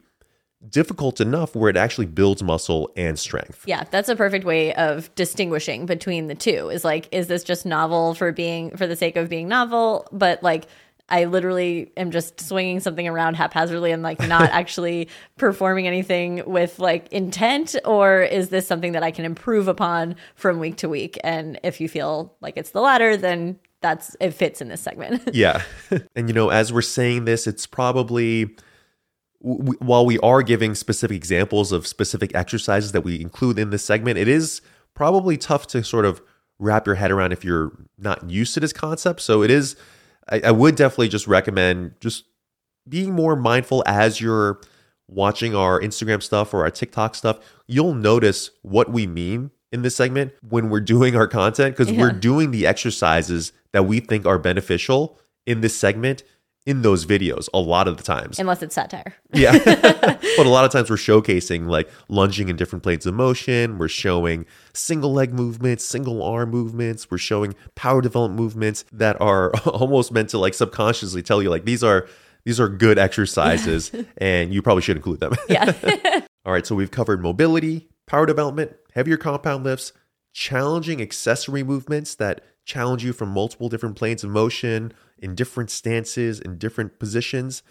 difficult 0.68 1.20
enough 1.20 1.54
where 1.56 1.70
it 1.70 1.76
actually 1.76 2.06
builds 2.06 2.42
muscle 2.42 2.90
and 2.96 3.18
strength. 3.18 3.62
Yeah, 3.66 3.84
that's 3.90 4.08
a 4.08 4.16
perfect 4.16 4.44
way 4.44 4.74
of 4.74 5.14
distinguishing 5.14 5.86
between 5.86 6.26
the 6.26 6.34
two. 6.34 6.68
Is 6.68 6.84
like 6.84 7.08
is 7.12 7.28
this 7.28 7.44
just 7.44 7.64
novel 7.64 8.14
for 8.14 8.32
being 8.32 8.76
for 8.76 8.86
the 8.86 8.96
sake 8.96 9.16
of 9.16 9.28
being 9.28 9.48
novel, 9.48 10.06
but 10.12 10.42
like 10.42 10.66
I 11.10 11.24
literally 11.24 11.90
am 11.96 12.10
just 12.10 12.40
swinging 12.40 12.80
something 12.80 13.06
around 13.06 13.34
haphazardly 13.34 13.90
and 13.90 14.02
like 14.02 14.20
not 14.20 14.42
actually 14.50 15.08
performing 15.36 15.86
anything 15.86 16.42
with 16.46 16.78
like 16.78 17.08
intent 17.12 17.74
or 17.84 18.22
is 18.22 18.48
this 18.50 18.66
something 18.66 18.92
that 18.92 19.02
I 19.02 19.10
can 19.10 19.24
improve 19.24 19.68
upon 19.68 20.16
from 20.36 20.60
week 20.60 20.76
to 20.78 20.88
week 20.88 21.18
and 21.24 21.58
if 21.62 21.80
you 21.80 21.88
feel 21.88 22.36
like 22.40 22.56
it's 22.56 22.70
the 22.70 22.80
latter 22.80 23.16
then 23.16 23.58
that's 23.80 24.14
it 24.20 24.32
fits 24.32 24.60
in 24.60 24.68
this 24.68 24.80
segment. 24.80 25.30
yeah. 25.34 25.62
And 26.14 26.28
you 26.28 26.34
know 26.34 26.50
as 26.50 26.72
we're 26.72 26.82
saying 26.82 27.24
this 27.24 27.46
it's 27.46 27.66
probably 27.66 28.54
w- 29.42 29.78
while 29.80 30.06
we 30.06 30.18
are 30.20 30.42
giving 30.42 30.74
specific 30.74 31.16
examples 31.16 31.72
of 31.72 31.86
specific 31.86 32.34
exercises 32.34 32.92
that 32.92 33.02
we 33.02 33.20
include 33.20 33.58
in 33.58 33.70
this 33.70 33.84
segment, 33.84 34.18
it 34.18 34.28
is 34.28 34.60
probably 34.94 35.36
tough 35.36 35.66
to 35.68 35.82
sort 35.82 36.04
of 36.04 36.20
wrap 36.58 36.86
your 36.86 36.96
head 36.96 37.10
around 37.10 37.32
if 37.32 37.44
you're 37.44 37.72
not 37.98 38.28
used 38.28 38.54
to 38.54 38.60
this 38.60 38.72
concept. 38.72 39.20
So 39.20 39.42
it 39.42 39.50
is, 39.50 39.76
I, 40.28 40.40
I 40.46 40.50
would 40.50 40.76
definitely 40.76 41.08
just 41.08 41.26
recommend 41.26 41.94
just 42.00 42.24
being 42.88 43.12
more 43.12 43.36
mindful 43.36 43.82
as 43.86 44.20
you're 44.20 44.60
watching 45.08 45.54
our 45.54 45.80
Instagram 45.80 46.22
stuff 46.22 46.54
or 46.54 46.62
our 46.62 46.70
TikTok 46.70 47.14
stuff. 47.14 47.38
You'll 47.66 47.94
notice 47.94 48.50
what 48.62 48.90
we 48.90 49.06
mean 49.06 49.50
in 49.72 49.82
this 49.82 49.96
segment 49.96 50.32
when 50.48 50.68
we're 50.68 50.80
doing 50.80 51.16
our 51.16 51.26
content 51.26 51.76
because 51.76 51.92
yeah. 51.92 52.00
we're 52.00 52.12
doing 52.12 52.50
the 52.50 52.66
exercises 52.66 53.52
that 53.72 53.84
we 53.84 54.00
think 54.00 54.26
are 54.26 54.38
beneficial 54.38 55.18
in 55.46 55.60
this 55.60 55.76
segment 55.76 56.22
in 56.66 56.82
those 56.82 57.06
videos 57.06 57.48
a 57.54 57.58
lot 57.58 57.88
of 57.88 57.96
the 57.96 58.02
times. 58.02 58.38
Unless 58.38 58.62
it's 58.62 58.74
satire. 58.74 59.14
Yeah. 59.32 59.58
but 59.64 60.46
a 60.46 60.48
lot 60.48 60.64
of 60.64 60.70
times 60.70 60.90
we're 60.90 60.96
showcasing 60.96 61.66
like 61.66 61.88
lunging 62.08 62.48
in 62.48 62.56
different 62.56 62.82
planes 62.82 63.06
of 63.06 63.14
motion. 63.14 63.78
We're 63.78 63.88
showing 63.88 64.46
single 64.74 65.12
leg 65.12 65.32
movements, 65.32 65.84
single 65.84 66.22
arm 66.22 66.50
movements. 66.50 67.10
We're 67.10 67.18
showing 67.18 67.54
power 67.74 68.02
development 68.02 68.40
movements 68.40 68.84
that 68.92 69.20
are 69.20 69.52
almost 69.66 70.12
meant 70.12 70.28
to 70.30 70.38
like 70.38 70.54
subconsciously 70.54 71.22
tell 71.22 71.42
you 71.42 71.48
like 71.50 71.64
these 71.64 71.82
are 71.82 72.06
these 72.44 72.60
are 72.60 72.68
good 72.68 72.98
exercises 72.98 73.90
and 74.18 74.52
you 74.52 74.62
probably 74.62 74.82
should 74.82 74.96
include 74.96 75.20
them. 75.20 75.34
Yeah. 75.48 75.72
All 76.44 76.52
right, 76.52 76.66
so 76.66 76.74
we've 76.74 76.90
covered 76.90 77.20
mobility, 77.22 77.88
power 78.06 78.24
development, 78.24 78.74
heavier 78.94 79.18
compound 79.18 79.64
lifts, 79.64 79.92
challenging 80.32 81.02
accessory 81.02 81.62
movements 81.62 82.14
that 82.14 82.42
challenge 82.64 83.04
you 83.04 83.12
from 83.12 83.30
multiple 83.30 83.68
different 83.68 83.96
planes 83.96 84.24
of 84.24 84.30
motion 84.30 84.92
in 85.20 85.34
different 85.34 85.70
stances, 85.70 86.40
in 86.40 86.58
different 86.58 86.98
positions. 86.98 87.62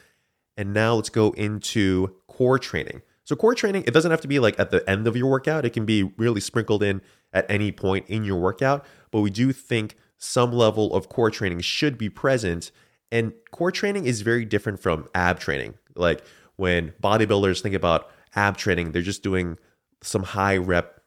And 0.58 0.74
now 0.74 0.95
let's 0.95 1.10
go 1.10 1.32
into 1.32 2.16
core 2.28 2.60
training. 2.60 3.02
So, 3.24 3.36
core 3.36 3.54
training, 3.54 3.84
it 3.86 3.93
doesn't 3.93 4.12
have 4.12 4.22
to 4.22 4.28
be 4.28 4.39
like 4.39 4.60
at 4.60 4.72
the 4.72 4.88
end 4.89 5.08
of 5.08 5.16
your 5.16 5.30
workout, 5.30 5.66
it 5.66 5.72
can 5.72 5.86
be 5.86 6.04
really 6.18 6.41
sprinkled 6.41 6.82
in 6.82 7.02
at 7.32 7.50
any 7.50 7.72
point 7.72 8.08
in 8.08 8.24
your 8.24 8.39
workout. 8.39 8.86
But 9.12 9.22
we 9.22 9.30
do 9.30 9.54
think 9.54 9.95
some 10.18 10.52
level 10.52 10.93
of 10.93 11.10
core 11.10 11.32
training 11.32 11.62
should 11.62 11.97
be 11.97 12.10
present. 12.10 12.72
And 13.12 13.34
core 13.52 13.72
training 13.72 14.06
is 14.06 14.22
very 14.22 14.45
different 14.45 14.80
from 14.80 15.08
ab 15.16 15.39
training. 15.39 15.76
Like 15.95 16.24
when 16.56 16.93
bodybuilders 17.02 17.62
think 17.62 17.76
about 17.76 18.10
ab 18.36 18.58
training, 18.58 18.91
they're 18.91 19.02
just 19.02 19.24
doing 19.24 19.58
some 20.02 20.24
high 20.24 20.58
rep 20.58 21.02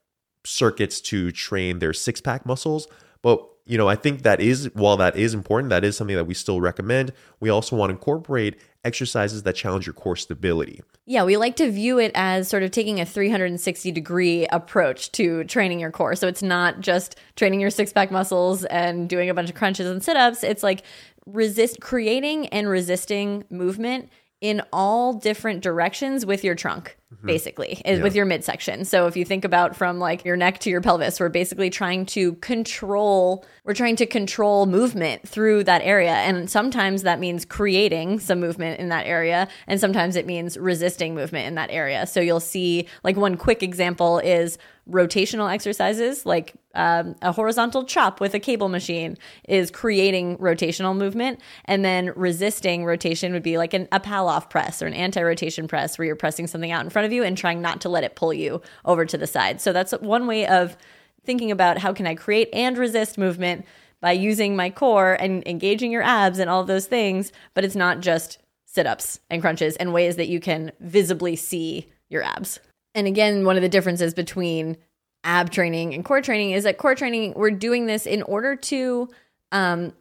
circuits 0.44 1.00
to 1.00 1.30
train 1.30 1.78
their 1.78 1.92
six 1.92 2.20
pack 2.20 2.46
muscles. 2.46 2.88
But 3.20 3.46
you 3.64 3.78
know, 3.78 3.88
I 3.88 3.94
think 3.94 4.22
that 4.22 4.40
is 4.40 4.70
while 4.74 4.96
that 4.96 5.16
is 5.16 5.34
important, 5.34 5.70
that 5.70 5.84
is 5.84 5.96
something 5.96 6.16
that 6.16 6.24
we 6.24 6.34
still 6.34 6.60
recommend. 6.60 7.12
We 7.40 7.48
also 7.48 7.76
want 7.76 7.90
to 7.90 7.94
incorporate 7.94 8.56
exercises 8.84 9.44
that 9.44 9.54
challenge 9.54 9.86
your 9.86 9.92
core 9.92 10.16
stability. 10.16 10.82
Yeah, 11.06 11.24
we 11.24 11.36
like 11.36 11.56
to 11.56 11.70
view 11.70 11.98
it 11.98 12.10
as 12.14 12.48
sort 12.48 12.64
of 12.64 12.72
taking 12.72 13.00
a 13.00 13.06
360 13.06 13.92
degree 13.92 14.46
approach 14.46 15.12
to 15.12 15.44
training 15.44 15.78
your 15.78 15.90
core. 15.90 16.16
So 16.16 16.26
it's 16.26 16.42
not 16.42 16.80
just 16.80 17.16
training 17.36 17.60
your 17.60 17.70
six 17.70 17.92
pack 17.92 18.10
muscles 18.10 18.64
and 18.64 19.08
doing 19.08 19.30
a 19.30 19.34
bunch 19.34 19.48
of 19.48 19.54
crunches 19.54 19.88
and 19.88 20.02
sit 20.02 20.16
ups. 20.16 20.42
It's 20.42 20.62
like 20.62 20.82
resist 21.26 21.80
creating 21.80 22.48
and 22.48 22.68
resisting 22.68 23.44
movement 23.48 24.08
in 24.42 24.60
all 24.72 25.14
different 25.14 25.62
directions 25.62 26.26
with 26.26 26.42
your 26.42 26.56
trunk 26.56 26.96
mm-hmm. 27.14 27.26
basically 27.28 27.80
is 27.84 28.00
with 28.00 28.16
your 28.16 28.26
midsection. 28.26 28.84
So 28.84 29.06
if 29.06 29.16
you 29.16 29.24
think 29.24 29.44
about 29.44 29.76
from 29.76 30.00
like 30.00 30.24
your 30.24 30.36
neck 30.36 30.58
to 30.60 30.70
your 30.70 30.80
pelvis 30.80 31.20
we're 31.20 31.28
basically 31.28 31.70
trying 31.70 32.04
to 32.06 32.34
control 32.34 33.46
we're 33.64 33.74
trying 33.74 33.94
to 33.96 34.06
control 34.06 34.66
movement 34.66 35.26
through 35.26 35.62
that 35.64 35.80
area. 35.82 36.10
And 36.10 36.50
sometimes 36.50 37.02
that 37.02 37.20
means 37.20 37.44
creating 37.44 38.18
some 38.18 38.40
movement 38.40 38.80
in 38.80 38.88
that 38.88 39.06
area 39.06 39.46
and 39.68 39.78
sometimes 39.78 40.16
it 40.16 40.26
means 40.26 40.58
resisting 40.58 41.14
movement 41.14 41.46
in 41.46 41.54
that 41.54 41.70
area. 41.70 42.04
So 42.08 42.20
you'll 42.20 42.40
see 42.40 42.88
like 43.04 43.16
one 43.16 43.36
quick 43.36 43.62
example 43.62 44.18
is 44.18 44.58
rotational 44.90 45.52
exercises 45.52 46.26
like 46.26 46.54
um, 46.74 47.14
a 47.22 47.32
horizontal 47.32 47.84
chop 47.84 48.20
with 48.20 48.34
a 48.34 48.40
cable 48.40 48.68
machine 48.68 49.16
is 49.48 49.70
creating 49.70 50.38
rotational 50.38 50.96
movement. 50.96 51.40
And 51.64 51.84
then 51.84 52.12
resisting 52.16 52.84
rotation 52.84 53.32
would 53.32 53.42
be 53.42 53.58
like 53.58 53.74
an, 53.74 53.88
a 53.92 54.00
Pallof 54.00 54.50
press 54.50 54.82
or 54.82 54.86
an 54.86 54.94
anti-rotation 54.94 55.68
press 55.68 55.98
where 55.98 56.06
you're 56.06 56.16
pressing 56.16 56.46
something 56.46 56.72
out 56.72 56.84
in 56.84 56.90
front 56.90 57.06
of 57.06 57.12
you 57.12 57.22
and 57.22 57.36
trying 57.36 57.60
not 57.60 57.80
to 57.82 57.88
let 57.88 58.04
it 58.04 58.16
pull 58.16 58.32
you 58.32 58.62
over 58.84 59.04
to 59.04 59.18
the 59.18 59.26
side. 59.26 59.60
So 59.60 59.72
that's 59.72 59.92
one 59.92 60.26
way 60.26 60.46
of 60.46 60.76
thinking 61.24 61.52
about 61.52 61.78
how 61.78 61.92
can 61.92 62.04
i 62.04 62.16
create 62.16 62.48
and 62.52 62.76
resist 62.76 63.16
movement 63.16 63.64
by 64.00 64.10
using 64.10 64.56
my 64.56 64.68
core 64.68 65.16
and 65.20 65.46
engaging 65.46 65.92
your 65.92 66.02
abs 66.02 66.40
and 66.40 66.50
all 66.50 66.64
those 66.64 66.86
things 66.86 67.30
but 67.54 67.64
it's 67.64 67.76
not 67.76 68.00
just 68.00 68.38
sit-ups 68.72 69.20
and 69.28 69.42
crunches 69.42 69.76
and 69.76 69.92
ways 69.92 70.16
that 70.16 70.28
you 70.28 70.40
can 70.40 70.72
visibly 70.80 71.36
see 71.36 71.88
your 72.08 72.22
abs. 72.22 72.58
And 72.94 73.06
again, 73.06 73.44
one 73.44 73.56
of 73.56 73.62
the 73.62 73.68
differences 73.68 74.14
between 74.14 74.78
ab 75.24 75.50
training 75.50 75.94
and 75.94 76.04
core 76.04 76.20
training 76.20 76.52
is 76.52 76.64
that 76.64 76.78
core 76.78 76.94
training, 76.94 77.34
we're 77.34 77.50
doing 77.50 77.86
this 77.86 78.06
in 78.06 78.22
order 78.22 78.56
to 78.56 79.08
um, 79.52 79.92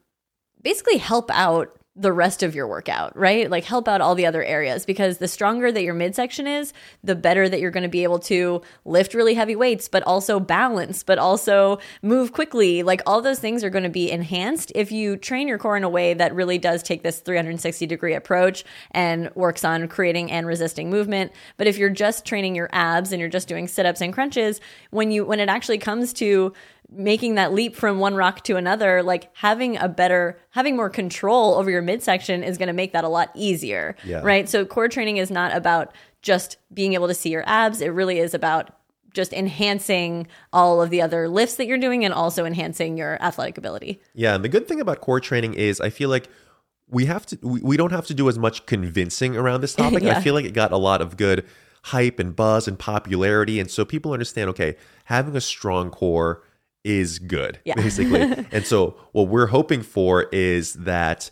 basically 0.61 0.97
help 0.97 1.30
out 1.32 1.78
the 1.96 2.14
rest 2.14 2.42
of 2.42 2.56
your 2.56 2.68
workout, 2.68 3.16
right? 3.18 3.50
Like 3.52 3.66
help 3.66 3.86
out 3.86 4.00
all 4.00 4.16
the 4.16 4.26
other 4.26 4.42
areas 4.42 4.86
because 4.86 5.18
the 5.18 5.28
stronger 5.28 5.74
that 5.74 5.84
your 5.84 5.94
midsection 5.94 6.48
is, 6.48 6.72
the 7.04 7.16
better 7.16 7.50
that 7.50 7.60
you're 7.60 7.70
going 7.70 7.84
to 7.84 7.89
be 7.89 8.04
able 8.04 8.20
to 8.20 8.62
lift 8.86 9.14
really 9.14 9.34
heavy 9.34 9.58
weights, 9.58 9.89
but 9.89 10.02
also 10.04 10.39
balance, 10.39 11.04
but 11.04 11.20
also 11.20 11.80
move 12.02 12.32
quickly. 12.32 12.82
Like 12.82 13.02
all 13.06 13.22
those 13.22 13.39
things 13.39 13.62
are 13.62 13.70
going 13.70 13.84
to 13.84 13.89
be 13.89 14.10
enhanced 14.10 14.72
if 14.74 14.89
you 14.94 15.18
train 15.18 15.50
your 15.50 15.58
core 15.58 15.76
in 15.76 15.84
a 15.84 15.89
way 15.89 16.14
that 16.14 16.34
really 16.34 16.58
does 16.58 16.82
take 16.82 17.04
this 17.04 17.20
360 17.20 17.86
degree 17.88 18.14
approach 18.14 18.64
and 18.92 19.30
works 19.36 19.66
on 19.66 19.89
creating 19.89 20.32
and 20.32 20.48
resisting 20.48 20.89
movement. 20.89 21.34
But 21.58 21.68
if 21.68 21.78
you're 21.78 21.89
just 21.89 22.24
training 22.24 22.56
your 22.56 22.70
abs 22.72 23.12
and 23.12 23.20
you're 23.20 23.28
just 23.28 23.50
doing 23.50 23.68
sit 23.68 23.86
ups 23.86 24.00
and 24.00 24.14
crunches, 24.14 24.62
when 24.92 25.12
you, 25.12 25.26
when 25.26 25.42
it 25.42 25.50
actually 25.50 25.78
comes 25.78 26.14
to 26.14 26.54
making 26.92 27.36
that 27.36 27.54
leap 27.54 27.76
from 27.76 28.00
one 28.00 28.16
rock 28.16 28.44
to 28.44 28.58
another, 28.58 29.02
like 29.02 29.30
having 29.36 29.78
a 29.78 29.88
better, 29.88 30.38
having 30.50 30.76
more 30.76 30.89
control 30.89 31.56
over 31.56 31.72
your 31.72 31.82
midsection 31.82 32.44
is 32.44 32.58
going 32.58 32.68
to 32.68 32.74
make 32.74 32.92
that 32.94 33.04
a 33.04 33.08
lot 33.08 33.32
easier. 33.34 33.96
Yeah. 34.04 34.20
Right. 34.22 34.50
So 34.50 34.66
core 34.66 34.89
training 34.89 35.18
is 35.18 35.32
not 35.32 35.56
about 35.56 35.96
just 36.22 36.58
being 36.74 36.94
able 36.94 37.08
to 37.08 37.14
see 37.14 37.30
your 37.30 37.44
abs. 37.48 37.82
It 37.82 37.88
really 37.88 38.20
is 38.20 38.34
about 38.34 38.76
just 39.14 39.34
enhancing 39.34 40.28
all 40.54 40.82
of 40.82 40.89
the 40.89 41.02
other 41.02 41.28
lifts 41.28 41.56
that 41.56 41.66
you're 41.66 41.78
doing 41.78 42.06
and 42.06 42.14
also 42.14 42.46
enhancing 42.46 42.98
your 42.98 43.22
athletic 43.22 43.58
ability. 43.58 44.02
Yeah, 44.14 44.36
and 44.36 44.44
the 44.44 44.50
good 44.50 44.68
thing 44.68 44.80
about 44.80 45.02
core 45.02 45.20
training 45.20 45.54
is 45.54 45.82
I 45.82 45.89
feel 45.89 46.10
like 46.10 46.30
we 46.89 47.06
have 47.06 47.26
to 47.28 47.38
we, 47.42 47.62
we 47.62 47.78
don't 47.78 47.92
have 47.92 48.06
to 48.08 48.14
do 48.14 48.30
as 48.30 48.38
much 48.38 48.66
convincing 48.66 49.36
around 49.36 49.62
this 49.62 49.76
topic. 49.76 50.04
Yeah. 50.04 50.18
I 50.18 50.22
feel 50.22 50.34
like 50.34 50.46
it 50.46 50.54
got 50.54 50.72
a 50.72 50.78
lot 50.78 51.02
of 51.02 51.18
good 51.18 51.46
hype 51.86 52.20
and 52.20 52.36
buzz 52.36 52.68
and 52.68 52.78
popularity 52.78 53.60
and 53.60 53.70
so 53.72 53.84
people 53.84 54.14
understand 54.14 54.50
okay, 54.52 54.76
having 55.06 55.36
a 55.36 55.42
strong 55.42 55.89
core 55.89 56.44
is 56.84 57.20
good 57.20 57.60
Yeah. 57.66 57.76
basically. 57.76 58.22
and 58.52 58.66
so 58.66 58.96
what 59.12 59.28
we're 59.28 59.48
hoping 59.48 59.82
for 59.84 60.24
is 60.32 60.74
that 60.74 61.30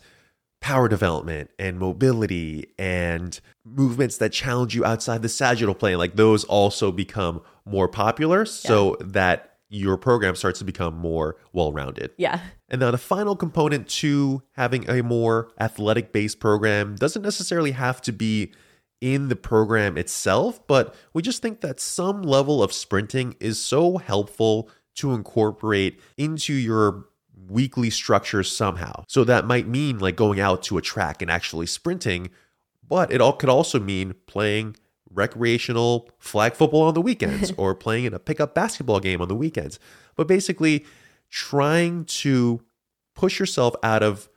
power 0.60 0.88
development 0.88 1.50
and 1.58 1.78
mobility 1.78 2.66
and 2.78 3.40
movements 3.64 4.18
that 4.18 4.30
challenge 4.30 4.74
you 4.74 4.84
outside 4.84 5.22
the 5.22 5.28
sagittal 5.28 5.74
plane 5.74 5.96
like 5.96 6.16
those 6.16 6.44
also 6.44 6.92
become 6.92 7.40
more 7.64 7.88
popular 7.88 8.44
so 8.44 8.96
that 9.00 9.46
your 9.70 9.96
program 9.96 10.34
starts 10.34 10.58
to 10.58 10.64
become 10.64 10.96
more 10.96 11.36
well-rounded. 11.52 12.10
Yeah. 12.18 12.40
And 12.68 12.80
now 12.80 12.90
the 12.90 12.98
final 12.98 13.36
component 13.36 13.88
to 13.88 14.42
having 14.52 14.88
a 14.90 15.02
more 15.02 15.52
athletic 15.60 16.12
based 16.12 16.40
program 16.40 16.96
doesn't 16.96 17.22
necessarily 17.22 17.70
have 17.70 18.02
to 18.02 18.12
be 18.12 18.52
in 19.00 19.28
the 19.28 19.36
program 19.36 19.96
itself, 19.96 20.66
but 20.66 20.94
we 21.14 21.22
just 21.22 21.40
think 21.40 21.60
that 21.62 21.80
some 21.80 22.22
level 22.22 22.62
of 22.62 22.72
sprinting 22.72 23.34
is 23.40 23.58
so 23.62 23.96
helpful 23.96 24.68
to 24.96 25.12
incorporate 25.12 26.00
into 26.16 26.52
your 26.52 27.06
weekly 27.48 27.90
structure 27.90 28.42
somehow. 28.42 29.04
So 29.08 29.24
that 29.24 29.46
might 29.46 29.66
mean 29.66 29.98
like 29.98 30.16
going 30.16 30.40
out 30.40 30.62
to 30.64 30.78
a 30.78 30.82
track 30.82 31.22
and 31.22 31.30
actually 31.30 31.66
sprinting, 31.66 32.30
but 32.86 33.12
it 33.12 33.20
all 33.20 33.32
could 33.32 33.48
also 33.48 33.80
mean 33.80 34.14
playing 34.26 34.76
recreational 35.12 36.08
flag 36.18 36.54
football 36.54 36.82
on 36.82 36.94
the 36.94 37.00
weekends 37.00 37.52
or 37.56 37.74
playing 37.74 38.04
in 38.04 38.14
a 38.14 38.18
pickup 38.18 38.54
basketball 38.54 39.00
game 39.00 39.20
on 39.20 39.28
the 39.28 39.34
weekends. 39.34 39.78
But 40.16 40.28
basically 40.28 40.84
trying 41.30 42.04
to 42.04 42.60
push 43.14 43.38
yourself 43.38 43.74
out 43.82 44.02
of 44.02 44.28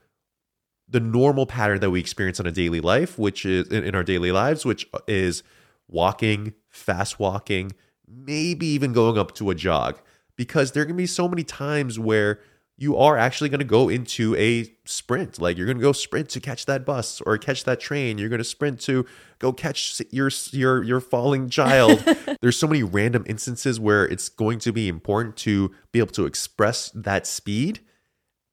the 0.88 1.00
normal 1.00 1.46
pattern 1.46 1.80
that 1.80 1.90
we 1.90 2.00
experience 2.00 2.38
in 2.38 2.46
a 2.46 2.52
daily 2.52 2.80
life, 2.80 3.18
which 3.18 3.44
is 3.46 3.68
in, 3.68 3.84
in 3.84 3.94
our 3.94 4.02
daily 4.02 4.30
lives, 4.32 4.64
which 4.64 4.86
uh, 4.92 4.98
is 5.08 5.42
walking, 5.88 6.54
fast 6.68 7.18
walking, 7.18 7.72
maybe 8.06 8.66
even 8.66 8.92
going 8.92 9.18
up 9.18 9.34
to 9.34 9.50
a 9.50 9.54
jog, 9.54 9.98
because 10.36 10.72
there 10.72 10.84
can 10.84 10.96
be 10.96 11.06
so 11.06 11.28
many 11.28 11.44
times 11.44 11.98
where 11.98 12.40
you 12.76 12.96
are 12.96 13.16
actually 13.16 13.48
going 13.48 13.60
to 13.60 13.64
go 13.64 13.88
into 13.88 14.34
a 14.34 14.72
sprint. 14.84 15.40
Like 15.40 15.56
you're 15.56 15.66
going 15.66 15.78
to 15.78 15.82
go 15.82 15.92
sprint 15.92 16.28
to 16.30 16.40
catch 16.40 16.66
that 16.66 16.84
bus 16.84 17.20
or 17.20 17.38
catch 17.38 17.64
that 17.64 17.78
train. 17.78 18.18
You're 18.18 18.28
going 18.28 18.38
to 18.38 18.44
sprint 18.44 18.80
to 18.82 19.06
go 19.38 19.52
catch 19.52 20.02
your 20.10 20.30
your 20.50 20.82
your 20.82 21.00
falling 21.00 21.48
child. 21.50 22.04
There's 22.40 22.58
so 22.58 22.66
many 22.66 22.82
random 22.82 23.24
instances 23.26 23.78
where 23.78 24.04
it's 24.04 24.28
going 24.28 24.58
to 24.60 24.72
be 24.72 24.88
important 24.88 25.36
to 25.38 25.72
be 25.92 26.00
able 26.00 26.12
to 26.12 26.26
express 26.26 26.90
that 26.94 27.26
speed 27.26 27.80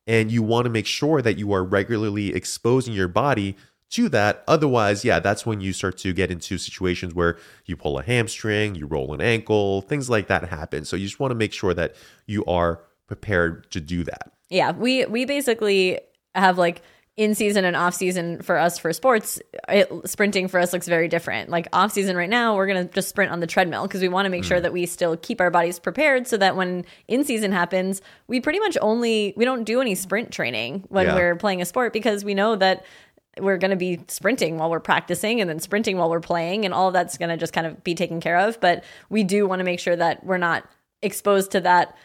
and 0.08 0.32
you 0.32 0.44
want 0.44 0.66
to 0.66 0.70
make 0.70 0.86
sure 0.86 1.22
that 1.22 1.38
you 1.38 1.54
are 1.54 1.64
regularly 1.64 2.34
exposing 2.34 2.94
your 2.94 3.08
body 3.08 3.56
to 3.92 4.10
that. 4.10 4.44
Otherwise, 4.48 5.06
yeah, 5.06 5.20
that's 5.20 5.46
when 5.46 5.62
you 5.62 5.74
start 5.74 5.98
to 6.00 6.14
get 6.14 6.32
into 6.32 6.58
situations 6.58 7.14
where 7.14 7.38
you 7.66 7.76
pull 7.76 8.00
a 8.00 8.04
hamstring, 8.04 8.76
you 8.76 8.88
roll 8.88 9.14
an 9.14 9.22
ankle, 9.22 9.82
things 9.82 10.10
like 10.10 10.28
that 10.28 10.46
happen. 10.46 10.86
So 10.86 10.96
you 10.96 11.06
just 11.06 11.20
want 11.20 11.32
to 11.32 11.36
make 11.36 11.54
sure 11.54 11.74
that 11.74 11.96
you 12.26 12.44
are 12.46 12.82
prepared 13.08 13.70
to 13.72 13.82
do 13.82 14.04
that. 14.06 14.32
Yeah, 14.50 14.72
we 14.72 15.06
we 15.06 15.26
basically 15.26 16.00
have 16.34 16.58
like 16.58 16.82
in 17.18 17.36
season 17.36 17.66
and 17.66 17.76
off 17.76 17.94
season 17.94 18.42
for 18.42 18.58
us 18.58 18.80
for 18.80 18.92
sports. 18.94 19.40
It, 19.68 19.92
sprinting 20.06 20.48
for 20.48 20.60
us 20.60 20.72
looks 20.72 20.88
very 20.88 21.10
different. 21.10 21.50
Like 21.50 21.68
off 21.74 21.92
season 21.92 22.16
right 22.16 22.30
now, 22.30 22.56
we're 22.56 22.68
gonna 22.68 22.86
just 22.86 23.10
sprint 23.10 23.32
on 23.32 23.42
the 23.42 23.48
treadmill 23.48 23.84
because 23.84 24.02
we 24.02 24.08
want 24.08 24.26
to 24.26 24.30
make 24.30 24.46
sure 24.46 24.60
mm. 24.60 24.62
that 24.62 24.74
we 24.74 24.86
still 24.86 25.18
keep 25.18 25.42
our 25.42 25.52
bodies 25.52 25.78
prepared 25.78 26.28
so 26.28 26.38
that 26.38 26.56
when 26.56 26.86
in 27.08 27.26
season 27.26 27.52
happens, 27.52 28.02
we 28.28 28.40
pretty 28.40 28.60
much 28.60 28.78
only 28.82 29.34
we 29.36 29.44
don't 29.44 29.66
do 29.66 29.82
any 29.82 29.94
sprint 29.94 30.32
training 30.32 30.86
when 30.88 31.06
Yeah. 31.06 31.16
we're 31.16 31.36
playing 31.36 31.62
a 31.62 31.66
sport 31.66 31.92
because 31.92 32.24
we 32.24 32.34
know 32.34 32.56
that 32.56 32.86
we're 33.40 33.58
going 33.58 33.72
to 33.72 33.78
be 33.78 34.00
sprinting 34.08 34.58
while 34.58 34.70
we're 34.70 34.80
practicing 34.80 35.40
and 35.40 35.50
then 35.50 35.60
sprinting 35.60 35.98
while 35.98 36.10
we're 36.10 36.20
playing 36.20 36.66
and 36.66 36.74
all 36.74 36.92
that's 36.92 37.18
going 37.18 37.30
to 37.30 37.38
just 37.38 37.54
kind 37.54 37.66
of 37.66 37.84
be 37.84 37.96
taken 37.96 38.20
care 38.20 38.38
of 38.38 38.60
but 38.60 38.84
we 39.10 39.24
do 39.24 39.48
want 39.48 39.60
to 39.60 39.64
make 39.64 39.80
sure 39.80 39.96
that 39.96 40.24
we're 40.26 40.38
not 40.38 40.70
exposed 41.02 41.52
to 41.52 41.62
that 41.62 41.96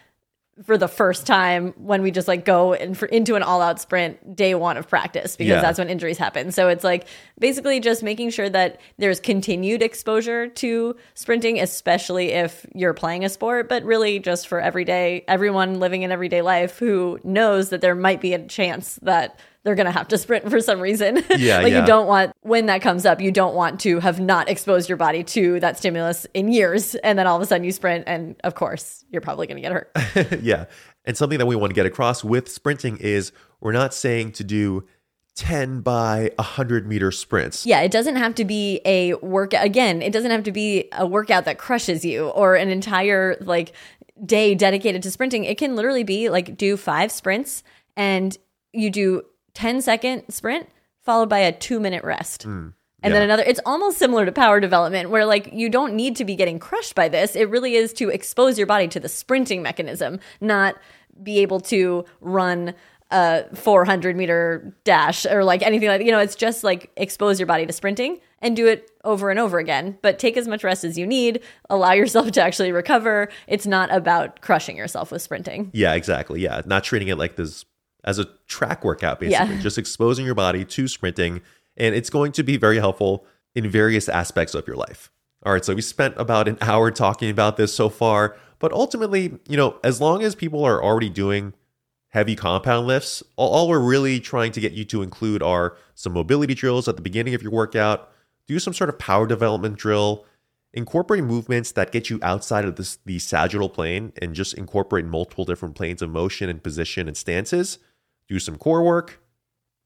for 0.65 0.79
the 0.79 0.89
first 0.89 1.27
time 1.27 1.75
when 1.77 2.01
we 2.01 2.11
just 2.11 2.27
like 2.27 2.47
go 2.47 2.73
in 2.73 2.95
for, 2.95 3.05
into 3.07 3.35
an 3.35 3.43
all 3.43 3.61
out 3.61 3.79
sprint 3.79 4.35
day 4.35 4.55
one 4.55 4.79
of 4.79 4.89
practice 4.89 5.37
because 5.37 5.57
Yeah. 5.57 5.61
that's 5.61 5.79
when 5.79 5.91
injuries 5.91 6.17
happen. 6.17 6.51
So 6.51 6.69
it's 6.69 6.83
like 6.83 7.07
basically 7.39 7.79
just 7.79 8.03
making 8.03 8.31
sure 8.31 8.49
that 8.49 8.81
there's 8.97 9.21
continued 9.21 9.83
exposure 9.83 10.49
to 10.49 10.97
sprinting, 11.13 11.61
especially 11.61 12.33
if 12.33 12.65
you're 12.75 12.95
playing 12.95 13.23
a 13.23 13.29
sport, 13.29 13.69
but 13.69 13.85
really 13.85 14.19
just 14.19 14.49
for 14.49 14.59
everyday, 14.59 15.27
everyone 15.29 15.79
living 15.79 16.01
in 16.01 16.11
everyday 16.11 16.41
life 16.41 16.79
who 16.79 17.19
knows 17.23 17.69
that 17.69 17.83
there 17.83 17.95
might 17.95 18.23
be 18.23 18.33
a 18.33 18.43
chance 18.47 18.99
that 19.03 19.39
they're 19.67 19.75
going 19.75 19.87
to 19.87 19.93
have 19.93 20.07
to 20.09 20.17
sprint 20.17 20.49
for 20.49 20.61
some 20.61 20.81
reason. 20.81 21.25
Yeah, 21.37 21.59
like 21.59 21.73
yeah. 21.73 21.81
you 21.81 21.87
don't 21.87 22.07
want, 22.07 22.33
when 22.43 22.67
that 22.67 22.81
comes 22.81 23.05
up, 23.05 23.21
you 23.21 23.31
don't 23.31 23.55
want 23.55 23.81
to 23.81 24.01
have 24.01 24.21
not 24.21 24.49
exposed 24.49 24.89
your 24.89 24.97
body 24.97 25.23
to 25.25 25.61
that 25.61 25.77
stimulus 25.77 26.25
in 26.33 26.49
years. 26.49 26.95
And 26.95 27.19
then 27.19 27.27
all 27.27 27.37
of 27.37 27.43
a 27.43 27.47
sudden 27.47 27.65
you 27.65 27.73
sprint. 27.73 28.05
And 28.07 28.37
of 28.43 28.55
course, 28.55 29.05
you're 29.11 29.21
probably 29.21 29.47
going 29.47 29.57
to 29.57 29.69
get 29.69 29.73
hurt. 29.73 30.41
yeah. 30.43 30.67
And 31.05 31.17
something 31.17 31.39
that 31.39 31.47
we 31.47 31.57
want 31.57 31.71
to 31.71 31.75
get 31.75 31.85
across 31.85 32.25
with 32.25 32.49
sprinting 32.49 32.97
is 32.99 33.33
we're 33.61 33.73
not 33.73 33.93
saying 33.93 34.33
to 34.33 34.45
do 34.45 34.87
10 35.35 35.81
by 35.81 36.31
100 36.37 36.87
meter 36.87 37.11
sprints. 37.11 37.67
Yeah, 37.67 37.81
it 37.81 37.91
doesn't 37.91 38.17
have 38.17 38.35
to 38.37 38.45
be 38.45 38.81
a 38.85 39.15
workout. 39.15 39.65
Again, 39.65 40.01
it 40.01 40.13
doesn't 40.13 40.31
have 40.31 40.45
to 40.45 40.53
be 40.53 40.89
a 40.93 41.07
workout 41.07 41.45
that 41.45 41.59
crushes 41.59 42.05
you 42.05 42.29
or 42.29 42.55
an 42.55 42.71
entire 42.71 43.37
like 43.41 43.73
day 44.25 44.55
dedicated 44.55 45.03
to 45.03 45.11
sprinting. 45.11 45.45
It 45.45 45.59
can 45.59 45.77
literally 45.77 46.05
be 46.05 46.31
like 46.31 46.57
do 46.57 46.77
five 46.77 47.13
sprints 47.13 47.63
and 47.97 48.37
you 48.73 48.91
do 48.91 49.23
10 49.57 49.81
second 49.81 50.25
sprint 50.29 50.69
followed 51.03 51.29
by 51.31 51.39
a 51.39 51.51
two 51.51 51.81
minute 51.81 52.05
rest. 52.05 52.47
Mm, 52.47 52.75
and 53.03 53.15
then 53.15 53.23
another, 53.23 53.43
it's 53.43 53.61
almost 53.65 53.97
similar 53.97 54.27
to 54.27 54.33
power 54.33 54.61
development 54.61 55.09
where 55.11 55.25
like 55.25 55.51
you 55.53 55.71
don't 55.71 55.95
need 55.95 56.17
to 56.17 56.25
be 56.25 56.35
getting 56.37 56.59
crushed 56.59 56.95
by 56.95 57.09
this. 57.09 57.35
It 57.35 57.49
really 57.49 57.75
is 57.75 57.93
to 57.95 58.11
expose 58.11 58.59
your 58.59 58.67
body 58.67 58.87
to 58.89 59.01
the 59.01 59.09
sprinting 59.09 59.63
mechanism, 59.63 60.21
not 60.41 60.77
be 61.23 61.39
able 61.39 61.61
to 61.61 62.05
run 62.21 62.75
a 63.11 63.45
400 63.55 64.17
meter 64.17 64.75
dash 64.85 65.25
or 65.25 65.45
like 65.45 65.63
anything 65.63 65.89
like 65.89 66.01
that. 66.01 66.05
you 66.05 66.11
know 66.11 66.19
it's 66.19 66.35
just 66.35 66.65
like 66.65 66.91
expose 66.97 67.39
your 67.39 67.47
body 67.47 67.65
to 67.65 67.73
sprinting 67.73 68.19
and 68.43 68.57
do 68.57 68.67
it 68.67 68.91
over 69.05 69.31
and 69.31 69.39
over 69.39 69.61
again 69.61 69.97
but 70.03 70.19
take 70.19 70.37
as 70.37 70.49
much 70.49 70.65
rest 70.65 70.83
as 70.83 70.99
you 70.99 71.07
need 71.07 71.41
allow 71.71 71.93
yourself 71.93 72.31
to 72.33 72.43
actually 72.43 72.73
recover 72.73 73.29
it's 73.47 73.65
not 73.65 73.95
about 73.95 74.41
crushing 74.41 74.77
yourself 74.77 75.13
with 75.13 75.23
sprinting 75.23 75.71
Yeah, 75.73 75.95
exactly. 75.95 76.41
Yeah. 76.41 76.63
Not 76.67 76.83
treating 76.83 77.07
it 77.07 77.17
like 77.17 77.37
this 77.37 77.65
as 78.07 78.19
a 78.19 78.27
track 78.47 78.85
workout, 78.85 79.21
basically. 79.21 79.57
Yeah. 79.57 79.61
Just 79.61 79.79
exposing 79.79 80.25
your 80.25 80.35
body 80.35 80.65
to 80.65 80.89
sprinting. 80.89 81.43
And 81.77 81.95
it's 81.95 82.11
going 82.11 82.33
to 82.33 82.43
be 82.43 82.57
very 82.57 82.79
helpful 82.79 83.27
in 83.55 83.69
various 83.69 84.09
aspects 84.09 84.55
of 84.55 84.67
your 84.67 84.77
life. 84.77 85.11
All 85.45 85.53
right. 85.53 85.65
So 85.65 85.75
we 85.75 85.83
spent 85.83 86.15
about 86.17 86.49
an 86.49 86.59
hour 86.61 86.91
talking 86.91 87.31
about 87.31 87.57
this 87.57 87.75
so 87.75 87.89
far. 87.89 88.37
But 88.59 88.73
ultimately, 88.73 89.39
you 89.49 89.57
know, 89.57 89.79
as 89.85 90.01
long 90.01 90.23
as 90.23 90.35
people 90.35 90.65
are 90.65 90.83
already 90.83 91.11
doing 91.11 91.53
heavy 92.09 92.35
compound 92.35 92.87
lifts, 92.87 93.23
all, 93.37 93.51
all 93.51 93.69
we're 93.69 93.79
really 93.79 94.21
trying 94.21 94.53
to 94.53 94.61
get 94.61 94.73
you 94.73 94.85
to 94.87 95.03
include 95.03 95.43
are 95.43 95.77
some 95.95 96.15
mobility 96.15 96.55
drills 96.55 96.89
at 96.89 96.97
the 96.97 97.03
beginning 97.03 97.35
of 97.35 97.43
your 97.43 97.53
workout, 97.53 98.11
do 98.47 98.59
some 98.59 98.73
sort 98.73 98.89
of 98.89 98.99
power 98.99 99.27
development 99.27 99.77
drill, 99.77 100.25
incorporate 100.73 101.25
movements 101.25 101.73
that 101.73 101.93
get 101.93 102.09
you 102.09 102.19
outside 102.23 102.65
of 102.65 102.77
this, 102.77 102.99
the 103.05 103.19
sagittal 103.19 103.69
plane 103.69 104.13
and 104.23 104.35
just 104.35 104.55
incorporate 104.55 105.05
multiple 105.05 105.45
different 105.45 105.75
planes 105.75 106.01
of 106.01 106.11
motion 106.11 106.49
and 106.49 106.63
position 106.63 107.09
and 107.09 107.17
stances, 107.17 107.79
do 108.29 108.39
some 108.39 108.57
core 108.57 108.83
work, 108.83 109.21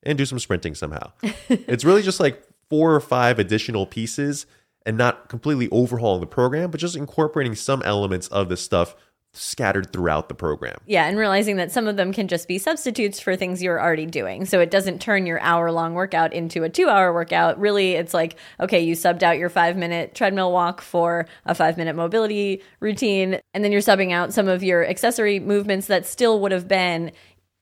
and 0.02 0.16
do 0.16 0.26
some 0.26 0.38
sprinting 0.38 0.74
somehow. 0.74 1.12
it's 1.48 1.84
really 1.84 2.02
just 2.02 2.20
like 2.20 2.42
four 2.68 2.94
or 2.94 3.00
five 3.00 3.38
additional 3.38 3.86
pieces 3.86 4.46
and 4.86 4.96
not 4.96 5.28
completely 5.28 5.68
overhauling 5.70 6.20
the 6.20 6.26
program, 6.26 6.70
but 6.70 6.80
just 6.80 6.96
incorporating 6.96 7.54
some 7.54 7.82
elements 7.82 8.28
of 8.28 8.48
this 8.48 8.62
stuff 8.62 8.96
scattered 9.32 9.92
throughout 9.92 10.28
the 10.28 10.34
program. 10.34 10.76
yeah 10.86 11.06
and 11.06 11.16
realizing 11.16 11.54
that 11.54 11.70
some 11.70 11.86
of 11.86 11.96
them 11.96 12.12
can 12.12 12.26
just 12.26 12.48
be 12.48 12.58
substitutes 12.58 13.20
for 13.20 13.36
things 13.36 13.62
you're 13.62 13.80
already 13.80 14.04
doing 14.04 14.44
so 14.44 14.58
it 14.58 14.72
doesn't 14.72 15.00
turn 15.00 15.24
your 15.24 15.38
hour 15.40 15.70
long 15.70 15.94
workout 15.94 16.32
into 16.32 16.64
a 16.64 16.68
two 16.68 16.88
hour 16.88 17.12
workout 17.14 17.56
really 17.60 17.92
it's 17.92 18.12
like 18.12 18.34
okay 18.58 18.80
you 18.80 18.96
subbed 18.96 19.22
out 19.22 19.38
your 19.38 19.48
five 19.48 19.76
minute 19.76 20.16
treadmill 20.16 20.50
walk 20.50 20.80
for 20.80 21.28
a 21.46 21.54
five 21.54 21.76
minute 21.76 21.94
mobility 21.94 22.60
routine 22.80 23.38
and 23.54 23.62
then 23.62 23.70
you're 23.70 23.80
subbing 23.80 24.10
out 24.10 24.32
some 24.32 24.48
of 24.48 24.64
your 24.64 24.84
accessory 24.84 25.38
movements 25.38 25.86
that 25.86 26.04
still 26.04 26.40
would 26.40 26.50
have 26.50 26.66
been 26.66 27.12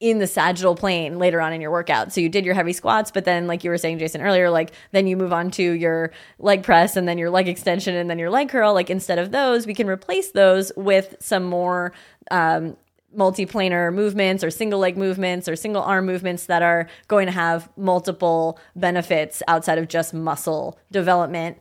in 0.01 0.18
the 0.18 0.26
sagittal 0.26 0.76
plane 0.76 1.18
later 1.18 1.40
on 1.40 1.53
in 1.53 1.61
your 1.61 1.72
workout. 1.72 2.12
So 2.12 2.20
you 2.20 2.28
did 2.28 2.44
your 2.44 2.55
heavy 2.55 2.72
squats, 2.72 3.11
but 3.11 3.24
then 3.24 3.46
like 3.46 3.64
you 3.64 3.70
were 3.70 3.78
saying 3.78 3.99
Jason 3.99 4.20
earlier, 4.20 4.49
like 4.49 4.72
then 4.92 5.07
you 5.07 5.16
move 5.16 5.32
on 5.32 5.51
to 5.53 5.62
your 5.62 6.12
leg 6.38 6.62
press 6.62 6.96
and 6.96 7.09
then 7.09 7.18
your 7.18 7.30
leg 7.30 7.49
extension 7.49 7.96
and 7.96 8.09
then 8.09 8.18
your 8.18 8.30
leg 8.30 8.49
curl. 8.49 8.74
Like 8.74 8.90
instead 8.90 9.18
of 9.18 9.32
those, 9.32 9.66
we 9.66 9.74
can 9.74 9.88
replace 9.88 10.30
those 10.30 10.70
with 10.76 11.16
some 11.20 11.44
more 11.44 11.92
um 12.30 12.76
multiplanar 13.16 13.92
movements 13.92 14.44
or 14.44 14.51
single 14.51 14.78
leg 14.78 14.96
movements 14.96 15.49
or 15.49 15.57
single 15.57 15.82
arm 15.82 16.05
movements 16.05 16.44
that 16.46 16.62
are 16.62 16.86
going 17.09 17.26
to 17.26 17.32
have 17.32 17.68
multiple 17.76 18.59
benefits 18.76 19.42
outside 19.49 19.78
of 19.78 19.88
just 19.88 20.12
muscle 20.12 20.78
development 20.92 21.59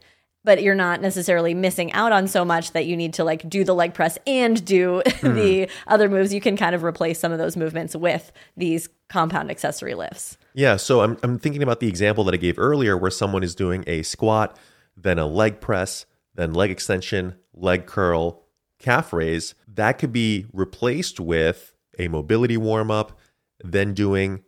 but 0.48 0.64
you're 0.64 0.76
not 0.76 1.02
necessarily 1.02 1.54
missing 1.54 1.92
out 1.92 2.14
on 2.14 2.26
so 2.26 2.46
much 2.46 2.72
that 2.72 2.86
you 2.86 2.96
need 2.96 3.14
to 3.16 3.26
like 3.26 3.50
do 3.50 3.66
the 3.66 3.76
leg 3.76 3.94
press 3.94 4.18
and 4.26 4.64
do 4.64 5.02
the 5.22 5.68
mm. 5.68 5.70
other 5.88 6.08
moves. 6.08 6.34
You 6.34 6.40
can 6.40 6.56
kind 6.56 6.74
of 6.74 6.86
replace 6.86 7.20
some 7.20 7.34
of 7.34 7.38
those 7.38 7.58
movements 7.58 7.98
with 7.98 8.32
these 8.56 8.88
compound 9.10 9.52
accessory 9.52 9.94
lifts. 9.94 10.38
Yeah, 10.54 10.78
so 10.78 11.02
I'm, 11.02 11.18
I'm 11.22 11.38
thinking 11.38 11.62
about 11.62 11.82
the 11.82 11.90
example 11.90 12.24
that 12.24 12.34
I 12.34 12.38
gave 12.38 12.58
earlier 12.58 12.96
where 12.96 13.12
someone 13.12 13.44
is 13.44 13.56
doing 13.56 13.84
a 13.88 14.04
squat, 14.04 14.58
then 14.96 15.20
a 15.20 15.28
leg 15.28 15.60
press, 15.60 16.06
then 16.34 16.54
leg 16.54 16.72
extension, 16.72 17.36
leg 17.54 17.86
curl, 17.86 18.46
calf 18.80 19.12
raise. 19.12 19.54
That 19.68 20.00
could 20.00 20.14
be 20.14 20.46
replaced 20.54 21.20
with 21.20 21.74
a 22.00 22.08
mobility 22.08 22.56
warm 22.56 22.90
up, 22.90 23.20
then 23.62 23.94
doing 23.94 24.46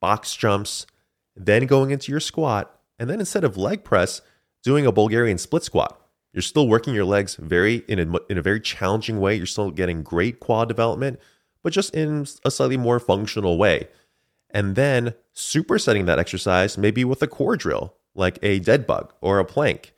box 0.00 0.34
jumps, 0.34 0.86
then 1.36 1.66
going 1.66 1.90
into 1.90 2.10
your 2.10 2.20
squat, 2.20 2.74
and 2.98 3.10
then 3.10 3.20
instead 3.20 3.44
of 3.44 3.58
leg 3.58 3.84
press, 3.84 4.22
doing 4.62 4.86
a 4.86 4.92
Bulgarian 4.92 5.38
split 5.38 5.64
squat. 5.64 5.98
You're 6.32 6.42
still 6.42 6.66
working 6.66 6.94
your 6.94 7.04
legs 7.04 7.36
very 7.36 7.84
in 7.88 7.98
a, 7.98 8.18
in 8.30 8.38
a 8.38 8.42
very 8.42 8.60
challenging 8.60 9.20
way. 9.20 9.34
You're 9.34 9.46
still 9.46 9.70
getting 9.70 10.02
great 10.02 10.40
quad 10.40 10.68
development, 10.68 11.20
but 11.62 11.72
just 11.72 11.94
in 11.94 12.26
a 12.44 12.50
slightly 12.50 12.76
more 12.76 12.98
functional 12.98 13.58
way. 13.58 13.88
And 14.50 14.74
then 14.74 15.14
supersetting 15.34 16.06
that 16.06 16.18
exercise 16.18 16.78
maybe 16.78 17.04
with 17.04 17.22
a 17.22 17.26
core 17.26 17.56
drill 17.56 17.94
like 18.14 18.38
a 18.42 18.58
dead 18.60 18.86
bug 18.86 19.12
or 19.20 19.38
a 19.38 19.44
plank. 19.44 19.94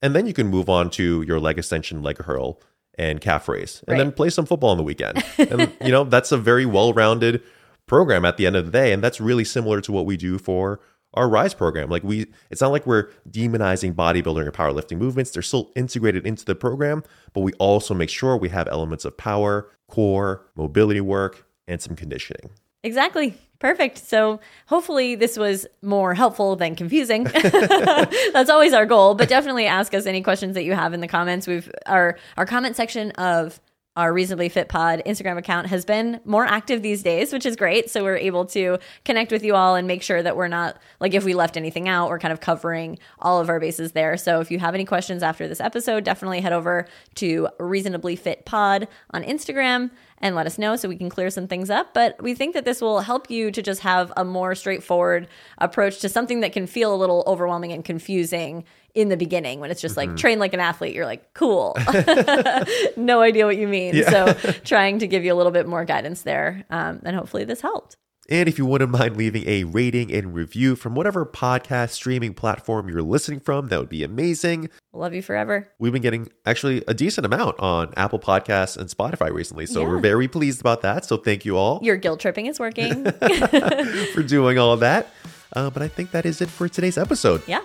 And 0.00 0.14
then 0.14 0.26
you 0.26 0.32
can 0.32 0.46
move 0.46 0.68
on 0.68 0.90
to 0.90 1.22
your 1.22 1.40
leg 1.40 1.58
extension 1.58 2.02
leg 2.02 2.16
curl 2.16 2.60
and 2.96 3.20
calf 3.20 3.48
raise. 3.48 3.82
And 3.86 3.98
then 3.98 4.12
play 4.12 4.30
some 4.30 4.46
football 4.46 4.70
on 4.70 4.76
the 4.76 4.82
weekend. 4.82 5.24
And 5.38 5.72
you 5.82 5.90
know 5.90 6.04
that's 6.04 6.32
a 6.32 6.36
very 6.36 6.66
well-rounded 6.66 7.42
program 7.86 8.24
at 8.24 8.36
the 8.36 8.46
end 8.46 8.56
of 8.56 8.66
the 8.66 8.70
day. 8.70 8.92
And 8.92 9.02
that's 9.02 9.20
really 9.20 9.44
similar 9.44 9.80
to 9.80 9.92
what 9.92 10.04
we 10.04 10.16
do 10.16 10.38
for 10.38 10.80
our 11.14 11.28
rise 11.28 11.54
program 11.54 11.88
like 11.88 12.02
we 12.04 12.26
it's 12.50 12.60
not 12.60 12.70
like 12.70 12.86
we're 12.86 13.10
demonizing 13.30 13.94
bodybuilding 13.94 14.46
or 14.46 14.52
powerlifting 14.52 14.98
movements 14.98 15.30
they're 15.30 15.42
still 15.42 15.72
integrated 15.74 16.26
into 16.26 16.44
the 16.44 16.54
program 16.54 17.02
but 17.32 17.40
we 17.40 17.52
also 17.54 17.94
make 17.94 18.10
sure 18.10 18.36
we 18.36 18.50
have 18.50 18.68
elements 18.68 19.04
of 19.04 19.16
power 19.16 19.70
core 19.88 20.46
mobility 20.54 21.00
work 21.00 21.46
and 21.66 21.80
some 21.80 21.96
conditioning 21.96 22.50
Exactly. 22.84 23.34
Perfect. 23.58 23.98
So 23.98 24.38
hopefully 24.66 25.16
this 25.16 25.36
was 25.36 25.66
more 25.82 26.14
helpful 26.14 26.54
than 26.54 26.76
confusing. 26.76 27.24
That's 27.42 28.50
always 28.50 28.72
our 28.72 28.86
goal, 28.86 29.14
but 29.14 29.28
definitely 29.28 29.66
ask 29.66 29.92
us 29.94 30.06
any 30.06 30.22
questions 30.22 30.54
that 30.54 30.62
you 30.62 30.74
have 30.74 30.94
in 30.94 31.00
the 31.00 31.08
comments. 31.08 31.46
We've 31.48 31.70
our 31.86 32.16
our 32.36 32.46
comment 32.46 32.76
section 32.76 33.10
of 33.12 33.60
our 33.98 34.12
reasonably 34.12 34.48
fit 34.48 34.68
pod 34.68 35.02
Instagram 35.04 35.36
account 35.38 35.66
has 35.66 35.84
been 35.84 36.20
more 36.24 36.46
active 36.46 36.82
these 36.82 37.02
days, 37.02 37.32
which 37.32 37.44
is 37.44 37.56
great. 37.56 37.90
So 37.90 38.04
we're 38.04 38.16
able 38.16 38.46
to 38.46 38.78
connect 39.04 39.32
with 39.32 39.42
you 39.42 39.56
all 39.56 39.74
and 39.74 39.88
make 39.88 40.04
sure 40.04 40.22
that 40.22 40.36
we're 40.36 40.46
not 40.46 40.78
like 41.00 41.14
if 41.14 41.24
we 41.24 41.34
left 41.34 41.56
anything 41.56 41.88
out, 41.88 42.08
we're 42.08 42.20
kind 42.20 42.32
of 42.32 42.40
covering 42.40 43.00
all 43.18 43.40
of 43.40 43.48
our 43.48 43.58
bases 43.58 43.92
there. 43.92 44.16
So 44.16 44.38
if 44.40 44.52
you 44.52 44.60
have 44.60 44.76
any 44.76 44.84
questions 44.84 45.24
after 45.24 45.48
this 45.48 45.60
episode, 45.60 46.04
definitely 46.04 46.40
head 46.40 46.52
over 46.52 46.86
to 47.16 47.48
reasonably 47.58 48.14
fit 48.14 48.44
pod 48.44 48.86
on 49.10 49.24
Instagram 49.24 49.90
and 50.20 50.34
let 50.34 50.46
us 50.46 50.58
know 50.58 50.76
so 50.76 50.88
we 50.88 50.96
can 50.96 51.08
clear 51.08 51.30
some 51.30 51.46
things 51.46 51.70
up. 51.70 51.94
But 51.94 52.20
we 52.22 52.34
think 52.34 52.54
that 52.54 52.64
this 52.64 52.80
will 52.80 53.00
help 53.00 53.30
you 53.30 53.50
to 53.50 53.62
just 53.62 53.80
have 53.80 54.12
a 54.16 54.24
more 54.24 54.54
straightforward 54.54 55.28
approach 55.58 56.00
to 56.00 56.08
something 56.08 56.40
that 56.40 56.52
can 56.52 56.66
feel 56.66 56.94
a 56.94 56.96
little 56.96 57.24
overwhelming 57.26 57.72
and 57.72 57.84
confusing 57.84 58.64
in 58.94 59.08
the 59.08 59.16
beginning 59.16 59.60
when 59.60 59.70
it's 59.70 59.80
just 59.80 59.96
like 59.96 60.16
train 60.16 60.38
like 60.38 60.54
an 60.54 60.60
athlete. 60.60 60.94
You're 60.94 61.06
like, 61.06 61.32
cool. 61.34 61.76
no 62.96 63.20
idea 63.20 63.46
what 63.46 63.56
you 63.56 63.68
mean. 63.68 64.02
So 64.04 64.32
trying 64.64 64.98
to 65.00 65.06
give 65.06 65.24
you 65.24 65.32
a 65.32 65.36
little 65.36 65.52
bit 65.52 65.66
more 65.68 65.84
guidance 65.84 66.22
there. 66.22 66.64
Um, 66.70 67.00
and 67.04 67.14
hopefully 67.14 67.44
this 67.44 67.60
helped. 67.60 67.96
And 68.30 68.46
if 68.46 68.58
you 68.58 68.66
wouldn't 68.66 68.90
mind 68.90 69.16
leaving 69.16 69.48
a 69.48 69.64
rating 69.64 70.12
and 70.12 70.34
review 70.34 70.76
from 70.76 70.94
whatever 70.94 71.24
podcast 71.24 71.90
streaming 71.90 72.34
platform 72.34 72.88
you're 72.90 73.00
listening 73.00 73.40
from, 73.40 73.68
that 73.68 73.78
would 73.80 73.88
be 73.88 74.04
amazing. 74.04 74.68
Love 74.92 75.14
you 75.14 75.22
forever. 75.22 75.66
We've 75.78 75.92
been 75.94 76.02
getting 76.02 76.28
actually 76.44 76.84
a 76.86 76.92
decent 76.92 77.24
amount 77.24 77.58
on 77.58 77.94
Apple 77.96 78.18
Podcasts 78.18 78.76
and 78.76 78.90
Spotify 78.90 79.32
recently. 79.32 79.64
So 79.64 79.80
Yeah. 79.80 79.88
we're 79.88 80.00
very 80.00 80.28
pleased 80.28 80.60
about 80.60 80.82
that. 80.82 81.06
So 81.06 81.16
thank 81.16 81.46
you 81.46 81.56
all 81.56 81.80
Your 81.82 81.96
guilt 81.96 82.20
tripping 82.20 82.44
is 82.46 82.60
working. 82.60 83.04
for 84.12 84.22
doing 84.22 84.58
all 84.58 84.72
of 84.74 84.80
that. 84.80 85.08
Uh, 85.54 85.70
but 85.70 85.82
I 85.82 85.88
think 85.88 86.10
that 86.10 86.26
is 86.26 86.42
it 86.42 86.50
for 86.50 86.68
today's 86.68 86.98
episode. 86.98 87.42
Yeah. 87.48 87.62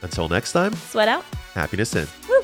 Until 0.00 0.28
next 0.30 0.52
time, 0.52 0.72
Sweat 0.74 1.08
out. 1.08 1.24
happiness 1.52 1.94
in. 1.94 2.06
Woo! 2.28 2.35